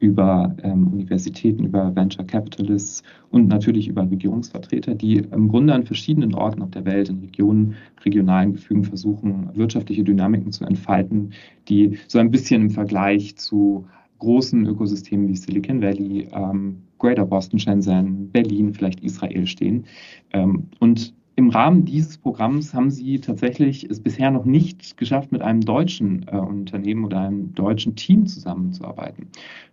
über 0.00 0.54
ähm, 0.62 0.88
Universitäten, 0.88 1.64
über 1.64 1.94
Venture 1.94 2.24
Capitalists 2.24 3.02
und 3.30 3.48
natürlich 3.48 3.88
über 3.88 4.08
Regierungsvertreter, 4.08 4.94
die 4.94 5.16
im 5.16 5.48
Grunde 5.48 5.74
an 5.74 5.84
verschiedenen 5.84 6.34
Orten 6.34 6.62
auf 6.62 6.70
der 6.70 6.84
Welt, 6.84 7.08
in 7.08 7.18
Regionen, 7.18 7.74
regionalen 8.04 8.52
Gefügen 8.52 8.84
versuchen, 8.84 9.50
wirtschaftliche 9.54 10.04
Dynamiken 10.04 10.52
zu 10.52 10.64
entfalten, 10.64 11.32
die 11.68 11.98
so 12.06 12.18
ein 12.18 12.30
bisschen 12.30 12.62
im 12.62 12.70
Vergleich 12.70 13.36
zu 13.36 13.86
großen 14.18 14.66
Ökosystemen 14.66 15.28
wie 15.28 15.36
Silicon 15.36 15.80
Valley, 15.80 16.28
ähm, 16.32 16.82
Greater 16.98 17.24
Boston, 17.24 17.58
Shenzhen, 17.58 18.30
Berlin, 18.30 18.72
vielleicht 18.74 19.00
Israel 19.00 19.46
stehen. 19.46 19.84
Ähm, 20.32 20.64
und 20.80 21.14
im 21.38 21.50
Rahmen 21.50 21.84
dieses 21.84 22.18
Programms 22.18 22.74
haben 22.74 22.90
Sie 22.90 23.20
tatsächlich 23.20 23.88
es 23.88 24.00
bisher 24.00 24.32
noch 24.32 24.44
nicht 24.44 24.96
geschafft, 24.96 25.30
mit 25.30 25.40
einem 25.40 25.60
deutschen 25.60 26.26
äh, 26.26 26.36
Unternehmen 26.36 27.04
oder 27.04 27.20
einem 27.20 27.54
deutschen 27.54 27.94
Team 27.94 28.26
zusammenzuarbeiten. 28.26 29.28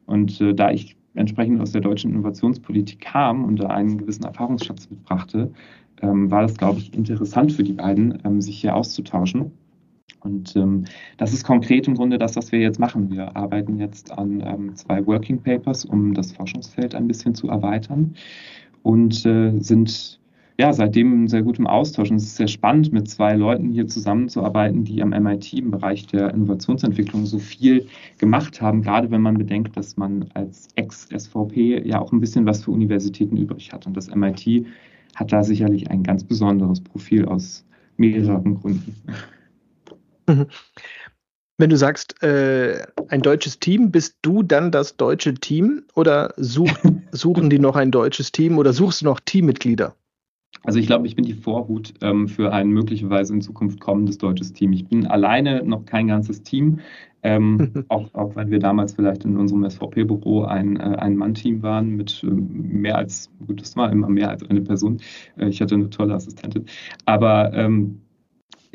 Und 0.05 0.39
äh, 0.41 0.53
da 0.53 0.69
ich 0.69 0.95
entsprechend 1.15 1.59
aus 1.59 1.71
der 1.71 1.81
deutschen 1.81 2.11
Innovationspolitik 2.11 3.01
kam 3.01 3.43
und 3.43 3.55
da 3.55 3.69
einen 3.69 3.97
gewissen 3.97 4.25
Erfahrungsschatz 4.25 4.87
mitbrachte, 4.91 5.51
ähm, 6.03 6.29
war 6.29 6.43
das, 6.43 6.55
glaube 6.55 6.77
ich, 6.77 6.93
interessant 6.93 7.51
für 7.51 7.63
die 7.63 7.73
beiden, 7.73 8.21
ähm, 8.23 8.41
sich 8.41 8.61
hier 8.61 8.75
auszutauschen. 8.75 9.51
Und 10.19 10.55
ähm, 10.55 10.85
das 11.17 11.33
ist 11.33 11.45
konkret 11.45 11.87
im 11.87 11.95
Grunde 11.95 12.19
das, 12.19 12.35
was 12.35 12.51
wir 12.51 12.59
jetzt 12.59 12.79
machen. 12.79 13.09
Wir 13.09 13.35
arbeiten 13.35 13.79
jetzt 13.79 14.11
an 14.11 14.39
ähm, 14.45 14.75
zwei 14.75 15.03
Working 15.07 15.41
Papers, 15.41 15.83
um 15.83 16.13
das 16.13 16.31
Forschungsfeld 16.31 16.93
ein 16.93 17.07
bisschen 17.07 17.33
zu 17.33 17.49
erweitern 17.49 18.13
und 18.83 19.25
äh, 19.25 19.57
sind 19.57 20.19
ja, 20.57 20.71
seitdem 20.71 21.27
sehr 21.27 21.41
gut 21.41 21.59
im 21.59 21.67
Austausch. 21.67 22.11
Und 22.11 22.17
es 22.17 22.23
ist 22.23 22.37
sehr 22.37 22.47
spannend, 22.47 22.93
mit 22.93 23.09
zwei 23.09 23.33
Leuten 23.33 23.71
hier 23.71 23.87
zusammenzuarbeiten, 23.87 24.85
die 24.85 25.01
am 25.01 25.09
MIT 25.09 25.53
im 25.53 25.71
Bereich 25.71 26.07
der 26.07 26.33
Innovationsentwicklung 26.33 27.25
so 27.25 27.39
viel 27.39 27.87
gemacht 28.19 28.61
haben, 28.61 28.81
gerade 28.81 29.11
wenn 29.11 29.21
man 29.21 29.37
bedenkt, 29.37 29.75
dass 29.75 29.97
man 29.97 30.25
als 30.33 30.69
Ex-SVP 30.75 31.85
ja 31.85 31.99
auch 31.99 32.13
ein 32.13 32.21
bisschen 32.21 32.45
was 32.45 32.63
für 32.63 32.71
Universitäten 32.71 33.35
übrig 33.35 33.73
hat. 33.73 33.85
Und 33.85 33.97
das 33.97 34.13
MIT 34.13 34.65
hat 35.15 35.31
da 35.31 35.43
sicherlich 35.43 35.91
ein 35.91 36.03
ganz 36.03 36.23
besonderes 36.23 36.81
Profil 36.81 37.25
aus 37.25 37.65
mehreren 37.97 38.55
Gründen. 38.55 38.95
Mhm. 40.27 40.47
Wenn 41.57 41.69
du 41.69 41.77
sagst, 41.77 42.21
äh, 42.21 42.85
ein 43.07 43.21
deutsches 43.21 43.59
Team, 43.59 43.91
bist 43.91 44.17
du 44.21 44.43
dann 44.43 44.71
das 44.71 44.97
deutsche 44.97 45.33
Team 45.35 45.83
oder 45.95 46.33
such, 46.35 46.71
suchen 47.11 47.49
die 47.49 47.59
noch 47.59 47.77
ein 47.77 47.91
deutsches 47.91 48.31
Team 48.31 48.57
oder 48.57 48.73
suchst 48.73 49.01
du 49.01 49.05
noch 49.05 49.21
Teammitglieder? 49.21 49.95
Also 50.63 50.79
ich 50.79 50.87
glaube, 50.87 51.07
ich 51.07 51.15
bin 51.15 51.25
die 51.25 51.33
Vorhut 51.33 51.93
ähm, 52.01 52.27
für 52.27 52.51
ein 52.51 52.69
möglicherweise 52.69 53.33
in 53.33 53.41
Zukunft 53.41 53.79
kommendes 53.79 54.17
deutsches 54.17 54.53
Team. 54.53 54.73
Ich 54.73 54.87
bin 54.87 55.05
alleine 55.05 55.63
noch 55.63 55.85
kein 55.85 56.07
ganzes 56.07 56.41
Team, 56.43 56.79
ähm, 57.25 57.85
auch, 57.89 58.13
auch 58.13 58.35
wenn 58.35 58.51
wir 58.51 58.59
damals 58.59 58.93
vielleicht 58.93 59.25
in 59.25 59.37
unserem 59.37 59.67
SVP-Büro 59.67 60.43
ein, 60.43 60.77
äh, 60.77 60.95
ein 60.97 61.15
Mann-Team 61.15 61.63
waren 61.63 61.89
mit 61.89 62.23
äh, 62.23 62.27
mehr 62.27 62.97
als, 62.97 63.31
gut, 63.47 63.61
das 63.61 63.75
war 63.75 63.91
immer 63.91 64.09
mehr 64.09 64.29
als 64.29 64.43
eine 64.49 64.61
Person. 64.61 65.01
Äh, 65.37 65.49
ich 65.49 65.59
hatte 65.61 65.75
eine 65.75 65.89
tolle 65.89 66.13
Assistentin. 66.13 66.65
Aber 67.05 67.51
ähm, 67.53 68.01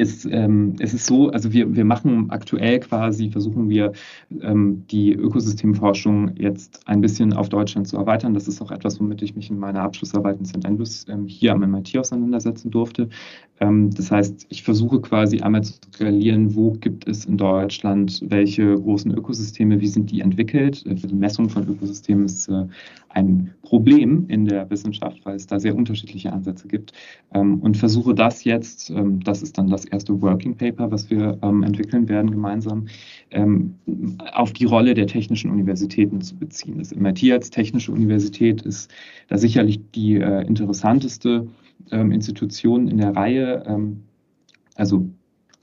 ist, 0.00 0.24
ähm, 0.24 0.74
es 0.78 0.94
ist 0.94 1.06
so, 1.06 1.30
also 1.30 1.52
wir, 1.52 1.76
wir 1.76 1.84
machen 1.84 2.30
aktuell 2.30 2.80
quasi, 2.80 3.30
versuchen 3.30 3.68
wir 3.68 3.92
ähm, 4.40 4.84
die 4.90 5.12
Ökosystemforschung 5.12 6.36
jetzt 6.36 6.80
ein 6.86 7.02
bisschen 7.02 7.34
auf 7.34 7.50
Deutschland 7.50 7.86
zu 7.86 7.98
erweitern. 7.98 8.32
Das 8.32 8.48
ist 8.48 8.62
auch 8.62 8.70
etwas, 8.70 8.98
womit 8.98 9.20
ich 9.20 9.36
mich 9.36 9.50
in 9.50 9.58
meiner 9.58 9.82
Abschlussarbeit 9.82 10.38
in 10.38 10.46
St. 10.46 10.64
Andrews 10.64 11.06
ähm, 11.08 11.26
hier 11.26 11.52
am 11.52 11.70
MIT 11.70 11.96
auseinandersetzen 11.98 12.70
durfte. 12.70 13.10
Ähm, 13.60 13.90
das 13.90 14.10
heißt, 14.10 14.46
ich 14.48 14.62
versuche 14.62 15.00
quasi 15.00 15.40
einmal 15.40 15.62
zu 15.62 15.74
skalieren, 15.74 16.54
wo 16.54 16.72
gibt 16.72 17.06
es 17.06 17.26
in 17.26 17.36
Deutschland 17.36 18.22
welche 18.26 18.74
großen 18.74 19.12
Ökosysteme, 19.12 19.80
wie 19.80 19.86
sind 19.86 20.10
die 20.10 20.20
entwickelt. 20.20 20.84
Äh, 20.86 20.96
für 20.96 21.06
die 21.06 21.14
Messung 21.14 21.50
von 21.50 21.68
Ökosystemen 21.68 22.24
ist 22.24 22.48
äh, 22.48 22.64
ein 23.10 23.52
Problem 23.62 24.26
in 24.28 24.46
der 24.46 24.70
Wissenschaft, 24.70 25.20
weil 25.24 25.36
es 25.36 25.46
da 25.46 25.60
sehr 25.60 25.76
unterschiedliche 25.76 26.32
Ansätze 26.32 26.68
gibt. 26.68 26.92
Ähm, 27.34 27.60
und 27.60 27.76
versuche 27.76 28.14
das 28.14 28.44
jetzt, 28.44 28.90
ähm, 28.90 29.20
das 29.22 29.42
ist 29.42 29.58
dann 29.58 29.68
das 29.68 29.84
erste 29.90 30.20
Working 30.20 30.56
Paper, 30.56 30.90
was 30.90 31.10
wir 31.10 31.38
entwickeln 31.42 32.08
werden 32.08 32.30
gemeinsam, 32.30 32.86
auf 34.32 34.52
die 34.52 34.64
Rolle 34.64 34.94
der 34.94 35.06
technischen 35.06 35.50
Universitäten 35.50 36.20
zu 36.20 36.36
beziehen. 36.36 36.78
Das 36.78 36.94
MIT 36.94 37.30
als 37.32 37.50
technische 37.50 37.92
Universität 37.92 38.62
ist 38.62 38.90
da 39.28 39.38
sicherlich 39.38 39.80
die 39.94 40.16
äh, 40.16 40.46
interessanteste 40.46 41.46
ähm, 41.90 42.12
Institutionen 42.12 42.88
in 42.88 42.98
der 42.98 43.14
Reihe. 43.14 43.64
Ähm, 43.66 44.04
also 44.76 45.08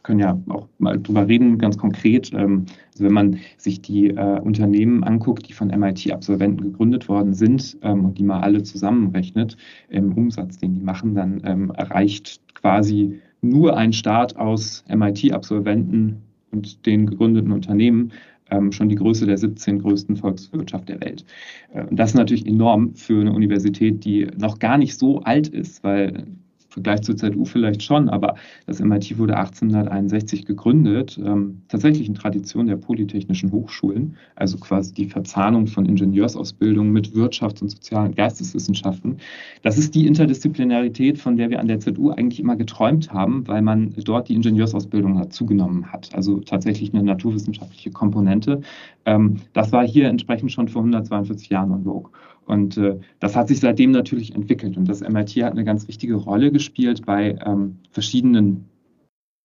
können 0.04 0.20
ja 0.20 0.40
auch 0.48 0.68
mal 0.80 0.98
drüber 1.00 1.28
reden, 1.28 1.58
ganz 1.58 1.78
konkret. 1.78 2.32
Ähm, 2.34 2.66
also 2.94 3.04
wenn 3.04 3.14
man 3.14 3.40
sich 3.58 3.82
die 3.82 4.10
äh, 4.10 4.40
Unternehmen 4.40 5.04
anguckt, 5.04 5.48
die 5.50 5.54
von 5.54 5.68
MIT-Absolventen 5.68 6.64
gegründet 6.64 7.10
worden 7.10 7.34
sind 7.34 7.78
ähm, 7.82 8.06
und 8.06 8.18
die 8.18 8.24
mal 8.24 8.40
alle 8.40 8.64
zusammenrechnet 8.64 9.58
im 9.90 10.14
Umsatz, 10.14 10.58
den 10.58 10.74
die 10.74 10.82
machen, 10.82 11.14
dann 11.14 11.42
ähm, 11.44 11.72
erreicht 11.72 12.40
quasi 12.54 13.20
nur 13.42 13.78
ein 13.78 13.94
Staat 13.94 14.36
aus 14.36 14.84
MIT-Absolventen 14.88 16.22
und 16.52 16.86
den 16.86 17.06
gegründeten 17.08 17.52
Unternehmen 17.52 18.12
ähm, 18.50 18.72
schon 18.72 18.90
die 18.90 18.96
Größe 18.96 19.26
der 19.26 19.38
17 19.38 19.80
größten 19.80 20.16
Volkswirtschaft 20.16 20.90
der 20.90 21.02
Welt. 21.02 21.26
Äh, 21.74 21.86
das 21.92 22.12
ist 22.12 22.16
natürlich 22.16 22.46
enorm 22.46 22.96
für 22.96 23.20
eine 23.20 23.34
Universität, 23.34 24.06
die 24.06 24.28
noch 24.38 24.60
gar 24.60 24.78
nicht 24.78 24.98
so 24.98 25.22
alt 25.22 25.48
ist, 25.48 25.84
weil 25.84 26.28
Vergleich 26.78 27.02
zur 27.02 27.18
ZU 27.18 27.44
vielleicht 27.44 27.82
schon, 27.82 28.08
aber 28.08 28.36
das 28.68 28.80
MIT 28.80 29.18
wurde 29.18 29.36
1861 29.36 30.46
gegründet, 30.46 31.20
ähm, 31.24 31.64
tatsächlich 31.70 32.08
in 32.08 32.14
Tradition 32.14 32.68
der 32.68 32.76
polytechnischen 32.76 33.52
Hochschulen, 33.52 34.16
also 34.36 34.60
quasi 34.60 34.94
die 34.94 35.08
Verzahnung 35.08 35.66
von 35.66 35.88
Ingenieursausbildung 35.88 36.92
mit 36.92 37.16
Wirtschafts- 37.16 37.64
und 37.64 37.70
sozialen 37.70 38.14
Geisteswissenschaften. 38.14 39.18
Das 39.64 39.80
ist 39.80 39.96
die 39.96 40.06
Interdisziplinarität, 40.06 41.18
von 41.18 41.36
der 41.36 41.50
wir 41.50 41.60
an 41.60 41.68
der 41.68 41.80
ZU 41.80 42.12
eigentlich 42.12 42.40
immer 42.40 42.56
geträumt 42.56 43.12
haben, 43.12 43.48
weil 43.48 43.64
man 43.64 43.96
dort 44.06 44.30
die 44.30 44.36
Ingenieursausbildung 44.36 45.18
dazugenommen 45.18 45.92
hat, 45.92 46.14
also 46.14 46.42
tatsächlich 46.42 46.94
eine 46.94 47.02
naturwissenschaftliche 47.02 47.90
Komponente. 47.90 48.62
Ähm, 49.06 49.38
das 49.54 49.72
war 49.72 49.88
hier 49.88 50.10
entsprechend 50.10 50.52
schon 50.52 50.68
vor 50.68 50.84
142 50.84 51.50
Jahren 51.50 51.72
en 51.72 51.84
vogue. 51.86 52.12
Und 52.48 52.78
äh, 52.78 52.98
das 53.20 53.36
hat 53.36 53.50
sich 53.50 53.60
seitdem 53.60 53.92
natürlich 53.92 54.34
entwickelt. 54.34 54.78
Und 54.78 54.88
das 54.90 55.02
MIT 55.02 55.36
hat 55.44 55.52
eine 55.52 55.66
ganz 55.66 55.88
wichtige 55.88 56.16
Rolle 56.16 56.52
gespielt 56.52 57.06
bei 57.06 57.38
ähm, 57.46 57.78
verschiedenen 57.92 58.66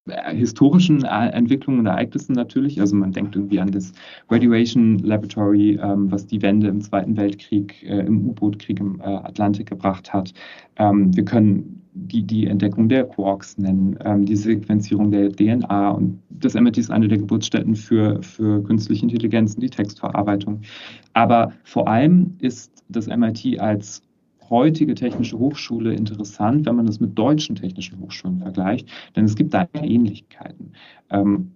äh, 0.06 0.34
historischen 0.34 1.04
äh, 1.04 1.28
Entwicklungen 1.28 1.80
und 1.80 1.86
Ereignissen 1.86 2.32
natürlich. 2.32 2.80
Also 2.80 2.96
man 2.96 3.12
denkt 3.12 3.36
irgendwie 3.36 3.60
an 3.60 3.70
das 3.70 3.92
Graduation 4.28 4.98
Laboratory, 4.98 5.78
ähm, 5.82 6.10
was 6.10 6.26
die 6.26 6.42
Wende 6.42 6.68
im 6.68 6.80
Zweiten 6.80 7.16
Weltkrieg, 7.16 7.82
äh, 7.82 8.06
im 8.06 8.28
U-Boot-Krieg 8.28 8.80
im 8.80 9.00
äh, 9.00 9.04
Atlantik 9.04 9.68
gebracht 9.68 10.12
hat. 10.12 10.32
Ähm, 10.76 11.14
wir 11.16 11.24
können 11.24 11.81
die, 11.94 12.22
die 12.22 12.46
Entdeckung 12.46 12.88
der 12.88 13.04
Quarks 13.04 13.58
nennen, 13.58 13.98
ähm, 14.04 14.24
die 14.24 14.36
Sequenzierung 14.36 15.10
der 15.10 15.30
DNA. 15.30 15.90
Und 15.90 16.22
das 16.30 16.54
MIT 16.54 16.78
ist 16.78 16.90
eine 16.90 17.08
der 17.08 17.18
Geburtsstätten 17.18 17.74
für, 17.74 18.22
für 18.22 18.62
künstliche 18.62 19.02
Intelligenzen, 19.04 19.60
die 19.60 19.70
Textverarbeitung. 19.70 20.62
Aber 21.12 21.52
vor 21.64 21.88
allem 21.88 22.34
ist 22.40 22.84
das 22.88 23.06
MIT 23.06 23.60
als 23.60 24.02
heutige 24.48 24.94
technische 24.94 25.38
Hochschule 25.38 25.94
interessant, 25.94 26.66
wenn 26.66 26.76
man 26.76 26.86
das 26.86 27.00
mit 27.00 27.18
deutschen 27.18 27.56
technischen 27.56 27.98
Hochschulen 28.00 28.38
vergleicht, 28.38 28.88
denn 29.16 29.24
es 29.24 29.34
gibt 29.34 29.54
da 29.54 29.66
Ähnlichkeiten. 29.74 30.72
Ähm, 31.10 31.52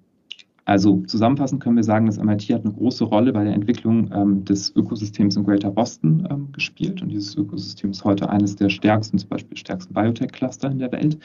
also 0.67 1.01
zusammenfassend 1.07 1.63
können 1.63 1.77
wir 1.77 1.85
sagen, 1.85 2.07
das 2.07 2.19
MIT 2.19 2.43
hat 2.51 2.65
eine 2.65 2.75
große 2.75 3.05
Rolle 3.05 3.33
bei 3.33 3.45
der 3.45 3.55
Entwicklung 3.55 4.11
ähm, 4.13 4.45
des 4.45 4.75
Ökosystems 4.75 5.37
in 5.37 5.45
Greater 5.45 5.71
Boston 5.71 6.27
ähm, 6.29 6.51
gespielt. 6.51 7.01
Und 7.01 7.11
dieses 7.11 7.37
Ökosystem 7.37 7.93
ist 7.93 8.05
heute 8.05 8.29
eines 8.29 8.57
der 8.57 8.69
stärksten, 8.69 9.17
zum 9.17 9.29
Beispiel 9.29 9.57
stärksten 9.57 9.95
Biotech-Cluster 9.95 10.69
in 10.69 10.81
der 10.81 10.91
Welt. 10.91 11.19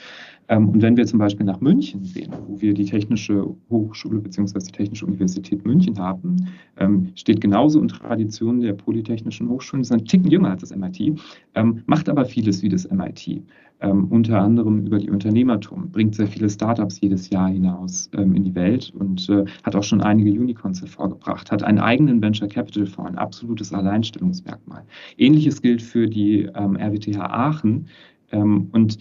Ähm, 0.47 0.69
und 0.69 0.83
wenn 0.83 0.95
wir 0.95 1.07
zum 1.07 1.17
Beispiel 1.17 1.47
nach 1.47 1.59
München 1.59 2.03
sehen, 2.03 2.31
wo 2.47 2.61
wir 2.61 2.75
die 2.75 2.85
Technische 2.85 3.47
Hochschule 3.71 4.19
bzw. 4.19 4.59
die 4.59 4.71
Technische 4.73 5.07
Universität 5.07 5.65
München 5.65 5.97
haben, 5.97 6.47
ähm, 6.77 7.09
steht 7.15 7.41
genauso 7.41 7.81
in 7.81 7.87
Tradition 7.87 8.61
der 8.61 8.73
Polytechnischen 8.73 9.49
Hochschulen, 9.49 9.81
ist 9.81 9.91
ein 9.91 10.05
Ticken 10.05 10.29
jünger 10.29 10.51
als 10.51 10.61
das 10.61 10.75
MIT, 10.75 11.19
ähm, 11.55 11.81
macht 11.87 12.09
aber 12.09 12.25
vieles 12.25 12.61
wie 12.61 12.69
das 12.69 12.87
MIT 12.91 13.41
ähm, 13.81 14.07
unter 14.09 14.39
anderem 14.39 14.85
über 14.85 14.99
die 14.99 15.09
Unternehmertum, 15.09 15.91
bringt 15.91 16.15
sehr 16.15 16.27
viele 16.27 16.49
Startups 16.49 17.01
jedes 17.01 17.29
Jahr 17.29 17.49
hinaus 17.49 18.09
ähm, 18.15 18.35
in 18.35 18.43
die 18.43 18.55
Welt 18.55 18.93
und 18.97 19.27
äh, 19.29 19.45
hat 19.63 19.75
auch 19.75 19.83
schon 19.83 20.01
einige 20.01 20.31
Unicorns 20.31 20.81
hervorgebracht, 20.81 21.51
hat 21.51 21.63
einen 21.63 21.79
eigenen 21.79 22.21
Venture 22.21 22.47
Capital 22.47 22.85
Fonds, 22.85 23.11
ein 23.11 23.17
absolutes 23.17 23.73
Alleinstellungsmerkmal. 23.73 24.83
Ähnliches 25.17 25.61
gilt 25.61 25.81
für 25.81 26.07
die 26.07 26.49
ähm, 26.55 26.75
RWTH 26.75 27.19
Aachen 27.19 27.87
ähm, 28.31 28.69
und 28.71 28.97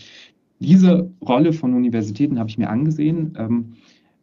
diese 0.58 1.10
Rolle 1.26 1.52
von 1.52 1.74
Universitäten 1.74 2.38
habe 2.38 2.50
ich 2.50 2.58
mir 2.58 2.68
angesehen, 2.68 3.32
ähm, 3.38 3.72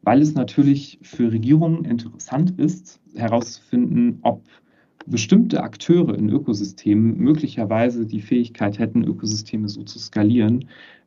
weil 0.04 0.22
es 0.22 0.36
natürlich 0.36 1.00
für 1.02 1.32
Regierungen 1.32 1.84
interessant 1.84 2.54
ist, 2.58 3.00
herauszufinden, 3.16 4.20
ob 4.22 4.44
bestimmte 5.08 5.64
Akteure 5.64 6.16
in 6.16 6.30
Ökosystemen 6.30 7.18
möglicherweise 7.18 8.06
die 8.06 8.22
Fähigkeit 8.22 8.78
hätten, 8.78 9.04
Ökosysteme 9.04 9.70
so 9.70 9.84
zu 9.84 10.00
skalieren, 10.00 10.66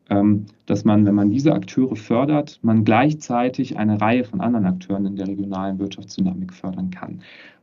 ähm, 0.09 0.47
dass 0.67 0.85
man, 0.85 1.07
wenn 1.07 1.15
man 1.15 1.31
diese 1.31 1.53
Akteure 1.53 1.97
fördert, 1.97 2.59
man 2.63 2.85
gleichzeitig 2.85 3.79
eine 3.79 4.01
Reihe 4.01 4.25
von 4.25 4.41
anderen 4.41 4.67
Akteuren 4.67 5.07
in 5.07 5.17
der 5.17 5.29
regionalen 5.29 5.79
Wirtschaftsdynamik 5.79 6.53
fördern 6.53 6.91
kann. 6.91 7.21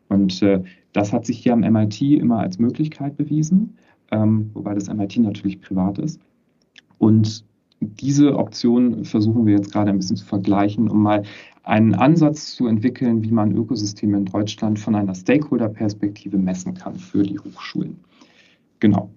Und 0.10 0.42
äh, 0.42 0.64
das 0.94 1.12
hat 1.12 1.26
sich 1.26 1.40
hier 1.40 1.54
am 1.54 1.60
MIT 1.60 2.02
immer 2.02 2.40
als 2.40 2.60
Möglichkeit 2.60 3.18
bewiesen, 3.18 3.78
ähm, 4.12 4.50
wobei 4.54 4.74
das 4.74 4.92
MIT 4.92 5.18
natürlich 5.18 5.60
privat 5.60 5.98
ist. 5.98 6.22
Und 6.98 7.44
diese 7.80 8.38
Option 8.38 9.06
versuchen 9.06 9.46
wir 9.46 9.56
jetzt 9.56 9.72
gerade 9.72 9.92
ein 9.92 9.98
bisschen 9.98 10.16
zu 10.16 10.26
vergleichen, 10.26 10.90
um 10.90 11.04
mal 11.04 11.24
einen 11.68 11.96
Ansatz 11.96 12.56
zu 12.56 12.68
entwickeln, 12.68 13.24
wie 13.24 13.32
man 13.32 13.56
Ökosysteme 13.56 14.18
in 14.18 14.26
Deutschland 14.26 14.80
von 14.80 14.96
einer 14.96 15.14
Stakeholder-Perspektive 15.14 16.38
messen 16.38 16.74
kann 16.74 16.96
für 16.96 17.24
die 17.24 17.38
Hochschulen. 17.40 18.00
Genau. 18.80 19.10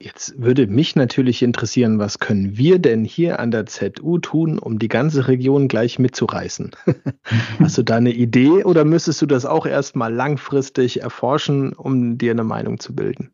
Jetzt 0.00 0.40
würde 0.40 0.68
mich 0.68 0.94
natürlich 0.94 1.42
interessieren, 1.42 1.98
was 1.98 2.20
können 2.20 2.56
wir 2.56 2.78
denn 2.78 3.04
hier 3.04 3.40
an 3.40 3.50
der 3.50 3.66
ZU 3.66 4.18
tun, 4.18 4.58
um 4.58 4.78
die 4.78 4.86
ganze 4.86 5.26
Region 5.26 5.66
gleich 5.66 5.98
mitzureißen? 5.98 6.70
Hast 7.58 7.78
du 7.78 7.82
da 7.82 7.96
eine 7.96 8.12
Idee 8.12 8.62
oder 8.62 8.84
müsstest 8.84 9.22
du 9.22 9.26
das 9.26 9.44
auch 9.44 9.66
erstmal 9.66 10.12
langfristig 10.12 11.02
erforschen, 11.02 11.72
um 11.72 12.16
dir 12.16 12.30
eine 12.30 12.44
Meinung 12.44 12.78
zu 12.78 12.94
bilden? 12.94 13.32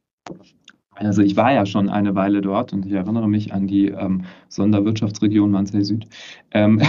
Also 0.97 1.23
ich 1.23 1.37
war 1.37 1.53
ja 1.53 1.67
schon 1.67 1.89
eine 1.89 2.15
Weile 2.15 2.41
dort 2.41 2.73
und 2.73 2.87
ich 2.87 2.93
erinnere 2.93 3.29
mich 3.29 3.53
an 3.53 3.67
die 3.67 3.89
ähm, 3.89 4.23
Sonderwirtschaftsregion 4.49 5.53
Wannsee 5.53 5.83
Süd. 5.83 6.07
Ähm, 6.53 6.81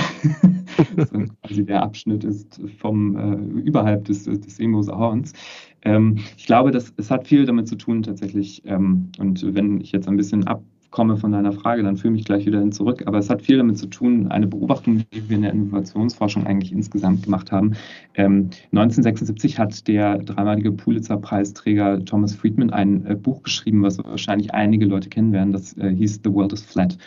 quasi 1.44 1.65
der 1.65 1.84
Abschnitt 1.84 2.24
ist 2.24 2.62
vom 2.78 3.18
äh, 3.18 3.60
überhalb 3.62 4.06
des, 4.06 4.24
des 4.26 4.58
Seemoser 4.58 4.98
Horns. 4.98 5.34
Ähm, 5.82 6.18
ich 6.38 6.46
glaube, 6.46 6.72
das, 6.72 6.94
es 6.98 7.10
hat 7.10 7.28
viel 7.28 7.46
damit 7.46 7.68
zu 7.68 7.76
tun 7.76 8.04
tatsächlich. 8.04 8.62
Ähm, 8.65 9.10
und 9.18 9.56
wenn 9.56 9.82
ich 9.82 9.91
jetzt 9.91 10.08
ein 10.08 10.18
bisschen 10.18 10.46
ab 10.48 10.62
komme 10.96 11.18
von 11.18 11.34
deiner 11.34 11.52
Frage, 11.52 11.84
dann 11.84 11.98
fühle 11.98 12.14
mich 12.14 12.24
gleich 12.24 12.46
wieder 12.46 12.60
hin 12.60 12.72
zurück. 12.72 13.04
Aber 13.06 13.18
es 13.18 13.30
hat 13.30 13.42
viel 13.42 13.58
damit 13.58 13.78
zu 13.78 13.88
tun, 13.88 14.32
eine 14.32 14.48
Beobachtung, 14.48 15.04
die 15.14 15.30
wir 15.30 15.36
in 15.36 15.42
der 15.42 15.52
Innovationsforschung 15.52 16.48
eigentlich 16.48 16.72
insgesamt 16.72 17.24
gemacht 17.24 17.52
haben. 17.52 17.74
Ähm, 18.14 18.50
1976 18.72 19.60
hat 19.60 19.90
der 19.90 20.20
dreimalige 20.20 20.72
Pulitzer-Preisträger 20.72 22.06
Thomas 22.06 22.34
Friedman 22.34 22.70
ein 22.70 23.06
äh, 23.08 23.16
Buch 23.16 23.43
geschrieben, 23.43 23.84
was 23.84 23.98
wahrscheinlich 23.98 24.54
einige 24.54 24.86
Leute 24.86 25.10
kennen 25.10 25.34
werden. 25.34 25.52
Das 25.52 25.76
äh, 25.78 25.89
hieß 25.93 26.22
The 26.24 26.34
World 26.34 26.54
is 26.54 26.62
Flat. 26.62 26.98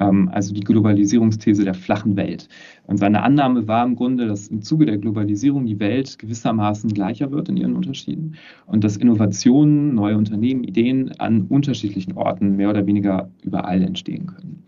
Ähm, 0.00 0.28
also 0.32 0.52
die 0.52 0.60
Globalisierungsthese 0.60 1.64
der 1.64 1.74
flachen 1.74 2.16
Welt. 2.16 2.48
Und 2.86 2.96
seine 2.96 3.22
Annahme 3.22 3.68
war 3.68 3.84
im 3.84 3.94
Grunde, 3.94 4.26
dass 4.26 4.48
im 4.48 4.62
Zuge 4.62 4.86
der 4.86 4.98
Globalisierung 4.98 5.66
die 5.66 5.78
Welt 5.78 6.18
gewissermaßen 6.18 6.92
gleicher 6.92 7.30
wird 7.30 7.48
in 7.48 7.56
ihren 7.56 7.76
Unterschieden 7.76 8.36
und 8.66 8.82
dass 8.82 8.96
Innovationen, 8.96 9.94
neue 9.94 10.16
Unternehmen, 10.16 10.64
Ideen 10.64 11.12
an 11.18 11.42
unterschiedlichen 11.42 12.14
Orten 12.14 12.56
mehr 12.56 12.70
oder 12.70 12.86
weniger 12.86 13.30
überall 13.42 13.82
entstehen 13.82 14.26
können. 14.26 14.64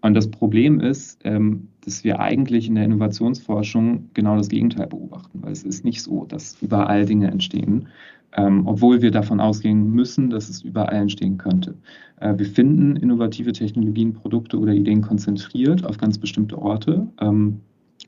Und 0.00 0.12
das 0.12 0.30
Problem 0.30 0.80
ist, 0.80 1.20
ähm, 1.24 1.68
dass 1.82 2.04
wir 2.04 2.20
eigentlich 2.20 2.68
in 2.68 2.74
der 2.74 2.84
Innovationsforschung 2.84 4.10
genau 4.12 4.36
das 4.36 4.48
Gegenteil 4.48 4.86
beobachten, 4.86 5.42
weil 5.42 5.52
es 5.52 5.62
ist 5.62 5.82
nicht 5.82 6.02
so, 6.02 6.26
dass 6.26 6.60
überall 6.60 7.06
Dinge 7.06 7.30
entstehen, 7.30 7.88
ähm, 8.36 8.66
obwohl 8.66 9.02
wir 9.02 9.10
davon 9.10 9.40
ausgehen 9.40 9.90
müssen, 9.90 10.30
dass 10.30 10.48
es 10.48 10.62
überall 10.62 10.94
entstehen 10.94 11.38
könnte. 11.38 11.74
Äh, 12.20 12.36
wir 12.36 12.46
finden 12.46 12.96
innovative 12.96 13.52
Technologien, 13.52 14.12
Produkte 14.12 14.58
oder 14.58 14.72
Ideen 14.72 15.02
konzentriert 15.02 15.84
auf 15.86 15.98
ganz 15.98 16.18
bestimmte 16.18 16.58
Orte. 16.58 17.06
Ähm, 17.20 17.60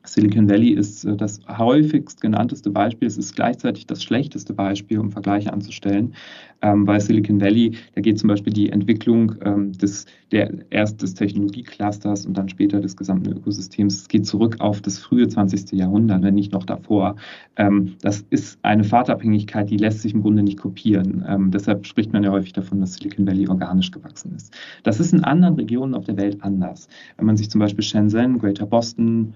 Silicon 0.09 0.49
Valley 0.49 0.71
ist 0.71 1.05
äh, 1.05 1.17
das 1.17 1.41
häufigst 1.49 2.21
genannteste 2.21 2.71
Beispiel. 2.71 3.09
Es 3.09 3.19
ist 3.19 3.35
gleichzeitig 3.35 3.87
das 3.87 4.03
schlechteste 4.03 4.53
Beispiel, 4.55 4.99
um 4.99 5.11
Vergleiche 5.11 5.53
anzustellen, 5.53 6.15
ähm, 6.63 6.87
weil 6.87 7.01
Silicon 7.01 7.41
Valley, 7.41 7.73
da 7.95 8.01
geht 8.01 8.19
zum 8.19 8.29
Beispiel 8.29 8.53
die 8.53 8.71
Entwicklung 8.71 9.35
ähm, 9.43 9.73
des, 9.73 10.07
der, 10.33 10.51
erst 10.71 11.03
des 11.03 11.15
Technologieclusters 11.15 12.27
und 12.27 12.37
dann 12.37 12.49
später 12.49 12.81
des 12.81 12.97
gesamten 12.97 13.33
Ökosystems. 13.33 14.01
Es 14.03 14.09
geht 14.09 14.27
zurück 14.27 14.57
auf 14.61 14.81
das 14.81 14.99
frühe 14.99 15.29
20. 15.29 15.73
Jahrhundert, 15.73 16.23
wenn 16.23 16.35
nicht 16.35 16.53
noch 16.53 16.65
davor. 16.65 17.17
Ähm, 17.57 17.95
das 18.01 18.25
ist 18.31 18.59
eine 18.63 18.85
Fahrtabhängigkeit, 18.85 19.71
die 19.71 19.77
lässt 19.77 20.01
sich 20.01 20.15
im 20.15 20.23
Grunde 20.23 20.43
nicht 20.43 20.59
kopieren. 20.59 21.25
Ähm, 21.29 21.51
deshalb 21.51 21.87
spricht 21.87 22.13
man 22.13 22.23
ja 22.23 22.31
häufig 22.31 22.53
davon, 22.53 22.81
dass 22.81 22.95
Silicon 22.95 23.27
Valley 23.27 23.49
organisch 23.49 23.91
gewachsen 23.91 24.35
ist. 24.35 24.55
Das 24.83 25.01
ist 25.01 25.13
in 25.13 25.25
anderen 25.25 25.55
Regionen 25.55 25.95
auf 25.95 26.05
der 26.05 26.17
Welt 26.17 26.39
anders. 26.43 26.89
Wenn 27.17 27.27
man 27.27 27.37
sich 27.37 27.51
zum 27.51 27.61
Beispiel 27.61 27.85
Shenzhen, 27.85 28.39
Greater 28.39 28.67
Boston, 28.67 29.35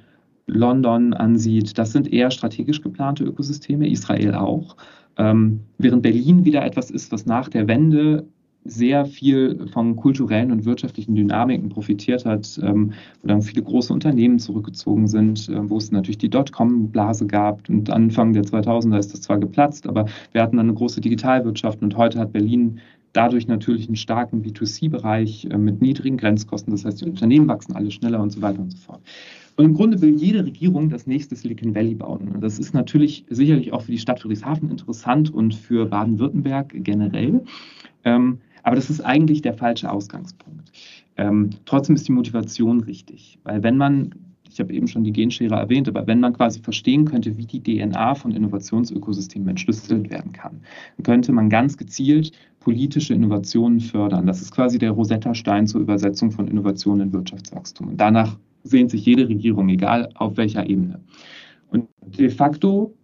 London 0.53 1.15
ansieht, 1.15 1.79
das 1.79 1.93
sind 1.93 2.13
eher 2.13 2.31
strategisch 2.31 2.83
geplante 2.83 3.25
Ökosysteme, 3.25 3.89
Israel 3.89 4.35
auch. 4.35 4.77
Ähm, 5.17 5.61
während 5.79 6.03
Berlin 6.03 6.45
wieder 6.45 6.65
etwas 6.65 6.91
ist, 6.91 7.13
was 7.13 7.27
nach 7.27 7.49
der 7.49 7.69
Wende 7.69 8.27
sehr 8.65 9.07
viel 9.07 9.67
von 9.73 9.97
kulturellen 9.97 10.53
und 10.53 10.67
wirtschaftlichen 10.67 11.15
Dynamiken 11.15 11.71
profitiert 11.71 12.27
hat, 12.27 12.61
ähm, 12.63 12.93
wo 13.23 13.29
dann 13.29 13.43
viele 13.43 13.63
große 13.63 13.93
Unternehmen 13.93 14.39
zurückgezogen 14.39 15.09
sind, 15.09 15.49
äh, 15.49 15.69
wo 15.69 15.79
es 15.79 15.91
natürlich 15.91 16.19
die 16.19 16.29
Dotcom-Blase 16.29 17.27
gab 17.27 17.69
und 17.69 17.89
Anfang 17.91 18.33
der 18.35 18.45
2000er 18.45 18.99
ist 18.99 19.15
das 19.15 19.23
zwar 19.23 19.39
geplatzt, 19.39 19.87
aber 19.87 20.07
wir 20.33 20.43
hatten 20.43 20.59
dann 20.59 20.67
eine 20.67 20.75
große 20.75 21.01
Digitalwirtschaft 21.01 21.81
und 21.81 21.97
heute 21.97 22.19
hat 22.19 22.33
Berlin 22.33 22.81
dadurch 23.13 23.49
natürlich 23.49 23.87
einen 23.87 23.97
starken 23.97 24.43
B2C-Bereich 24.43 25.47
äh, 25.47 25.57
mit 25.57 25.81
niedrigen 25.81 26.19
Grenzkosten, 26.19 26.73
das 26.73 26.85
heißt 26.85 27.01
die 27.01 27.09
Unternehmen 27.09 27.49
wachsen 27.49 27.75
alle 27.75 27.91
schneller 27.91 28.21
und 28.21 28.31
so 28.31 28.43
weiter 28.43 28.61
und 28.61 28.73
so 28.73 28.79
fort. 28.79 29.01
Und 29.61 29.67
im 29.67 29.75
Grunde 29.75 30.01
will 30.01 30.17
jede 30.17 30.43
Regierung 30.43 30.89
das 30.89 31.07
nächste 31.07 31.37
Silicon 31.37 31.75
Valley 31.75 31.95
bauen. 31.95 32.35
Das 32.41 32.59
ist 32.59 32.73
natürlich 32.73 33.27
sicherlich 33.29 33.75
auch 33.75 33.83
für 33.83 33.93
die 33.93 33.99
Stadt 33.99 34.19
Friedrichshafen 34.19 34.71
interessant 34.71 35.35
und 35.35 35.55
für 35.55 35.85
Baden-Württemberg 35.85 36.73
generell. 36.83 37.45
Ähm, 38.05 38.39
aber 38.63 38.77
das 38.77 38.89
ist 38.89 39.03
eigentlich 39.03 39.43
der 39.43 39.53
falsche 39.53 39.93
Ausgangspunkt. 39.93 40.73
Ähm, 41.19 41.51
trotzdem 41.67 41.95
ist 41.95 42.09
die 42.09 42.13
Motivation 42.13 42.81
richtig, 42.81 43.39
weil 43.45 43.63
wenn 43.63 43.77
man 43.77 44.15
ich 44.49 44.59
habe 44.59 44.73
eben 44.73 44.89
schon 44.89 45.05
die 45.05 45.13
Genschere 45.13 45.55
erwähnt, 45.55 45.89
aber 45.89 46.07
wenn 46.07 46.21
man 46.21 46.33
quasi 46.33 46.61
verstehen 46.61 47.05
könnte, 47.05 47.37
wie 47.37 47.45
die 47.45 47.63
DNA 47.63 48.15
von 48.17 48.33
Innovationsökosystemen 48.33 49.49
entschlüsselt 49.49 50.11
werden 50.11 50.33
kann, 50.33 50.63
dann 50.97 51.05
könnte 51.05 51.33
man 51.33 51.51
ganz 51.51 51.77
gezielt 51.77 52.33
politische 52.59 53.15
Innovationen 53.15 53.79
fördern. 53.79 54.27
Das 54.27 54.41
ist 54.41 54.53
quasi 54.53 54.79
der 54.79 54.91
Rosetta-Stein 54.91 55.69
zur 55.69 55.83
Übersetzung 55.83 56.33
von 56.33 56.49
Innovationen 56.49 57.09
in 57.09 57.13
Wirtschaftswachstum. 57.13 57.89
Und 57.89 58.01
danach 58.01 58.37
sehnt 58.63 58.91
sich 58.91 59.05
jede 59.05 59.29
Regierung, 59.29 59.69
egal 59.69 60.09
auf 60.15 60.37
welcher 60.37 60.69
Ebene. 60.69 61.01
Und 61.69 61.89
de 62.19 62.29
facto 62.29 62.95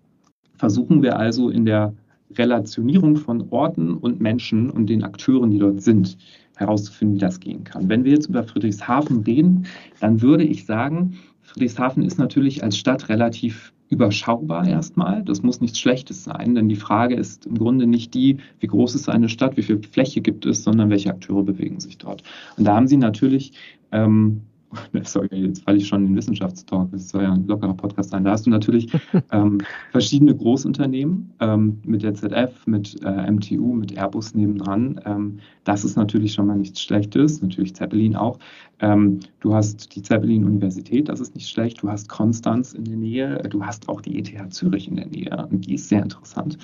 versuchen 0.56 1.02
wir 1.02 1.18
also 1.18 1.50
in 1.50 1.64
der 1.64 1.94
Relationierung 2.34 3.16
von 3.16 3.48
Orten 3.50 3.94
und 3.94 4.20
Menschen 4.20 4.70
und 4.70 4.86
den 4.88 5.04
Akteuren, 5.04 5.50
die 5.50 5.58
dort 5.58 5.80
sind, 5.80 6.18
herauszufinden, 6.56 7.16
wie 7.16 7.20
das 7.20 7.40
gehen 7.40 7.64
kann. 7.64 7.88
Wenn 7.88 8.04
wir 8.04 8.12
jetzt 8.12 8.28
über 8.28 8.42
Friedrichshafen 8.42 9.20
reden, 9.20 9.66
dann 10.00 10.22
würde 10.22 10.44
ich 10.44 10.64
sagen, 10.64 11.18
Friedrichshafen 11.42 12.02
ist 12.02 12.18
natürlich 12.18 12.64
als 12.64 12.76
Stadt 12.76 13.08
relativ 13.08 13.72
überschaubar 13.88 14.66
erstmal. 14.66 15.22
Das 15.22 15.42
muss 15.42 15.60
nichts 15.60 15.78
Schlechtes 15.78 16.24
sein, 16.24 16.54
denn 16.54 16.68
die 16.68 16.76
Frage 16.76 17.14
ist 17.14 17.46
im 17.46 17.56
Grunde 17.56 17.86
nicht 17.86 18.14
die, 18.14 18.38
wie 18.58 18.66
groß 18.66 18.94
ist 18.94 19.08
eine 19.08 19.28
Stadt, 19.28 19.56
wie 19.56 19.62
viel 19.62 19.80
Fläche 19.82 20.20
gibt 20.20 20.44
es, 20.44 20.64
sondern 20.64 20.90
welche 20.90 21.10
Akteure 21.10 21.44
bewegen 21.44 21.78
sich 21.78 21.98
dort. 21.98 22.22
Und 22.56 22.64
da 22.64 22.74
haben 22.74 22.88
Sie 22.88 22.96
natürlich 22.96 23.52
ähm, 23.92 24.42
sorry, 25.04 25.28
jetzt 25.32 25.64
falle 25.64 25.78
ich 25.78 25.86
schon 25.86 26.02
in 26.02 26.08
den 26.08 26.16
Wissenschaftstalk, 26.16 26.90
das 26.90 27.08
soll 27.08 27.22
ja 27.22 27.32
ein 27.32 27.46
lockerer 27.46 27.74
Podcast 27.74 28.10
sein. 28.10 28.24
Da 28.24 28.32
hast 28.32 28.46
du 28.46 28.50
natürlich 28.50 28.90
ähm, 29.32 29.58
verschiedene 29.90 30.34
Großunternehmen 30.34 31.32
ähm, 31.40 31.78
mit 31.84 32.02
der 32.02 32.14
ZF, 32.14 32.66
mit 32.66 32.96
äh, 33.04 33.30
MTU, 33.30 33.74
mit 33.74 33.96
Airbus 33.96 34.34
nebendran. 34.34 35.00
Ähm, 35.04 35.38
das 35.64 35.84
ist 35.84 35.96
natürlich 35.96 36.32
schon 36.32 36.46
mal 36.46 36.56
nichts 36.56 36.82
Schlechtes, 36.82 37.42
natürlich 37.42 37.74
Zeppelin 37.74 38.16
auch. 38.16 38.38
Ähm, 38.80 39.20
du 39.40 39.54
hast 39.54 39.94
die 39.94 40.02
Zeppelin-Universität, 40.02 41.08
das 41.08 41.20
ist 41.20 41.34
nicht 41.34 41.48
schlecht. 41.48 41.82
Du 41.82 41.88
hast 41.88 42.08
Konstanz 42.08 42.72
in 42.72 42.84
der 42.84 42.96
Nähe, 42.96 43.38
du 43.48 43.64
hast 43.64 43.88
auch 43.88 44.00
die 44.00 44.18
ETH 44.18 44.52
Zürich 44.52 44.88
in 44.88 44.96
der 44.96 45.06
Nähe 45.06 45.48
und 45.50 45.66
die 45.66 45.74
ist 45.74 45.88
sehr 45.88 46.02
interessant. 46.02 46.58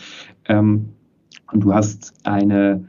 Ähm, 0.47 0.89
und 1.53 1.61
du 1.61 1.73
hast 1.73 2.15
eine 2.25 2.85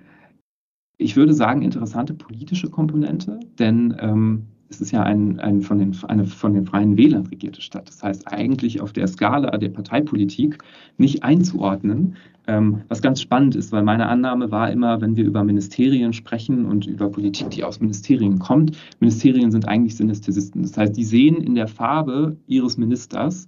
ich 0.98 1.18
würde 1.18 1.34
sagen, 1.34 1.64
interessante 1.64 2.14
politische 2.14 2.70
Komponente, 2.70 3.40
denn 3.60 3.96
ähm, 4.00 4.48
es 4.74 4.82
ist 4.82 4.92
ja 4.92 5.04
ein, 5.04 5.40
ein 5.40 5.62
von 5.62 5.80
den, 5.80 5.96
eine 6.08 6.26
von 6.26 6.54
den 6.54 6.66
Freien 6.66 6.98
Wählern 6.98 7.26
regierte 7.28 7.62
Stadt. 7.62 7.88
Das 7.88 8.02
heißt, 8.04 8.28
eigentlich 8.28 8.82
auf 8.82 8.94
der 8.94 9.08
Skala 9.08 9.58
der 9.58 9.70
Parteipolitik 9.70 10.58
nicht 10.98 11.24
einzuordnen, 11.24 12.16
ähm, 12.48 12.82
was 12.90 13.02
ganz 13.02 13.22
spannend 13.22 13.56
ist, 13.56 13.72
weil 13.72 13.84
meine 13.84 14.08
Annahme 14.08 14.52
war 14.52 14.72
immer, 14.72 15.00
wenn 15.02 15.16
wir 15.16 15.26
über 15.26 15.44
Ministerien 15.44 16.14
sprechen 16.14 16.66
und 16.66 16.86
über 16.88 17.10
Politik, 17.10 17.52
die 17.52 17.64
aus 17.64 17.80
Ministerien 17.80 18.40
kommt, 18.40 18.78
Ministerien 19.00 19.52
sind 19.52 19.68
eigentlich 19.68 19.96
Synästhesisten. 19.96 20.64
Das 20.64 20.78
heißt, 20.78 20.98
die 20.98 21.06
sehen 21.06 21.38
in 21.38 21.56
der 21.56 21.68
Farbe 21.68 22.36
ihres 22.48 22.78
Ministers, 22.78 23.48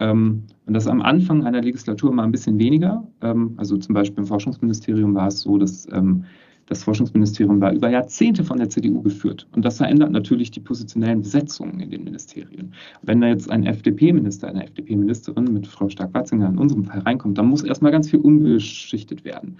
ähm, 0.00 0.44
und 0.66 0.74
das 0.74 0.86
am 0.86 1.02
Anfang 1.02 1.44
einer 1.44 1.60
Legislatur 1.60 2.12
mal 2.12 2.24
ein 2.24 2.32
bisschen 2.32 2.58
weniger. 2.58 3.06
Ähm, 3.20 3.54
also 3.58 3.76
zum 3.76 3.94
Beispiel 3.94 4.20
im 4.20 4.26
Forschungsministerium 4.26 5.14
war 5.14 5.28
es 5.28 5.40
so, 5.40 5.58
dass 5.58 5.86
ähm, 5.92 6.24
das 6.70 6.84
Forschungsministerium 6.84 7.60
war 7.60 7.72
über 7.72 7.90
Jahrzehnte 7.90 8.44
von 8.44 8.56
der 8.56 8.70
CDU 8.70 9.02
geführt. 9.02 9.46
Und 9.52 9.64
das 9.64 9.78
verändert 9.78 10.12
natürlich 10.12 10.52
die 10.52 10.60
positionellen 10.60 11.20
Besetzungen 11.20 11.80
in 11.80 11.90
den 11.90 12.04
Ministerien. 12.04 12.72
Wenn 13.02 13.20
da 13.20 13.26
jetzt 13.26 13.50
ein 13.50 13.66
FDP-Minister, 13.66 14.48
eine 14.48 14.62
FDP-Ministerin 14.64 15.52
mit 15.52 15.66
Frau 15.66 15.88
Stark-Watzinger 15.88 16.48
in 16.48 16.58
unserem 16.58 16.84
Fall 16.84 17.00
reinkommt, 17.00 17.38
dann 17.38 17.46
muss 17.46 17.64
erstmal 17.64 17.90
ganz 17.90 18.08
viel 18.08 18.20
umgeschichtet 18.20 19.24
werden. 19.24 19.56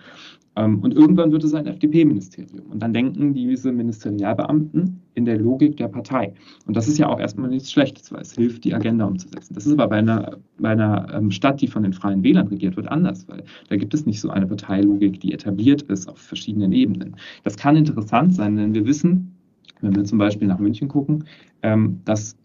Ähm, 0.54 0.78
und 0.78 0.94
irgendwann 0.94 1.32
wird 1.32 1.42
es 1.42 1.52
ein 1.52 1.66
FDP-Ministerium. 1.66 2.70
Und 2.70 2.80
dann 2.80 2.94
denken 2.94 3.34
diese 3.34 3.72
Ministerialbeamten 3.72 5.00
in 5.14 5.24
der 5.24 5.38
Logik 5.38 5.76
der 5.76 5.88
Partei. 5.88 6.32
Und 6.66 6.76
das 6.76 6.88
ist 6.88 6.98
ja 6.98 7.08
auch 7.08 7.18
erstmal 7.18 7.50
nichts 7.50 7.70
Schlechtes, 7.72 8.12
weil 8.12 8.22
es 8.22 8.34
hilft, 8.34 8.64
die 8.64 8.74
Agenda 8.74 9.04
umzusetzen. 9.04 9.54
Das 9.54 9.66
ist 9.66 9.72
aber 9.72 9.88
bei 9.88 9.96
einer, 9.96 10.38
bei 10.58 10.70
einer 10.70 11.12
ähm, 11.12 11.30
Stadt, 11.30 11.61
die 11.61 11.66
von 11.66 11.82
den 11.82 11.92
Freien 11.92 12.22
Wählern 12.22 12.48
regiert 12.48 12.76
wird, 12.76 12.88
anders, 12.88 13.28
weil 13.28 13.44
da 13.68 13.76
gibt 13.76 13.94
es 13.94 14.06
nicht 14.06 14.20
so 14.20 14.30
eine 14.30 14.46
Parteilogik, 14.46 15.20
die 15.20 15.32
etabliert 15.32 15.82
ist 15.82 16.08
auf 16.08 16.18
verschiedenen 16.18 16.72
Ebenen. 16.72 17.16
Das 17.44 17.56
kann 17.56 17.76
interessant 17.76 18.34
sein, 18.34 18.56
denn 18.56 18.74
wir 18.74 18.86
wissen, 18.86 19.34
wenn 19.80 19.96
wir 19.96 20.04
zum 20.04 20.18
Beispiel 20.18 20.48
nach 20.48 20.58
München 20.58 20.88
gucken, 20.88 21.24
ähm, 21.62 22.00
dass 22.04 22.36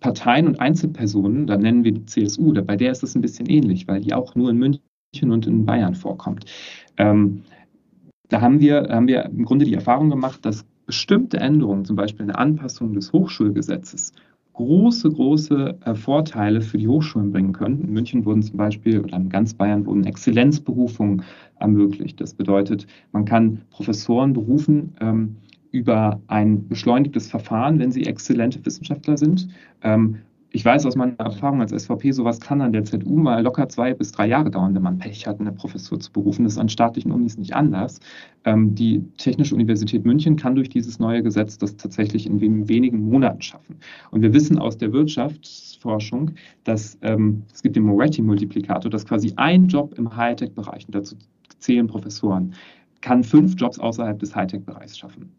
Parteien 0.00 0.46
und 0.46 0.60
Einzelpersonen, 0.60 1.46
da 1.46 1.56
nennen 1.56 1.82
wir 1.82 1.92
die 1.92 2.06
CSU, 2.06 2.52
bei 2.52 2.76
der 2.76 2.92
ist 2.92 3.02
das 3.02 3.14
ein 3.14 3.20
bisschen 3.20 3.46
ähnlich, 3.46 3.88
weil 3.88 4.00
die 4.00 4.14
auch 4.14 4.34
nur 4.34 4.50
in 4.50 4.58
München 4.58 4.80
und 5.30 5.46
in 5.46 5.64
Bayern 5.64 5.94
vorkommt. 5.94 6.44
Ähm, 6.96 7.42
da 8.28 8.40
haben 8.40 8.60
wir, 8.60 8.88
haben 8.90 9.08
wir 9.08 9.24
im 9.24 9.44
Grunde 9.44 9.64
die 9.64 9.74
Erfahrung 9.74 10.10
gemacht, 10.10 10.44
dass 10.44 10.64
bestimmte 10.88 11.38
Änderungen, 11.38 11.84
zum 11.84 11.96
Beispiel 11.96 12.24
eine 12.24 12.38
Anpassung 12.38 12.94
des 12.94 13.12
Hochschulgesetzes, 13.12 14.14
große, 14.54 15.10
große 15.10 15.76
äh, 15.84 15.94
Vorteile 15.94 16.62
für 16.62 16.78
die 16.78 16.88
Hochschulen 16.88 17.30
bringen 17.30 17.52
können. 17.52 17.82
In 17.82 17.92
München 17.92 18.24
wurden 18.24 18.42
zum 18.42 18.56
Beispiel 18.56 18.98
oder 18.98 19.18
in 19.18 19.28
ganz 19.28 19.52
Bayern 19.52 19.84
wurden 19.84 20.04
Exzellenzberufungen 20.04 21.22
ermöglicht. 21.60 22.20
Das 22.22 22.32
bedeutet, 22.32 22.86
man 23.12 23.26
kann 23.26 23.60
Professoren 23.70 24.32
berufen 24.32 24.94
ähm, 25.00 25.36
über 25.72 26.22
ein 26.26 26.66
beschleunigtes 26.66 27.28
Verfahren, 27.28 27.78
wenn 27.78 27.92
sie 27.92 28.06
exzellente 28.06 28.64
Wissenschaftler 28.64 29.18
sind. 29.18 29.46
Ähm, 29.82 30.16
ich 30.58 30.64
weiß 30.64 30.86
aus 30.86 30.96
meiner 30.96 31.14
Erfahrung 31.20 31.60
als 31.60 31.70
SVP, 31.70 32.10
sowas 32.10 32.40
kann 32.40 32.60
an 32.60 32.72
der 32.72 32.82
ZU 32.82 33.16
mal 33.16 33.44
locker 33.44 33.68
zwei 33.68 33.94
bis 33.94 34.10
drei 34.10 34.26
Jahre 34.26 34.50
dauern, 34.50 34.74
wenn 34.74 34.82
man 34.82 34.98
Pech 34.98 35.24
hat, 35.24 35.38
eine 35.38 35.52
Professur 35.52 36.00
zu 36.00 36.10
berufen. 36.10 36.42
Das 36.42 36.54
ist 36.54 36.58
an 36.58 36.68
staatlichen 36.68 37.12
Unis 37.12 37.38
nicht 37.38 37.54
anders. 37.54 38.00
Ähm, 38.42 38.74
die 38.74 39.04
Technische 39.18 39.54
Universität 39.54 40.04
München 40.04 40.34
kann 40.34 40.56
durch 40.56 40.68
dieses 40.68 40.98
neue 40.98 41.22
Gesetz 41.22 41.58
das 41.58 41.76
tatsächlich 41.76 42.26
in 42.26 42.40
wenigen 42.40 43.08
Monaten 43.08 43.40
schaffen. 43.40 43.76
Und 44.10 44.22
wir 44.22 44.34
wissen 44.34 44.58
aus 44.58 44.76
der 44.76 44.92
Wirtschaftsforschung, 44.92 46.32
dass 46.64 46.98
ähm, 47.02 47.44
es 47.54 47.62
gibt 47.62 47.76
den 47.76 47.84
Moretti-Multiplikator, 47.84 48.90
dass 48.90 49.06
quasi 49.06 49.32
ein 49.36 49.68
Job 49.68 49.94
im 49.96 50.16
Hightech-Bereich, 50.16 50.86
und 50.86 50.94
dazu 50.96 51.14
zählen 51.60 51.86
Professoren, 51.86 52.52
kann 53.00 53.22
fünf 53.22 53.54
Jobs 53.56 53.78
außerhalb 53.78 54.18
des 54.18 54.34
Hightech-Bereichs 54.34 54.98
schaffen. 54.98 55.30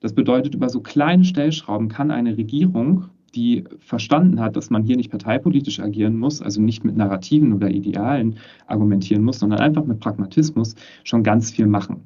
Das 0.00 0.14
bedeutet, 0.14 0.54
über 0.54 0.70
so 0.70 0.80
kleine 0.80 1.24
Stellschrauben 1.24 1.88
kann 1.88 2.10
eine 2.10 2.38
Regierung, 2.38 3.10
die 3.34 3.64
verstanden 3.78 4.40
hat, 4.40 4.56
dass 4.56 4.70
man 4.70 4.82
hier 4.82 4.96
nicht 4.96 5.10
parteipolitisch 5.10 5.80
agieren 5.80 6.18
muss, 6.18 6.40
also 6.40 6.60
nicht 6.60 6.84
mit 6.84 6.96
Narrativen 6.96 7.52
oder 7.52 7.70
Idealen 7.70 8.36
argumentieren 8.66 9.22
muss, 9.24 9.38
sondern 9.38 9.60
einfach 9.60 9.84
mit 9.84 10.00
Pragmatismus 10.00 10.74
schon 11.04 11.22
ganz 11.22 11.50
viel 11.50 11.66
machen. 11.66 12.02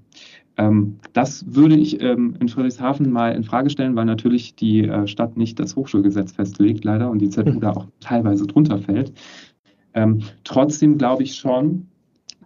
Ähm, 0.56 0.98
das 1.12 1.44
würde 1.54 1.76
ich 1.76 2.02
ähm, 2.02 2.34
in 2.40 2.48
Friedrichshafen 2.48 3.10
mal 3.10 3.34
in 3.34 3.44
Frage 3.44 3.70
stellen, 3.70 3.96
weil 3.96 4.04
natürlich 4.04 4.54
die 4.56 4.84
äh, 4.84 5.06
Stadt 5.06 5.36
nicht 5.36 5.58
das 5.58 5.76
Hochschulgesetz 5.76 6.32
festlegt, 6.32 6.84
leider, 6.84 7.10
und 7.10 7.20
die 7.20 7.30
ZU 7.30 7.60
da 7.60 7.70
auch 7.76 7.86
teilweise 8.00 8.46
drunter 8.46 8.78
fällt. 8.78 9.12
Ähm, 9.94 10.20
trotzdem 10.44 10.98
glaube 10.98 11.22
ich 11.22 11.34
schon, 11.34 11.88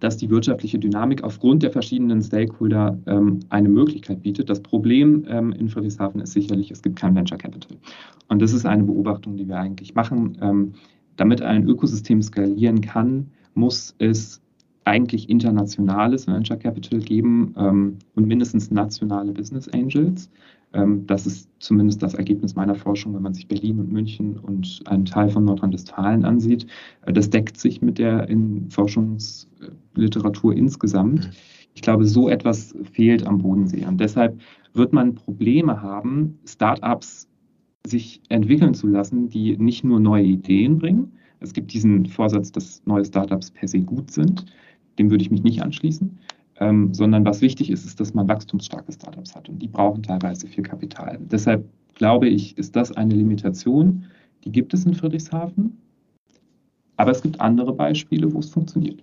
dass 0.01 0.16
die 0.16 0.28
wirtschaftliche 0.30 0.78
Dynamik 0.78 1.22
aufgrund 1.22 1.62
der 1.62 1.70
verschiedenen 1.70 2.22
Stakeholder 2.22 2.99
ähm, 3.07 3.40
eine 3.49 3.68
Möglichkeit 3.68 4.22
bietet. 4.22 4.51
Das 4.51 4.61
Problem 4.61 5.24
ähm, 5.28 5.53
in 5.53 5.68
Friedrichshafen 5.68 6.20
ist 6.20 6.32
sicherlich, 6.32 6.70
es 6.70 6.82
gibt 6.82 6.97
kein 6.97 7.14
Venture 7.14 7.38
Capital. 7.38 7.76
Und 8.28 8.42
das 8.42 8.53
ist 8.53 8.66
eine 8.66 8.84
Beobachtung, 8.84 9.36
die 9.36 9.49
wir 9.49 9.57
eigentlich 9.57 9.95
machen. 9.95 10.36
Ähm, 10.40 10.72
damit 11.16 11.42
ein 11.42 11.68
Ökosystem 11.68 12.22
skalieren 12.22 12.80
kann, 12.80 13.30
muss 13.55 13.95
es 13.99 14.42
eigentlich 14.84 15.30
internationales 15.30 16.26
Venture 16.26 16.57
Capital 16.59 17.01
geben 17.01 17.55
ähm, 17.57 17.99
und 18.14 18.26
mindestens 18.26 18.70
nationale 18.70 19.32
Business 19.32 19.68
Angels. 19.68 20.28
Ähm, 20.75 21.07
das 21.07 21.25
ist 21.25 21.49
zumindest 21.61 22.03
das 22.03 22.14
Ergebnis 22.14 22.55
meiner 22.57 22.75
Forschung, 22.75 23.14
wenn 23.14 23.22
man 23.22 23.33
sich 23.33 23.49
Berlin 23.49 23.79
und 23.79 23.93
München 23.93 24.39
und 24.39 24.83
einen 24.87 25.05
Teil 25.05 25.31
von 25.31 25.45
Nordrhein-Westfalen 25.45 26.25
ansieht. 26.25 26.66
Äh, 27.07 27.12
das 27.12 27.31
deckt 27.31 27.57
sich 27.57 27.81
mit 27.81 27.99
der 27.99 28.29
in 28.29 28.68
Forschungsliteratur 28.70 30.55
insgesamt. 30.55 31.31
Ich 31.75 31.83
glaube, 31.83 32.05
so 32.05 32.29
etwas 32.29 32.75
fehlt 32.93 33.27
am 33.27 33.39
Bodensee. 33.39 33.85
Und 33.87 34.01
deshalb 34.01 34.41
wird 34.75 34.93
man 34.93 35.14
Probleme 35.14 35.81
haben, 35.81 36.39
Startups 36.47 37.29
sich 37.87 38.20
entwickeln 38.29 38.75
zu 38.75 38.87
lassen, 38.87 39.29
die 39.29 39.57
nicht 39.57 39.85
nur 39.85 40.01
neue 40.01 40.25
Ideen 40.25 40.79
bringen. 40.79 41.12
Es 41.41 41.53
gibt 41.53 41.72
diesen 41.72 42.07
Vorsatz, 42.07 42.51
dass 42.51 42.83
neue 42.87 43.05
Startups 43.05 43.51
per 43.51 43.68
se 43.68 43.81
gut 43.81 44.11
sind. 44.11 44.47
Dem 44.99 45.11
würde 45.11 45.22
ich 45.22 45.31
mich 45.31 45.43
nicht 45.43 45.62
anschließen 45.62 46.18
ähm, 46.61 46.94
sondern 46.94 47.24
was 47.24 47.40
wichtig 47.40 47.70
ist, 47.70 47.84
ist, 47.84 48.00
dass 48.00 48.14
man 48.14 48.28
wachstumsstarke 48.28 48.92
Startups 48.92 49.34
hat 49.34 49.48
und 49.48 49.59
die 49.59 49.68
brauchen 49.68 50.02
teilweise 50.02 50.46
viel 50.46 50.62
Kapital. 50.62 51.18
Deshalb 51.20 51.64
glaube 51.94 52.28
ich, 52.28 52.57
ist 52.59 52.76
das 52.76 52.92
eine 52.92 53.14
Limitation, 53.14 54.07
die 54.44 54.52
gibt 54.52 54.74
es 54.74 54.84
in 54.84 54.94
Friedrichshafen, 54.94 55.78
aber 56.96 57.11
es 57.11 57.22
gibt 57.22 57.40
andere 57.40 57.72
Beispiele, 57.72 58.32
wo 58.32 58.38
es 58.38 58.50
funktioniert. 58.50 59.02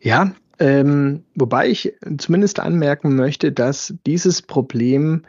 Ja, 0.00 0.32
ähm, 0.58 1.24
wobei 1.34 1.68
ich 1.68 1.94
zumindest 2.18 2.60
anmerken 2.60 3.16
möchte, 3.16 3.52
dass 3.52 3.94
dieses 4.06 4.42
Problem 4.42 5.22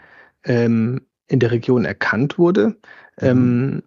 ähm, 0.43 1.01
in 1.27 1.39
der 1.39 1.51
Region 1.51 1.85
erkannt 1.85 2.37
wurde. 2.37 2.77
Mhm. 3.19 3.27
Ähm, 3.27 3.83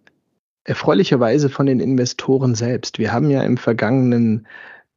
erfreulicherweise 0.63 1.49
von 1.49 1.67
den 1.67 1.79
Investoren 1.79 2.55
selbst. 2.55 2.97
Wir 2.97 3.13
haben 3.13 3.29
ja 3.29 3.43
im 3.43 3.57
vergangenen 3.57 4.47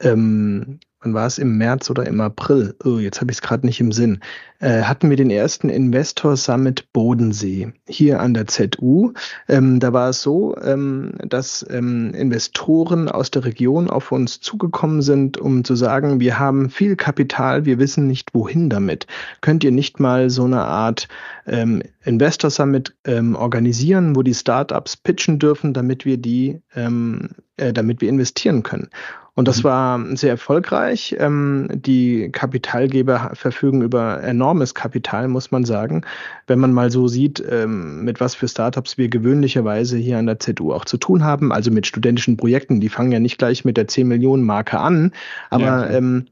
ähm, 0.01 0.81
wann 1.01 1.15
war 1.15 1.27
es, 1.27 1.39
im 1.39 1.59
März 1.59 1.91
oder 1.91 2.07
im 2.07 2.21
April, 2.21 2.75
oh, 2.85 2.99
jetzt 2.99 3.21
habe 3.21 3.31
ich 3.31 3.39
es 3.39 3.43
gerade 3.43 3.67
nicht 3.67 3.81
im 3.81 3.93
Sinn, 3.93 4.21
äh, 4.61 4.83
hatten 4.83 5.09
wir 5.11 5.17
den 5.17 5.31
ersten 5.31 5.69
Investor 5.69 6.37
Summit 6.37 6.93
Bodensee 6.93 7.73
hier 7.87 8.21
an 8.21 8.35
der 8.35 8.49
ZU. 8.49 9.13
Ähm, 9.49 9.79
da 9.79 9.93
war 9.93 10.11
es 10.11 10.23
so, 10.23 10.57
ähm, 10.61 11.13
dass 11.25 11.65
ähm, 11.71 12.13
Investoren 12.15 13.09
aus 13.09 13.31
der 13.31 13.45
Region 13.45 13.89
auf 13.89 14.11
uns 14.11 14.41
zugekommen 14.41 15.03
sind, 15.03 15.39
um 15.39 15.63
zu 15.63 15.77
sagen, 15.77 16.19
wir 16.19 16.39
haben 16.41 16.71
viel 16.71 16.97
Kapital, 16.97 17.65
wir 17.65 17.79
wissen 17.79 18.09
nicht 18.09 18.35
wohin 18.35 18.69
damit. 18.69 19.07
Könnt 19.41 19.63
ihr 19.63 19.73
nicht 19.73 20.01
mal 20.01 20.31
so 20.31 20.45
eine 20.45 20.63
Art 20.63 21.07
ähm, 21.47 21.83
Investor 22.05 22.51
Summit 22.51 22.97
ähm, 23.05 23.37
organisieren, 23.37 24.17
wo 24.17 24.23
die 24.23 24.35
Startups 24.35 24.97
pitchen 24.97 25.39
dürfen, 25.39 25.73
damit 25.73 26.05
wir 26.05 26.17
die, 26.17 26.61
ähm, 26.75 27.31
äh, 27.57 27.73
damit 27.73 28.01
wir 28.01 28.09
investieren 28.09 28.65
können? 28.65 28.89
Und 29.39 29.47
das 29.47 29.59
mhm. 29.59 29.65
war 29.69 30.17
sehr 30.17 30.31
erfolgreich. 30.31 31.15
Ähm, 31.21 31.69
die 31.73 32.29
Kapitalgeber 32.33 33.31
verfügen 33.35 33.83
über 33.83 34.21
enormes 34.21 34.75
Kapital, 34.75 35.29
muss 35.29 35.53
man 35.53 35.65
sagen. 35.65 36.03
Wenn 36.49 36.59
man 36.59 36.73
mal 36.73 36.91
so 36.91 37.07
sieht, 37.07 37.41
ähm, 37.49 38.03
mit 38.03 38.19
was 38.19 38.35
für 38.35 38.49
Startups 38.49 38.99
wir 38.99 39.09
gewöhnlicherweise 39.09 39.97
hier 39.97 40.19
an 40.19 40.27
der 40.27 40.41
ZU 40.41 40.73
auch 40.73 40.85
zu 40.85 40.97
tun 40.97 41.23
haben, 41.23 41.53
also 41.53 41.71
mit 41.71 41.87
studentischen 41.87 42.37
Projekten, 42.37 42.81
die 42.81 42.89
fangen 42.89 43.13
ja 43.13 43.21
nicht 43.21 43.39
gleich 43.39 43.65
mit 43.65 43.77
der 43.77 43.87
10 43.87 44.09
Millionen 44.09 44.43
Marke 44.43 44.81
an, 44.81 45.13
aber 45.51 45.63
ja, 45.63 45.89
ähm, 45.89 46.27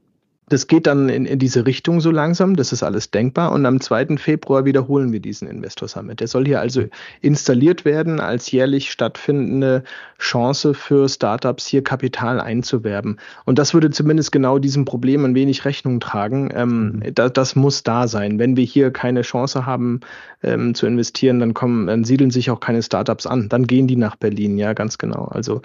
das 0.49 0.67
geht 0.67 0.87
dann 0.87 1.09
in, 1.09 1.25
in 1.25 1.39
diese 1.39 1.65
Richtung 1.65 1.99
so 1.99 2.09
langsam, 2.09 2.55
das 2.55 2.71
ist 2.71 2.81
alles 2.81 3.11
denkbar. 3.11 3.51
Und 3.51 3.65
am 3.65 3.81
2. 3.81 4.17
Februar 4.17 4.63
wiederholen 4.63 5.11
wir 5.11 5.19
diesen 5.19 5.47
Investor 5.47 5.89
Summit. 5.89 6.21
Der 6.21 6.27
soll 6.27 6.45
hier 6.45 6.61
also 6.61 6.83
installiert 7.21 7.83
werden 7.83 8.21
als 8.21 8.49
jährlich 8.51 8.89
stattfindende 8.91 9.83
Chance 10.19 10.73
für 10.73 11.09
Startups, 11.09 11.67
hier 11.67 11.83
Kapital 11.83 12.39
einzuwerben. 12.39 13.19
Und 13.43 13.59
das 13.59 13.73
würde 13.73 13.89
zumindest 13.89 14.31
genau 14.31 14.57
diesem 14.57 14.85
Problem 14.85 15.25
ein 15.25 15.35
wenig 15.35 15.65
Rechnung 15.65 15.99
tragen. 15.99 16.49
Ähm, 16.53 16.85
mhm. 16.85 17.13
da, 17.13 17.27
das 17.27 17.57
muss 17.57 17.83
da 17.83 18.07
sein. 18.07 18.39
Wenn 18.39 18.55
wir 18.55 18.63
hier 18.63 18.91
keine 18.91 19.23
Chance 19.23 19.65
haben 19.65 19.99
ähm, 20.43 20.73
zu 20.75 20.87
investieren, 20.87 21.41
dann 21.41 21.53
kommen, 21.53 21.87
dann 21.87 22.05
siedeln 22.05 22.31
sich 22.31 22.49
auch 22.51 22.61
keine 22.61 22.81
Startups 22.81 23.27
an. 23.27 23.49
Dann 23.49 23.67
gehen 23.67 23.87
die 23.87 23.97
nach 23.97 24.15
Berlin, 24.15 24.57
ja, 24.57 24.71
ganz 24.71 24.97
genau. 24.97 25.25
Also 25.25 25.61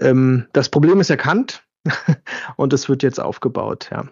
ähm, 0.00 0.44
das 0.52 0.68
Problem 0.68 1.00
ist 1.00 1.10
erkannt. 1.10 1.64
und 2.56 2.72
es 2.72 2.88
wird 2.88 3.02
jetzt 3.02 3.20
aufgebaut, 3.20 3.88
ja. 3.90 4.08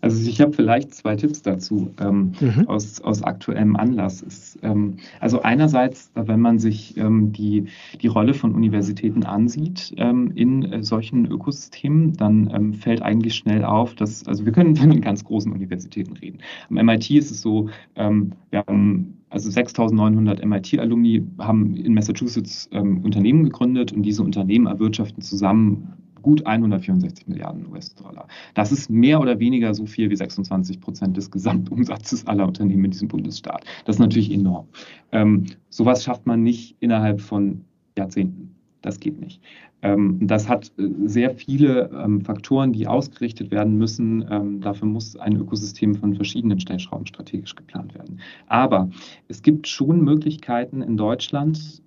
Also 0.00 0.28
ich 0.28 0.40
habe 0.40 0.52
vielleicht 0.52 0.94
zwei 0.94 1.16
Tipps 1.16 1.42
dazu 1.42 1.92
ähm, 2.00 2.32
mhm. 2.40 2.68
aus, 2.68 3.00
aus 3.00 3.22
aktuellem 3.22 3.76
Anlass. 3.76 4.22
Ist, 4.22 4.58
ähm, 4.62 4.96
also 5.20 5.42
einerseits, 5.42 6.10
wenn 6.14 6.40
man 6.40 6.58
sich 6.58 6.96
ähm, 6.96 7.32
die, 7.32 7.66
die 8.00 8.06
Rolle 8.06 8.34
von 8.34 8.54
Universitäten 8.54 9.24
ansieht 9.24 9.94
ähm, 9.96 10.32
in 10.34 10.62
äh, 10.64 10.82
solchen 10.82 11.26
Ökosystemen, 11.26 12.12
dann 12.14 12.50
ähm, 12.54 12.74
fällt 12.74 13.02
eigentlich 13.02 13.34
schnell 13.34 13.64
auf, 13.64 13.94
dass, 13.94 14.26
also 14.26 14.44
wir 14.44 14.52
können 14.52 14.74
dann 14.76 14.92
in 14.92 15.00
ganz 15.00 15.24
großen 15.24 15.52
Universitäten 15.52 16.16
reden. 16.16 16.38
Am 16.68 16.76
MIT 16.76 17.10
ist 17.10 17.30
es 17.30 17.40
so, 17.40 17.68
ähm, 17.94 18.32
wir 18.50 18.60
haben 18.66 19.14
also 19.30 19.50
6.900 19.50 20.44
MIT-Alumni 20.46 21.26
haben 21.38 21.74
in 21.74 21.94
Massachusetts 21.94 22.70
Unternehmen 22.72 23.42
gegründet 23.42 23.92
und 23.92 24.02
diese 24.02 24.22
Unternehmen 24.22 24.66
erwirtschaften 24.66 25.20
zusammen 25.20 26.05
gut 26.26 26.44
164 26.44 27.28
Milliarden 27.28 27.70
US-Dollar. 27.70 28.26
Das 28.54 28.72
ist 28.72 28.90
mehr 28.90 29.20
oder 29.20 29.38
weniger 29.38 29.72
so 29.72 29.86
viel 29.86 30.10
wie 30.10 30.16
26 30.16 30.80
Prozent 30.80 31.16
des 31.16 31.30
Gesamtumsatzes 31.30 32.26
aller 32.26 32.48
Unternehmen 32.48 32.86
in 32.86 32.90
diesem 32.90 33.06
Bundesstaat. 33.06 33.64
Das 33.84 33.94
ist 33.94 34.00
natürlich 34.00 34.32
enorm. 34.32 34.66
Ähm, 35.12 35.46
sowas 35.68 36.02
schafft 36.02 36.26
man 36.26 36.42
nicht 36.42 36.74
innerhalb 36.80 37.20
von 37.20 37.60
Jahrzehnten. 37.96 38.56
Das 38.82 38.98
geht 38.98 39.20
nicht. 39.20 39.40
Ähm, 39.82 40.18
das 40.20 40.48
hat 40.48 40.72
äh, 40.78 40.88
sehr 41.04 41.30
viele 41.30 41.90
ähm, 41.92 42.20
Faktoren, 42.22 42.72
die 42.72 42.88
ausgerichtet 42.88 43.52
werden 43.52 43.78
müssen. 43.78 44.26
Ähm, 44.28 44.60
dafür 44.60 44.88
muss 44.88 45.16
ein 45.16 45.36
Ökosystem 45.36 45.94
von 45.94 46.14
verschiedenen 46.14 46.58
Stellschrauben 46.58 47.06
strategisch 47.06 47.54
geplant 47.54 47.94
werden. 47.94 48.18
Aber 48.48 48.90
es 49.28 49.42
gibt 49.42 49.68
schon 49.68 50.02
Möglichkeiten 50.02 50.82
in 50.82 50.96
Deutschland, 50.96 51.82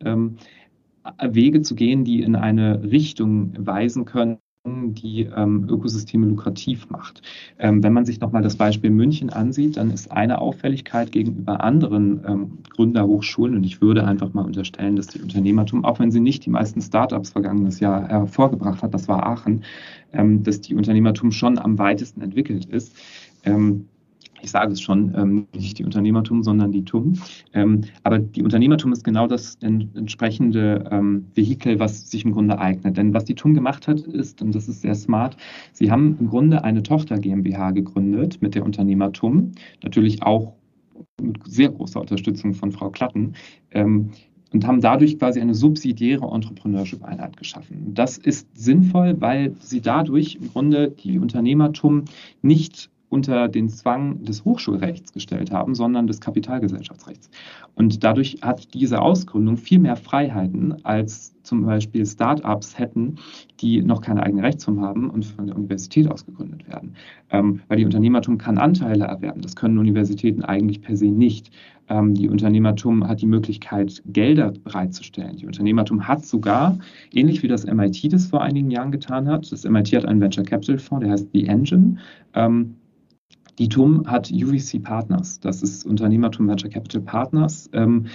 Wege 1.21 1.61
zu 1.61 1.75
gehen, 1.75 2.03
die 2.03 2.21
in 2.21 2.35
eine 2.35 2.83
Richtung 2.83 3.53
weisen 3.57 4.05
können, 4.05 4.39
die 4.65 5.21
ähm, 5.35 5.67
Ökosysteme 5.69 6.27
lukrativ 6.27 6.89
macht. 6.89 7.21
Ähm, 7.57 7.81
wenn 7.81 7.93
man 7.93 8.05
sich 8.05 8.19
nochmal 8.19 8.41
das 8.41 8.57
Beispiel 8.57 8.89
München 8.89 9.29
ansieht, 9.29 9.77
dann 9.77 9.89
ist 9.89 10.11
eine 10.11 10.41
Auffälligkeit 10.41 11.11
gegenüber 11.11 11.63
anderen 11.63 12.21
ähm, 12.27 12.57
Gründerhochschulen, 12.69 13.55
und 13.55 13.63
ich 13.63 13.81
würde 13.81 14.05
einfach 14.05 14.33
mal 14.33 14.45
unterstellen, 14.45 14.97
dass 14.97 15.07
die 15.07 15.21
Unternehmertum, 15.21 15.85
auch 15.85 15.99
wenn 15.99 16.11
sie 16.11 16.19
nicht 16.19 16.45
die 16.45 16.49
meisten 16.49 16.81
Startups 16.81 17.31
vergangenes 17.31 17.79
Jahr 17.79 18.07
hervorgebracht 18.09 18.83
hat, 18.83 18.93
das 18.93 19.07
war 19.07 19.25
Aachen, 19.25 19.63
ähm, 20.11 20.43
dass 20.43 20.59
die 20.59 20.75
Unternehmertum 20.75 21.31
schon 21.31 21.57
am 21.57 21.79
weitesten 21.79 22.21
entwickelt 22.21 22.65
ist. 22.65 22.95
Ich 24.41 24.51
sage 24.51 24.73
es 24.73 24.81
schon, 24.81 25.13
ähm, 25.15 25.47
nicht 25.53 25.79
die 25.79 25.85
Unternehmertum, 25.85 26.43
sondern 26.43 26.71
die 26.71 26.83
TUM. 26.83 27.13
Ähm, 27.53 27.81
aber 28.03 28.19
die 28.19 28.43
Unternehmertum 28.43 28.91
ist 28.93 29.03
genau 29.03 29.27
das 29.27 29.57
entsprechende 29.61 30.87
ähm, 30.91 31.25
Vehikel, 31.35 31.79
was 31.79 32.09
sich 32.09 32.25
im 32.25 32.31
Grunde 32.31 32.59
eignet. 32.59 32.97
Denn 32.97 33.13
was 33.13 33.25
die 33.25 33.35
TUM 33.35 33.53
gemacht 33.53 33.87
hat, 33.87 34.01
ist, 34.01 34.41
und 34.41 34.55
das 34.55 34.67
ist 34.67 34.81
sehr 34.81 34.95
smart, 34.95 35.37
sie 35.73 35.91
haben 35.91 36.17
im 36.19 36.27
Grunde 36.29 36.63
eine 36.63 36.83
Tochter 36.83 37.17
GmbH 37.17 37.71
gegründet 37.71 38.41
mit 38.41 38.55
der 38.55 38.63
Unternehmertum, 38.63 39.51
natürlich 39.83 40.23
auch 40.23 40.53
mit 41.21 41.37
sehr 41.45 41.69
großer 41.69 42.01
Unterstützung 42.01 42.53
von 42.53 42.71
Frau 42.71 42.89
Klatten. 42.89 43.33
Und 44.51 44.65
haben 44.65 44.81
dadurch 44.81 45.19
quasi 45.19 45.39
eine 45.39 45.53
subsidiäre 45.53 46.25
Entrepreneurship-Einheit 46.25 47.37
geschaffen. 47.37 47.93
Das 47.93 48.17
ist 48.17 48.47
sinnvoll, 48.57 49.15
weil 49.19 49.55
sie 49.59 49.79
dadurch 49.79 50.39
im 50.41 50.49
Grunde 50.49 50.89
die 50.89 51.19
Unternehmertum 51.19 52.05
nicht 52.41 52.89
unter 53.09 53.47
den 53.47 53.69
Zwang 53.69 54.23
des 54.23 54.45
Hochschulrechts 54.45 55.13
gestellt 55.13 55.51
haben, 55.51 55.75
sondern 55.75 56.07
des 56.07 56.21
Kapitalgesellschaftsrechts. 56.21 57.29
Und 57.75 58.03
dadurch 58.03 58.37
hat 58.41 58.73
diese 58.73 59.01
Ausgründung 59.01 59.57
viel 59.57 59.79
mehr 59.79 59.95
Freiheiten, 59.95 60.83
als 60.85 61.33
zum 61.43 61.65
Beispiel 61.65 62.05
Start-ups 62.05 62.77
hätten, 62.77 63.15
die 63.59 63.81
noch 63.81 64.01
keine 64.01 64.21
eigene 64.21 64.43
Rechtsform 64.43 64.81
haben 64.81 65.09
und 65.09 65.25
von 65.25 65.47
der 65.47 65.55
Universität 65.55 66.09
aus 66.09 66.25
gegründet 66.25 66.67
werden. 66.67 66.93
Ähm, 67.31 67.61
weil 67.67 67.77
die 67.77 67.85
Unternehmertum 67.85 68.37
kann 68.37 68.57
Anteile 68.57 69.05
erwerben. 69.05 69.41
Das 69.41 69.55
können 69.55 69.79
Universitäten 69.79 70.43
eigentlich 70.43 70.81
per 70.81 70.95
se 70.95 71.07
nicht. 71.07 71.49
Ähm, 71.89 72.13
die 72.13 72.29
Unternehmertum 72.29 73.07
hat 73.07 73.21
die 73.21 73.27
Möglichkeit, 73.27 74.03
Gelder 74.05 74.51
bereitzustellen. 74.63 75.37
Die 75.37 75.47
Unternehmertum 75.47 76.07
hat 76.07 76.25
sogar, 76.25 76.77
ähnlich 77.11 77.41
wie 77.41 77.47
das 77.47 77.65
MIT 77.65 78.13
das 78.13 78.27
vor 78.27 78.41
einigen 78.41 78.69
Jahren 78.69 78.91
getan 78.91 79.27
hat, 79.27 79.51
das 79.51 79.63
MIT 79.63 79.95
hat 79.95 80.05
einen 80.05 80.21
Venture 80.21 80.43
Capital 80.43 80.77
Fonds, 80.77 81.03
der 81.03 81.13
heißt 81.13 81.29
The 81.33 81.47
Engine. 81.47 81.97
Ähm, 82.35 82.75
die 83.59 83.67
TUM 83.67 84.07
hat 84.07 84.31
UVC 84.31 84.81
Partners, 84.81 85.39
das 85.39 85.61
ist 85.61 85.85
Unternehmertum 85.85 86.47
Venture 86.47 86.69
Capital 86.69 87.01
Partners. 87.01 87.69
Ähm, 87.73 88.05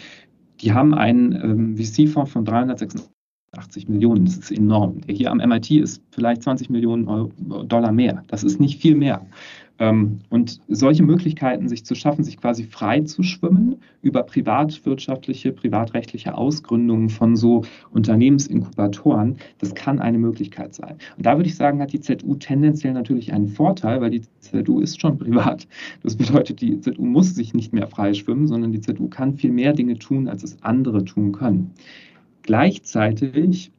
die 0.61 0.73
haben 0.73 0.95
einen 0.95 1.33
ähm, 1.33 1.77
VC-Fonds 1.77 2.33
von 2.33 2.45
386 2.47 3.89
Millionen. 3.89 4.25
Das 4.25 4.39
ist 4.39 4.51
enorm. 4.51 5.03
Der 5.03 5.15
hier 5.15 5.31
am 5.31 5.39
MIT 5.39 5.71
ist 5.73 6.03
vielleicht 6.11 6.43
20 6.43 6.71
Millionen 6.71 7.09
Euro, 7.09 7.31
Dollar 7.65 7.93
mehr. 7.93 8.23
Das 8.29 8.43
ist 8.43 8.59
nicht 8.59 8.81
viel 8.81 8.95
mehr. 8.95 9.27
Ähm, 9.81 10.21
und 10.31 10.61
solche 10.69 11.03
Möglichkeiten, 11.03 11.69
sich 11.69 11.85
zu 11.85 11.97
schaffen, 11.97 12.23
sich 12.23 12.37
quasi 12.37 12.63
frei 12.63 13.01
zu 13.01 13.25
schwimmen 13.25 13.77
über 14.03 14.23
privatwirtschaftliche, 14.23 15.53
privatrechtliche 15.53 16.37
Ausgründungen 16.37 17.09
von 17.09 17.35
so 17.35 17.65
Unternehmensinkubatoren, 17.91 19.37
das 19.59 19.75
kann 19.75 19.99
eine 19.99 20.19
Möglichkeit 20.19 20.75
sein. 20.75 20.99
Und 21.17 21.27
da 21.27 21.37
würde 21.37 21.49
ich 21.49 21.57
sagen, 21.57 21.81
hat 21.81 21.93
die 21.93 22.01
ZU 22.01 22.37
tendenziell 22.37 22.93
natürlich 22.93 23.33
einen 23.33 23.49
Vorteil, 23.49 24.01
weil 24.01 24.11
die 24.11 24.23
ZU 24.41 24.79
ist 24.79 25.01
schon 25.01 25.19
privat. 25.19 25.67
Das 26.03 26.15
bedeutet, 26.17 26.61
die 26.61 26.81
ZU 26.81 27.05
muss 27.05 27.35
sich 27.35 27.53
nicht 27.53 27.73
mehr 27.73 27.89
frei 27.89 28.15
schwimmen, 28.15 28.47
sondern 28.47 28.71
die 28.71 28.81
ZU 28.81 29.09
kann 29.09 29.35
viel 29.35 29.51
mehr 29.51 29.73
Dinge 29.73 29.99
tun, 29.99 30.29
als 30.29 30.45
es 30.45 30.63
andere 30.63 31.05
tun 31.05 31.33
können. 31.33 31.73
Gleichzeitig 32.43 33.73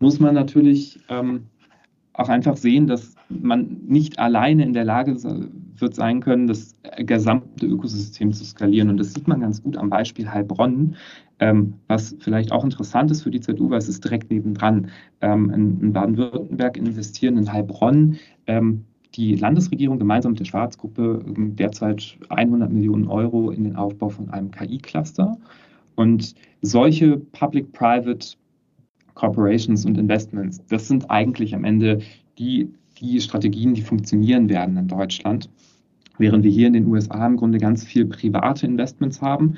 muss 0.00 0.18
man 0.18 0.34
natürlich 0.34 0.98
ähm, 1.08 1.42
auch 2.14 2.28
einfach 2.28 2.56
sehen, 2.56 2.86
dass 2.86 3.14
man 3.28 3.80
nicht 3.86 4.18
alleine 4.18 4.64
in 4.64 4.72
der 4.72 4.84
Lage 4.84 5.16
wird 5.76 5.94
sein 5.94 6.20
können, 6.20 6.46
das 6.46 6.74
gesamte 6.98 7.66
Ökosystem 7.66 8.32
zu 8.32 8.44
skalieren. 8.44 8.90
Und 8.90 8.98
das 8.98 9.14
sieht 9.14 9.28
man 9.28 9.40
ganz 9.40 9.62
gut 9.62 9.76
am 9.76 9.90
Beispiel 9.90 10.30
Heilbronn, 10.30 10.96
ähm, 11.38 11.74
was 11.88 12.14
vielleicht 12.18 12.52
auch 12.52 12.64
interessant 12.64 13.10
ist 13.10 13.22
für 13.22 13.30
die 13.30 13.40
ZU, 13.40 13.70
weil 13.70 13.78
es 13.78 13.88
ist 13.88 14.04
direkt 14.04 14.30
nebendran. 14.30 14.90
Ähm, 15.20 15.50
in, 15.50 15.80
in 15.80 15.92
Baden-Württemberg 15.92 16.76
investieren 16.76 17.38
in 17.38 17.50
Heilbronn 17.50 18.16
ähm, 18.46 18.84
die 19.14 19.34
Landesregierung 19.34 19.98
gemeinsam 19.98 20.32
mit 20.32 20.40
der 20.40 20.44
Schwarzgruppe 20.44 21.24
ähm, 21.26 21.56
derzeit 21.56 22.18
100 22.28 22.70
Millionen 22.70 23.08
Euro 23.08 23.50
in 23.50 23.64
den 23.64 23.76
Aufbau 23.76 24.08
von 24.08 24.30
einem 24.30 24.50
KI-Cluster. 24.50 25.36
Und 25.96 26.34
solche 26.62 27.18
Public-Private 27.18 28.36
Corporations 29.14 29.84
und 29.84 29.98
Investments, 29.98 30.60
das 30.68 30.88
sind 30.88 31.10
eigentlich 31.10 31.54
am 31.54 31.64
Ende 31.64 32.00
die, 32.38 32.72
die 33.00 33.20
Strategien, 33.20 33.74
die 33.74 33.82
funktionieren 33.82 34.48
werden 34.48 34.76
in 34.76 34.88
Deutschland. 34.88 35.48
Während 36.18 36.44
wir 36.44 36.50
hier 36.50 36.66
in 36.66 36.74
den 36.74 36.86
USA 36.86 37.26
im 37.26 37.36
Grunde 37.36 37.58
ganz 37.58 37.84
viel 37.84 38.04
private 38.06 38.66
Investments 38.66 39.22
haben 39.22 39.54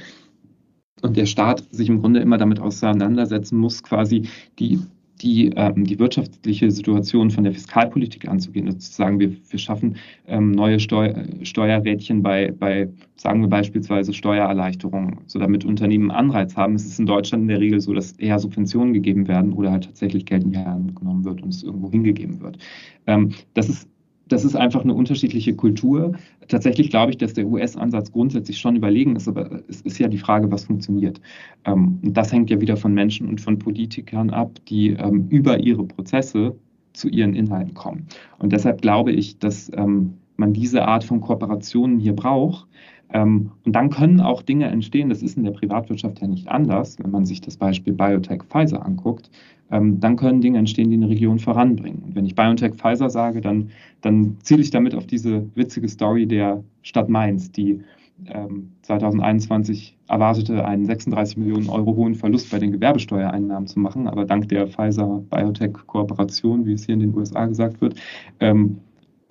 und 1.02 1.16
der 1.16 1.26
Staat 1.26 1.64
sich 1.70 1.88
im 1.88 2.00
Grunde 2.00 2.20
immer 2.20 2.38
damit 2.38 2.60
auseinandersetzen 2.60 3.58
muss, 3.58 3.82
quasi 3.82 4.28
die 4.58 4.80
die, 5.22 5.50
ähm, 5.56 5.84
die 5.84 5.98
wirtschaftliche 5.98 6.70
Situation 6.70 7.30
von 7.30 7.44
der 7.44 7.52
Fiskalpolitik 7.52 8.28
anzugehen. 8.28 8.68
Und 8.68 8.80
zu 8.80 8.92
sagen, 8.92 9.20
wir, 9.20 9.32
wir 9.48 9.58
schaffen 9.58 9.96
ähm, 10.26 10.50
neue 10.50 10.80
Steu 10.80 11.12
Steuerrädchen 11.42 12.22
bei, 12.22 12.50
bei, 12.50 12.88
sagen 13.16 13.40
wir 13.40 13.48
beispielsweise 13.48 14.12
Steuererleichterungen, 14.12 15.20
so 15.26 15.38
damit 15.38 15.64
Unternehmen 15.64 16.10
Anreiz 16.10 16.56
haben. 16.56 16.74
Es 16.74 16.86
ist 16.86 16.98
in 16.98 17.06
Deutschland 17.06 17.42
in 17.42 17.48
der 17.48 17.60
Regel 17.60 17.80
so, 17.80 17.92
dass 17.92 18.12
eher 18.12 18.38
Subventionen 18.38 18.92
gegeben 18.92 19.28
werden 19.28 19.52
oder 19.52 19.70
halt 19.70 19.84
tatsächlich 19.84 20.26
Geld 20.26 20.44
in 20.44 20.52
die 20.52 20.58
Hand 20.58 20.96
genommen 20.96 21.24
wird 21.24 21.42
und 21.42 21.50
es 21.50 21.62
irgendwo 21.62 21.90
hingegeben 21.90 22.40
wird. 22.40 22.58
Ähm, 23.06 23.30
das 23.54 23.68
ist 23.68 23.88
das 24.32 24.44
ist 24.44 24.56
einfach 24.56 24.82
eine 24.82 24.94
unterschiedliche 24.94 25.54
Kultur. 25.54 26.12
Tatsächlich 26.48 26.90
glaube 26.90 27.10
ich, 27.10 27.18
dass 27.18 27.34
der 27.34 27.46
US-Ansatz 27.46 28.10
grundsätzlich 28.10 28.58
schon 28.58 28.76
überlegen 28.76 29.14
ist, 29.14 29.28
aber 29.28 29.60
es 29.68 29.82
ist 29.82 29.98
ja 29.98 30.08
die 30.08 30.18
Frage, 30.18 30.50
was 30.50 30.64
funktioniert. 30.64 31.20
Ähm, 31.64 31.98
und 32.02 32.16
das 32.16 32.32
hängt 32.32 32.50
ja 32.50 32.60
wieder 32.60 32.76
von 32.76 32.94
Menschen 32.94 33.28
und 33.28 33.40
von 33.40 33.58
Politikern 33.58 34.30
ab, 34.30 34.58
die 34.68 34.90
ähm, 34.90 35.28
über 35.28 35.60
ihre 35.60 35.84
Prozesse 35.84 36.56
zu 36.94 37.08
ihren 37.08 37.34
Inhalten 37.34 37.74
kommen. 37.74 38.06
Und 38.38 38.52
deshalb 38.52 38.82
glaube 38.82 39.12
ich, 39.12 39.38
dass 39.38 39.70
ähm, 39.74 40.14
man 40.36 40.52
diese 40.52 40.86
Art 40.86 41.04
von 41.04 41.20
Kooperationen 41.20 42.00
hier 42.00 42.14
braucht, 42.14 42.66
und 43.64 43.72
dann 43.72 43.90
können 43.90 44.20
auch 44.20 44.42
Dinge 44.42 44.66
entstehen, 44.66 45.08
das 45.08 45.22
ist 45.22 45.36
in 45.36 45.44
der 45.44 45.50
Privatwirtschaft 45.50 46.20
ja 46.20 46.26
nicht 46.26 46.48
anders, 46.48 46.98
wenn 46.98 47.10
man 47.10 47.26
sich 47.26 47.40
das 47.40 47.56
Beispiel 47.56 47.92
Biotech 47.92 48.42
Pfizer 48.44 48.84
anguckt, 48.84 49.30
ähm, 49.70 50.00
dann 50.00 50.16
können 50.16 50.40
Dinge 50.40 50.58
entstehen, 50.58 50.90
die 50.90 50.96
eine 50.96 51.08
Region 51.08 51.38
voranbringen. 51.38 52.02
Und 52.02 52.14
wenn 52.14 52.24
ich 52.24 52.34
Biotech 52.34 52.74
Pfizer 52.74 53.10
sage, 53.10 53.40
dann, 53.40 53.70
dann 54.00 54.36
ziele 54.40 54.62
ich 54.62 54.70
damit 54.70 54.94
auf 54.94 55.06
diese 55.06 55.46
witzige 55.54 55.88
Story 55.88 56.26
der 56.26 56.62
Stadt 56.82 57.08
Mainz, 57.08 57.50
die 57.52 57.82
2021 58.82 59.96
ähm, 59.98 60.14
erwartete, 60.14 60.64
einen 60.64 60.84
36 60.84 61.38
Millionen 61.38 61.68
Euro 61.68 61.96
hohen 61.96 62.14
Verlust 62.14 62.50
bei 62.50 62.58
den 62.58 62.72
Gewerbesteuereinnahmen 62.72 63.66
zu 63.66 63.80
machen, 63.80 64.06
aber 64.06 64.24
dank 64.24 64.48
der 64.48 64.68
Pfizer-Biotech-Kooperation, 64.68 66.66
wie 66.66 66.74
es 66.74 66.86
hier 66.86 66.94
in 66.94 67.00
den 67.00 67.16
USA 67.16 67.46
gesagt 67.46 67.80
wird, 67.80 67.96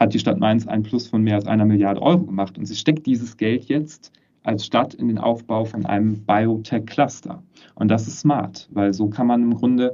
hat 0.02 0.16
die 0.16 0.20
Stadt 0.20 0.40
Mainz 0.40 0.66
einen 0.66 0.82
Plus 0.82 1.08
von 1.08 1.22
mehr 1.22 1.36
als 1.36 1.46
einer 1.46 1.64
Milliarde 1.64 2.02
Euro 2.02 2.26
gemacht. 2.26 2.58
Und 2.58 2.66
sie 2.66 2.76
steckt 2.76 3.06
dieses 3.06 3.38
Geld 3.38 3.66
jetzt 3.66 4.12
als 4.42 4.66
Stadt 4.66 4.96
in 4.96 5.08
den 5.08 5.20
Aufbau 5.20 5.64
von 5.64 5.86
einem 5.86 6.26
Biotech-Cluster. 6.26 7.44
Und 7.76 7.90
das 7.90 8.08
ist 8.08 8.20
smart, 8.20 8.68
weil 8.74 8.94
so 8.94 9.08
kann 9.10 9.28
man 9.28 9.44
im 9.44 9.54
Grunde 9.54 9.94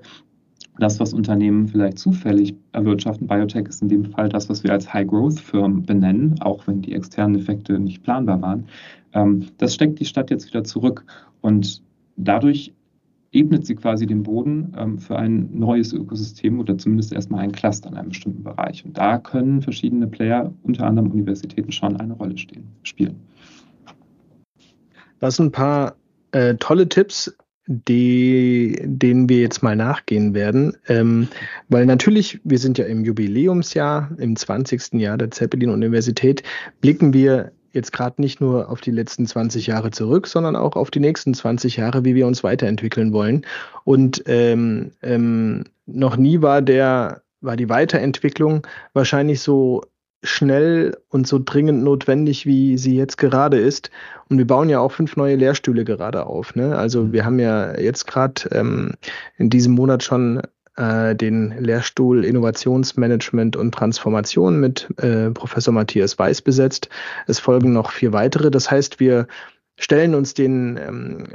das, 0.79 1.01
was 1.01 1.13
Unternehmen 1.13 1.67
vielleicht 1.67 1.99
zufällig 1.99 2.55
erwirtschaften, 2.71 3.27
Biotech 3.27 3.67
ist 3.67 3.81
in 3.81 3.89
dem 3.89 4.05
Fall 4.05 4.29
das, 4.29 4.47
was 4.47 4.63
wir 4.63 4.71
als 4.71 4.93
High-Growth-Firmen 4.93 5.83
benennen, 5.83 6.39
auch 6.39 6.65
wenn 6.67 6.81
die 6.81 6.93
externen 6.93 7.35
Effekte 7.35 7.77
nicht 7.77 8.03
planbar 8.03 8.41
waren, 8.41 8.67
ähm, 9.11 9.47
das 9.57 9.73
steckt 9.73 9.99
die 9.99 10.05
Stadt 10.05 10.29
jetzt 10.29 10.47
wieder 10.47 10.63
zurück. 10.63 11.03
Und 11.41 11.83
dadurch 12.15 12.73
ebnet 13.37 13.65
sie 13.65 13.75
quasi 13.75 14.07
den 14.07 14.23
Boden 14.23 14.73
ähm, 14.77 14.97
für 14.97 15.17
ein 15.17 15.49
neues 15.53 15.93
Ökosystem 15.93 16.59
oder 16.59 16.77
zumindest 16.77 17.13
erstmal 17.13 17.41
ein 17.41 17.51
Cluster 17.51 17.89
in 17.89 17.95
einem 17.95 18.09
bestimmten 18.09 18.43
Bereich. 18.43 18.83
Und 18.83 18.97
da 18.97 19.17
können 19.19 19.61
verschiedene 19.61 20.07
Player, 20.07 20.51
unter 20.63 20.85
anderem 20.85 21.11
Universitäten, 21.11 21.71
schon 21.71 21.97
eine 21.97 22.13
Rolle 22.13 22.37
stehen, 22.37 22.67
spielen. 22.83 23.15
Das 25.19 25.35
sind 25.35 25.47
ein 25.47 25.51
paar 25.51 25.95
äh, 26.31 26.55
tolle 26.55 26.89
Tipps, 26.89 27.35
die, 27.67 28.79
denen 28.81 29.27
wir 29.27 29.41
jetzt 29.41 29.61
mal 29.61 29.75
nachgehen 29.75 30.33
werden. 30.33 30.77
Ähm, 30.87 31.27
weil 31.67 31.85
natürlich, 31.85 32.39
wir 32.43 32.59
sind 32.59 32.77
ja 32.77 32.85
im 32.85 33.03
Jubiläumsjahr, 33.03 34.11
im 34.17 34.35
20. 34.35 34.93
Jahr 34.93 35.17
der 35.17 35.31
Zeppelin-Universität, 35.31 36.43
blicken 36.81 37.13
wir 37.13 37.51
jetzt 37.71 37.91
gerade 37.93 38.21
nicht 38.21 38.41
nur 38.41 38.69
auf 38.69 38.81
die 38.81 38.91
letzten 38.91 39.25
20 39.25 39.67
Jahre 39.67 39.91
zurück, 39.91 40.27
sondern 40.27 40.55
auch 40.55 40.75
auf 40.75 40.91
die 40.91 40.99
nächsten 40.99 41.33
20 41.33 41.77
Jahre, 41.77 42.05
wie 42.05 42.15
wir 42.15 42.27
uns 42.27 42.43
weiterentwickeln 42.43 43.13
wollen. 43.13 43.45
Und 43.83 44.23
ähm, 44.27 44.91
ähm, 45.01 45.65
noch 45.85 46.17
nie 46.17 46.41
war 46.41 46.61
der 46.61 47.21
war 47.39 47.55
die 47.55 47.69
Weiterentwicklung 47.69 48.65
wahrscheinlich 48.93 49.41
so 49.41 49.83
schnell 50.23 50.97
und 51.09 51.27
so 51.27 51.39
dringend 51.43 51.83
notwendig, 51.83 52.45
wie 52.45 52.77
sie 52.77 52.95
jetzt 52.95 53.17
gerade 53.17 53.57
ist. 53.57 53.91
Und 54.29 54.37
wir 54.37 54.47
bauen 54.47 54.69
ja 54.69 54.79
auch 54.79 54.91
fünf 54.91 55.15
neue 55.15 55.35
Lehrstühle 55.35 55.85
gerade 55.85 56.25
auf. 56.25 56.55
Ne? 56.55 56.75
Also 56.75 57.13
wir 57.13 57.23
haben 57.23 57.39
ja 57.39 57.77
jetzt 57.79 58.07
gerade 58.07 58.49
ähm, 58.51 58.93
in 59.37 59.49
diesem 59.49 59.73
Monat 59.73 60.03
schon 60.03 60.41
äh, 60.77 61.15
den 61.15 61.53
Lehrstuhl 61.59 62.23
Innovationsmanagement 62.23 63.55
und 63.55 63.73
Transformation 63.73 64.59
mit 64.59 64.87
äh, 64.97 65.31
Professor 65.31 65.73
Matthias 65.73 66.17
Weiß 66.17 66.41
besetzt. 66.41 66.89
Es 67.27 67.39
folgen 67.39 67.73
noch 67.73 67.91
vier 67.91 68.13
weitere. 68.13 68.51
Das 68.51 68.71
heißt, 68.71 68.99
wir 68.99 69.27
stellen 69.75 70.15
uns 70.15 70.33
den 70.33 70.77
ähm, 70.77 71.27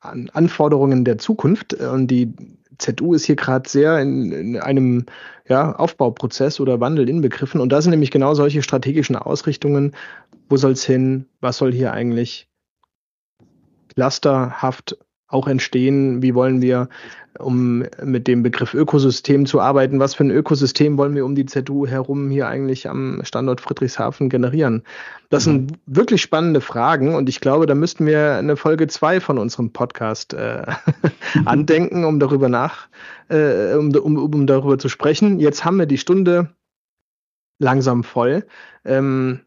an 0.00 0.30
Anforderungen 0.32 1.04
der 1.04 1.18
Zukunft 1.18 1.74
und 1.74 2.08
die 2.08 2.34
ZU 2.78 3.14
ist 3.14 3.24
hier 3.24 3.36
gerade 3.36 3.68
sehr 3.68 4.00
in, 4.00 4.32
in, 4.32 4.56
einem 4.58 5.06
ja, 5.48 5.74
Aufbauprozess 5.76 6.58
oder 6.58 6.80
Wandel 6.80 7.08
inbegriffen. 7.08 7.60
Und 7.60 7.70
da 7.70 7.80
sind 7.80 7.90
nämlich 7.90 8.10
genau 8.10 8.34
solche 8.34 8.62
strategischen 8.62 9.16
Ausrichtungen. 9.16 9.94
Wo 10.48 10.56
soll 10.56 10.72
es 10.72 10.84
hin? 10.84 11.26
Was 11.40 11.58
soll 11.58 11.72
hier 11.72 11.92
eigentlich 11.92 12.48
clusterhaft 13.94 14.96
auch 15.32 15.48
entstehen? 15.48 16.22
Wie 16.22 16.34
wollen 16.34 16.60
wir, 16.60 16.88
um 17.38 17.84
mit 18.02 18.28
dem 18.28 18.42
Begriff 18.42 18.74
Ökosystem 18.74 19.46
zu 19.46 19.60
arbeiten, 19.60 19.98
was 19.98 20.14
für 20.14 20.24
ein 20.24 20.30
Ökosystem 20.30 20.98
wollen 20.98 21.14
wir 21.14 21.24
um 21.24 21.34
die 21.34 21.46
ZU 21.46 21.86
herum 21.86 22.30
hier 22.30 22.46
eigentlich 22.48 22.88
am 22.88 23.20
Standort 23.24 23.60
Friedrichshafen 23.60 24.28
generieren? 24.28 24.82
Das 25.30 25.44
sind 25.44 25.70
mhm. 25.70 25.76
wirklich 25.86 26.22
spannende 26.22 26.60
Fragen 26.60 27.14
und 27.14 27.28
ich 27.28 27.40
glaube, 27.40 27.66
da 27.66 27.74
müssten 27.74 28.06
wir 28.06 28.34
eine 28.34 28.56
Folge 28.56 28.86
zwei 28.86 29.20
von 29.20 29.38
unserem 29.38 29.72
Podcast 29.72 30.34
äh, 30.34 30.66
andenken, 31.46 32.04
um 32.04 32.20
darüber 32.20 32.48
nach, 32.48 32.88
äh, 33.28 33.74
um, 33.74 33.94
um, 33.94 34.16
um 34.18 34.46
darüber 34.46 34.78
zu 34.78 34.88
sprechen. 34.88 35.40
Jetzt 35.40 35.64
haben 35.64 35.78
wir 35.78 35.86
die 35.86 35.98
Stunde 35.98 36.50
langsam 37.58 38.04
voll. 38.04 38.44
Ähm, 38.84 39.40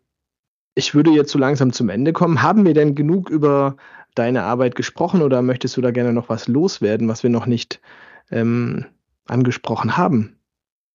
ich 0.76 0.94
würde 0.94 1.12
jetzt 1.12 1.32
so 1.32 1.40
langsam 1.40 1.72
zum 1.72 1.90
Ende 1.90 2.14
kommen. 2.14 2.42
Haben 2.42 2.66
wir 2.66 2.74
denn 2.74 2.96
genug 2.96 3.30
über 3.30 3.78
deine 4.16 4.44
Arbeit 4.44 4.76
gesprochen 4.76 5.22
oder 5.22 5.42
möchtest 5.42 5.78
du 5.78 5.82
da 5.82 5.92
gerne 5.92 6.14
noch 6.14 6.30
was 6.30 6.48
loswerden, 6.48 7.08
was 7.08 7.24
wir 7.24 7.30
noch 7.30 7.46
nicht 7.46 7.82
ähm, 8.32 8.86
angesprochen 9.26 9.98
haben? 9.98 10.36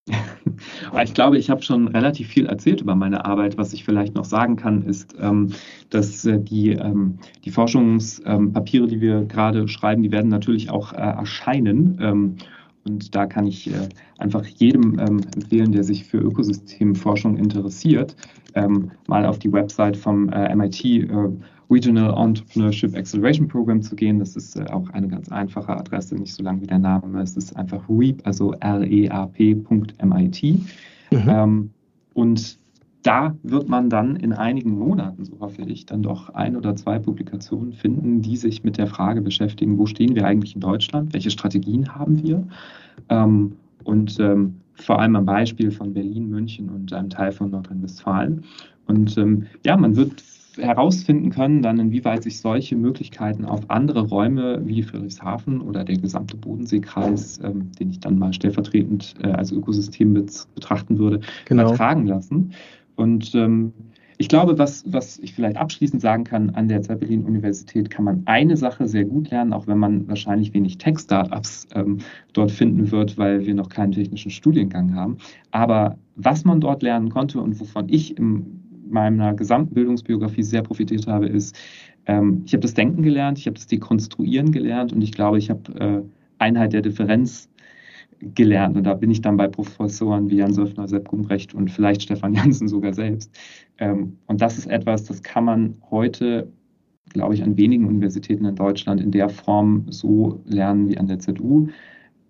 Ich 1.04 1.14
glaube, 1.14 1.38
ich 1.38 1.48
habe 1.48 1.62
schon 1.62 1.88
relativ 1.88 2.28
viel 2.28 2.46
erzählt 2.46 2.80
über 2.82 2.94
meine 2.94 3.24
Arbeit. 3.24 3.56
Was 3.56 3.72
ich 3.72 3.84
vielleicht 3.84 4.14
noch 4.14 4.24
sagen 4.24 4.56
kann, 4.56 4.82
ist, 4.82 5.14
ähm, 5.18 5.52
dass 5.88 6.24
äh, 6.26 6.38
die, 6.38 6.72
ähm, 6.72 7.18
die 7.44 7.50
Forschungspapiere, 7.50 8.86
die 8.86 9.00
wir 9.00 9.24
gerade 9.24 9.68
schreiben, 9.68 10.02
die 10.02 10.12
werden 10.12 10.28
natürlich 10.28 10.68
auch 10.68 10.92
äh, 10.92 10.96
erscheinen. 10.96 12.36
Und 12.84 13.14
da 13.14 13.26
kann 13.26 13.46
ich 13.46 13.70
äh, 13.70 13.88
einfach 14.18 14.46
jedem 14.46 14.98
ähm, 14.98 15.20
empfehlen, 15.34 15.72
der 15.72 15.84
sich 15.84 16.04
für 16.04 16.18
Ökosystemforschung 16.18 17.36
interessiert, 17.36 18.16
ähm, 18.54 18.90
mal 19.06 19.26
auf 19.26 19.38
die 19.38 19.52
Website 19.52 19.96
vom 19.96 20.28
äh, 20.30 20.54
MIT 20.54 20.84
äh, 20.84 21.08
Regional 21.70 22.12
Entrepreneurship 22.26 22.96
Acceleration 22.96 23.46
Program 23.46 23.80
zu 23.80 23.94
gehen. 23.94 24.18
Das 24.18 24.34
ist 24.34 24.58
auch 24.70 24.88
eine 24.90 25.08
ganz 25.08 25.30
einfache 25.30 25.76
Adresse, 25.76 26.16
nicht 26.16 26.34
so 26.34 26.42
lang 26.42 26.60
wie 26.60 26.66
der 26.66 26.78
Name. 26.78 27.20
Es 27.20 27.36
ist 27.36 27.54
einfach 27.56 27.82
REAP, 27.88 28.26
also 28.26 28.52
R-E-A-P.mit. 28.54 30.02
Mhm. 30.02 31.28
Ähm, 31.28 31.70
und 32.14 32.59
da 33.02 33.34
wird 33.42 33.68
man 33.68 33.88
dann 33.88 34.16
in 34.16 34.32
einigen 34.32 34.78
Monaten, 34.78 35.24
so 35.24 35.40
hoffe 35.40 35.62
ich, 35.62 35.86
dann 35.86 36.02
doch 36.02 36.30
ein 36.30 36.56
oder 36.56 36.76
zwei 36.76 36.98
Publikationen 36.98 37.72
finden, 37.72 38.20
die 38.20 38.36
sich 38.36 38.62
mit 38.62 38.76
der 38.76 38.86
Frage 38.86 39.22
beschäftigen, 39.22 39.78
wo 39.78 39.86
stehen 39.86 40.14
wir 40.14 40.26
eigentlich 40.26 40.54
in 40.54 40.60
Deutschland, 40.60 41.12
welche 41.12 41.30
Strategien 41.30 41.94
haben 41.94 42.22
wir 42.22 42.46
ähm, 43.08 43.56
und 43.84 44.18
ähm, 44.20 44.56
vor 44.74 44.98
allem 44.98 45.16
am 45.16 45.26
Beispiel 45.26 45.70
von 45.70 45.92
Berlin, 45.92 46.28
München 46.28 46.68
und 46.68 46.92
einem 46.92 47.10
Teil 47.10 47.32
von 47.32 47.50
Nordrhein-Westfalen. 47.50 48.44
Und 48.86 49.16
ähm, 49.18 49.46
ja, 49.64 49.76
man 49.76 49.94
wird 49.96 50.22
herausfinden 50.56 51.30
können, 51.30 51.62
dann 51.62 51.78
inwieweit 51.78 52.22
sich 52.22 52.40
solche 52.40 52.76
Möglichkeiten 52.76 53.44
auf 53.44 53.68
andere 53.70 54.02
Räume 54.02 54.60
wie 54.66 54.82
Friedrichshafen 54.82 55.60
oder 55.60 55.84
der 55.84 55.96
gesamte 55.96 56.36
Bodenseekreis, 56.36 57.40
ähm, 57.42 57.70
den 57.78 57.90
ich 57.90 58.00
dann 58.00 58.18
mal 58.18 58.32
stellvertretend 58.32 59.14
äh, 59.22 59.28
als 59.28 59.52
Ökosystem 59.52 60.12
betrachten 60.54 60.98
würde, 60.98 61.20
genau. 61.44 61.68
übertragen 61.68 62.06
lassen. 62.06 62.52
Und 63.00 63.34
ähm, 63.34 63.72
ich 64.18 64.28
glaube, 64.28 64.58
was, 64.58 64.84
was 64.86 65.18
ich 65.20 65.32
vielleicht 65.32 65.56
abschließend 65.56 66.02
sagen 66.02 66.24
kann, 66.24 66.50
an 66.50 66.68
der 66.68 66.82
Zeppelin-Universität 66.82 67.88
kann 67.88 68.04
man 68.04 68.22
eine 68.26 68.54
Sache 68.54 68.86
sehr 68.86 69.06
gut 69.06 69.30
lernen, 69.30 69.54
auch 69.54 69.66
wenn 69.66 69.78
man 69.78 70.06
wahrscheinlich 70.08 70.52
wenig 70.52 70.76
Tech-Startups 70.76 71.68
ähm, 71.74 72.00
dort 72.34 72.50
finden 72.50 72.90
wird, 72.90 73.16
weil 73.16 73.46
wir 73.46 73.54
noch 73.54 73.70
keinen 73.70 73.92
technischen 73.92 74.30
Studiengang 74.30 74.94
haben. 74.94 75.16
Aber 75.52 75.96
was 76.16 76.44
man 76.44 76.60
dort 76.60 76.82
lernen 76.82 77.08
konnte 77.08 77.40
und 77.40 77.58
wovon 77.58 77.88
ich 77.88 78.18
in 78.18 78.60
meiner 78.90 79.32
gesamten 79.32 79.72
Bildungsbiografie 79.72 80.42
sehr 80.42 80.62
profitiert 80.62 81.06
habe, 81.06 81.26
ist, 81.26 81.56
ähm, 82.04 82.42
ich 82.44 82.52
habe 82.52 82.60
das 82.60 82.74
Denken 82.74 83.02
gelernt, 83.02 83.38
ich 83.38 83.46
habe 83.46 83.54
das 83.54 83.66
Dekonstruieren 83.66 84.52
gelernt 84.52 84.92
und 84.92 85.00
ich 85.00 85.12
glaube, 85.12 85.38
ich 85.38 85.48
habe 85.48 85.72
äh, 85.80 86.02
Einheit 86.38 86.74
der 86.74 86.82
Differenz 86.82 87.48
gelernt. 88.20 88.76
Und 88.76 88.84
da 88.84 88.94
bin 88.94 89.10
ich 89.10 89.20
dann 89.20 89.36
bei 89.36 89.48
Professoren 89.48 90.30
wie 90.30 90.36
Jan 90.36 90.52
Söffner, 90.52 90.86
Sepp 90.86 91.08
Gumbrecht 91.08 91.54
und 91.54 91.70
vielleicht 91.70 92.02
Stefan 92.02 92.34
Jansen 92.34 92.68
sogar 92.68 92.92
selbst. 92.92 93.34
Ähm, 93.78 94.18
und 94.26 94.40
das 94.40 94.58
ist 94.58 94.66
etwas, 94.66 95.04
das 95.04 95.22
kann 95.22 95.44
man 95.44 95.76
heute, 95.90 96.52
glaube 97.10 97.34
ich, 97.34 97.42
an 97.42 97.56
wenigen 97.56 97.86
Universitäten 97.86 98.44
in 98.44 98.54
Deutschland 98.54 99.00
in 99.00 99.10
der 99.10 99.28
Form 99.28 99.86
so 99.90 100.40
lernen 100.44 100.88
wie 100.88 100.98
an 100.98 101.06
der 101.06 101.18
ZU. 101.18 101.68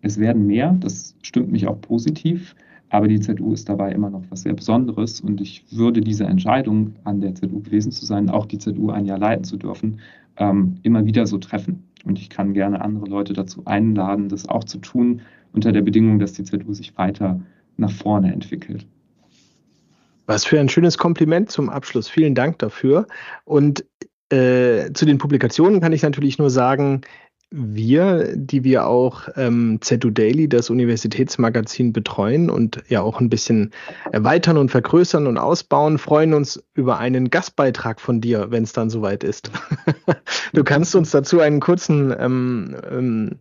Es 0.03 0.19
werden 0.19 0.47
mehr, 0.47 0.77
das 0.81 1.17
stimmt 1.23 1.53
mich 1.53 1.67
auch 1.67 1.81
positiv. 1.81 2.55
Aber 2.93 3.07
die 3.07 3.21
ZU 3.21 3.53
ist 3.53 3.69
dabei 3.69 3.93
immer 3.93 4.11
noch 4.11 4.25
was 4.31 4.43
sehr 4.43 4.53
Besonderes 4.53 5.21
und 5.21 5.41
ich 5.41 5.65
würde 5.71 6.01
diese 6.01 6.25
Entscheidung, 6.25 6.95
an 7.05 7.21
der 7.21 7.37
ZU 7.37 7.61
gewesen 7.61 7.93
zu 7.93 8.05
sein, 8.05 8.29
auch 8.29 8.47
die 8.47 8.59
ZU 8.59 8.91
ein 8.91 9.07
Jahr 9.07 9.19
leiten 9.19 9.45
zu 9.45 9.57
dürfen, 9.57 10.01
ähm, 10.39 10.75
immer 10.83 11.05
wieder 11.05 11.25
so 11.27 11.39
treffen. 11.39 11.85
Und 12.05 12.19
ich 12.19 12.31
kann 12.31 12.53
gerne 12.53 12.81
andere 12.81 13.07
Leute 13.07 13.33
dazu 13.33 13.63
einladen, 13.67 14.29
das 14.29 14.49
auch 14.49 14.65
zu 14.65 14.79
tun, 14.79 15.21
unter 15.53 15.73
der 15.73 15.83
Bedingung, 15.83 16.19
dass 16.19 16.33
die 16.33 16.45
ZU 16.45 16.73
sich 16.73 16.97
weiter 16.97 17.41
nach 17.77 17.91
vorne 17.91 18.33
entwickelt. 18.33 18.87
Was 20.27 20.45
für 20.45 20.61
ein 20.61 20.69
schönes 20.69 20.97
Kompliment 20.97 21.51
zum 21.51 21.69
Abschluss. 21.69 22.09
Vielen 22.09 22.35
Dank 22.35 22.59
dafür. 22.59 23.07
Und 23.45 23.85
äh, 24.31 24.93
zu 24.93 25.07
den 25.07 25.19
Publikationen 25.19 25.81
kann 25.81 25.93
ich 25.93 26.03
natürlich 26.03 26.39
nur 26.39 26.51
sagen, 26.51 27.01
wir, 27.53 28.37
die 28.37 28.63
wir 28.63 28.87
auch 28.87 29.29
ähm, 29.35 29.79
ZU 29.81 30.11
Daily, 30.11 30.49
das 30.49 30.71
Universitätsmagazin, 30.71 31.93
betreuen 31.93 32.49
und 32.49 32.81
ja 32.89 33.03
auch 33.03 33.21
ein 33.21 33.29
bisschen 33.29 33.73
erweitern 34.13 34.57
und 34.57 34.71
vergrößern 34.71 35.27
und 35.27 35.37
ausbauen, 35.37 35.99
freuen 35.99 36.33
uns 36.33 36.63
über 36.75 36.99
einen 36.99 37.29
Gastbeitrag 37.29 38.01
von 38.01 38.21
dir, 38.21 38.53
wenn 38.53 38.63
es 38.63 38.73
dann 38.73 38.89
soweit 38.89 39.25
ist. 39.25 39.51
du 40.53 40.63
kannst 40.63 40.95
uns 40.95 41.11
dazu 41.11 41.41
einen 41.41 41.59
kurzen 41.59 42.15
ähm, 42.17 42.77
ähm, 42.89 43.41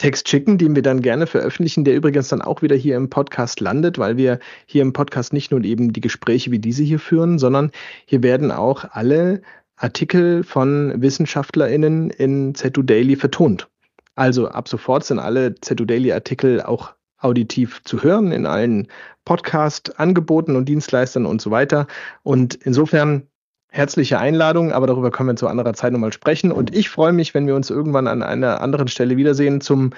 Text 0.00 0.30
schicken, 0.30 0.56
den 0.56 0.74
wir 0.74 0.82
dann 0.82 1.02
gerne 1.02 1.26
veröffentlichen, 1.26 1.84
der 1.84 1.94
übrigens 1.94 2.28
dann 2.28 2.40
auch 2.40 2.62
wieder 2.62 2.74
hier 2.74 2.96
im 2.96 3.10
Podcast 3.10 3.60
landet, 3.60 3.98
weil 3.98 4.16
wir 4.16 4.38
hier 4.64 4.80
im 4.80 4.94
Podcast 4.94 5.34
nicht 5.34 5.50
nur 5.50 5.62
eben 5.62 5.92
die 5.92 6.00
Gespräche 6.00 6.50
wie 6.50 6.58
diese 6.58 6.82
hier 6.82 6.98
führen, 6.98 7.38
sondern 7.38 7.70
hier 8.06 8.22
werden 8.22 8.50
auch 8.50 8.86
alle 8.92 9.42
Artikel 9.76 10.42
von 10.42 10.94
WissenschaftlerInnen 10.96 12.08
in 12.08 12.54
ZU 12.54 12.82
Daily 12.82 13.14
vertont. 13.14 13.68
Also 14.14 14.48
ab 14.48 14.68
sofort 14.68 15.04
sind 15.04 15.18
alle 15.18 15.54
ZU 15.56 15.84
Daily 15.84 16.12
Artikel 16.12 16.62
auch 16.62 16.94
auditiv 17.18 17.82
zu 17.84 18.02
hören 18.02 18.32
in 18.32 18.46
allen 18.46 18.88
Podcast-Angeboten 19.26 20.56
und 20.56 20.66
Dienstleistern 20.66 21.26
und 21.26 21.42
so 21.42 21.50
weiter. 21.50 21.86
Und 22.22 22.54
insofern 22.54 23.26
herzliche 23.70 24.18
Einladung, 24.18 24.72
aber 24.72 24.86
darüber 24.86 25.10
können 25.10 25.28
wir 25.28 25.36
zu 25.36 25.48
anderer 25.48 25.74
Zeit 25.74 25.92
nochmal 25.92 26.12
sprechen. 26.12 26.52
Und 26.52 26.74
ich 26.74 26.88
freue 26.88 27.12
mich, 27.12 27.34
wenn 27.34 27.46
wir 27.46 27.54
uns 27.54 27.70
irgendwann 27.70 28.06
an 28.06 28.22
einer 28.22 28.60
anderen 28.60 28.88
Stelle 28.88 29.16
wiedersehen. 29.16 29.60
Zum 29.60 29.92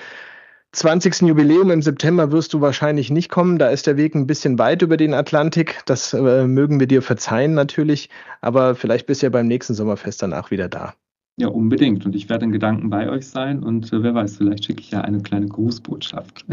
20. 0.73 1.23
Jubiläum 1.23 1.70
im 1.70 1.83
September 1.83 2.33
wirst 2.33 2.55
du 2.55 2.61
wahrscheinlich 2.61 3.11
nicht 3.11 3.29
kommen. 3.29 3.59
Da 3.59 3.68
ist 3.68 3.87
der 3.87 3.97
Weg 3.97 4.14
ein 4.14 4.27
bisschen 4.27 4.59
weit 4.59 4.83
über 4.83 4.97
den 4.97 5.12
Atlantik. 5.12 5.81
Das 5.85 6.14
äh, 6.14 6.47
mögen 6.47 6.81
wir 6.81 6.87
dir 6.87 7.03
verzeihen 7.03 7.55
natürlich. 7.55 8.09
Aber 8.41 8.75
vielleicht 8.75 9.07
bist 9.07 9.23
du 9.23 9.27
ja 9.27 9.31
beim 9.31 9.49
nächsten 9.49 9.75
Sommerfest 9.75 10.23
danach 10.23 10.51
wieder 10.51 10.68
da. 10.68 10.95
Ja, 11.37 11.49
unbedingt. 11.49 12.07
Und 12.07 12.14
ich 12.14 12.29
werde 12.29 12.45
in 12.45 12.53
Gedanken 12.53 12.89
bei 12.89 13.09
euch 13.11 13.29
sein. 13.29 13.62
Und 13.62 13.93
äh, 13.93 14.03
wer 14.03 14.14
weiß, 14.14 14.37
vielleicht 14.39 14.64
schicke 14.64 14.81
ich 14.81 14.91
ja 14.91 15.03
eine 15.03 15.20
kleine 15.20 15.47
Grußbotschaft. 15.47 16.45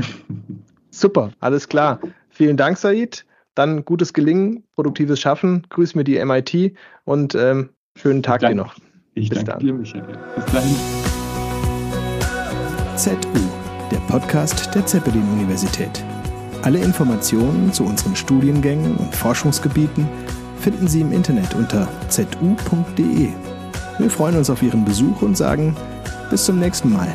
Super, 0.91 1.31
alles 1.39 1.69
klar. 1.69 1.99
Vielen 2.29 2.57
Dank, 2.57 2.77
Said. 2.77 3.25
Dann 3.55 3.83
gutes 3.85 4.13
Gelingen, 4.13 4.63
produktives 4.73 5.19
Schaffen. 5.19 5.65
Grüß 5.69 5.95
mir 5.95 6.03
die 6.03 6.23
MIT 6.23 6.75
und 7.05 7.35
ähm, 7.35 7.69
schönen 7.95 8.23
Tag 8.23 8.41
dir 8.41 8.55
noch. 8.55 8.75
Ich 9.13 9.29
Bis 9.29 9.37
danke 9.39 9.51
dann. 9.51 9.59
dir, 9.59 9.73
Michael. 9.73 10.17
Bis 10.35 10.45
dahin. 10.45 10.75
ZU, 12.95 13.39
der 13.91 13.97
Podcast 14.07 14.73
der 14.75 14.85
Zeppelin-Universität. 14.85 16.03
Alle 16.63 16.79
Informationen 16.79 17.71
zu 17.71 17.85
unseren 17.85 18.15
Studiengängen 18.15 18.95
und 18.97 19.15
Forschungsgebieten 19.15 20.07
finden 20.59 20.87
Sie 20.87 21.01
im 21.01 21.11
Internet 21.11 21.53
unter 21.55 21.87
zu.de. 22.09 23.29
Wir 23.97 24.09
freuen 24.09 24.35
uns 24.35 24.49
auf 24.49 24.61
Ihren 24.61 24.83
Besuch 24.83 25.21
und 25.21 25.37
sagen 25.37 25.75
bis 26.29 26.45
zum 26.45 26.59
nächsten 26.59 26.91
Mal. 26.91 27.07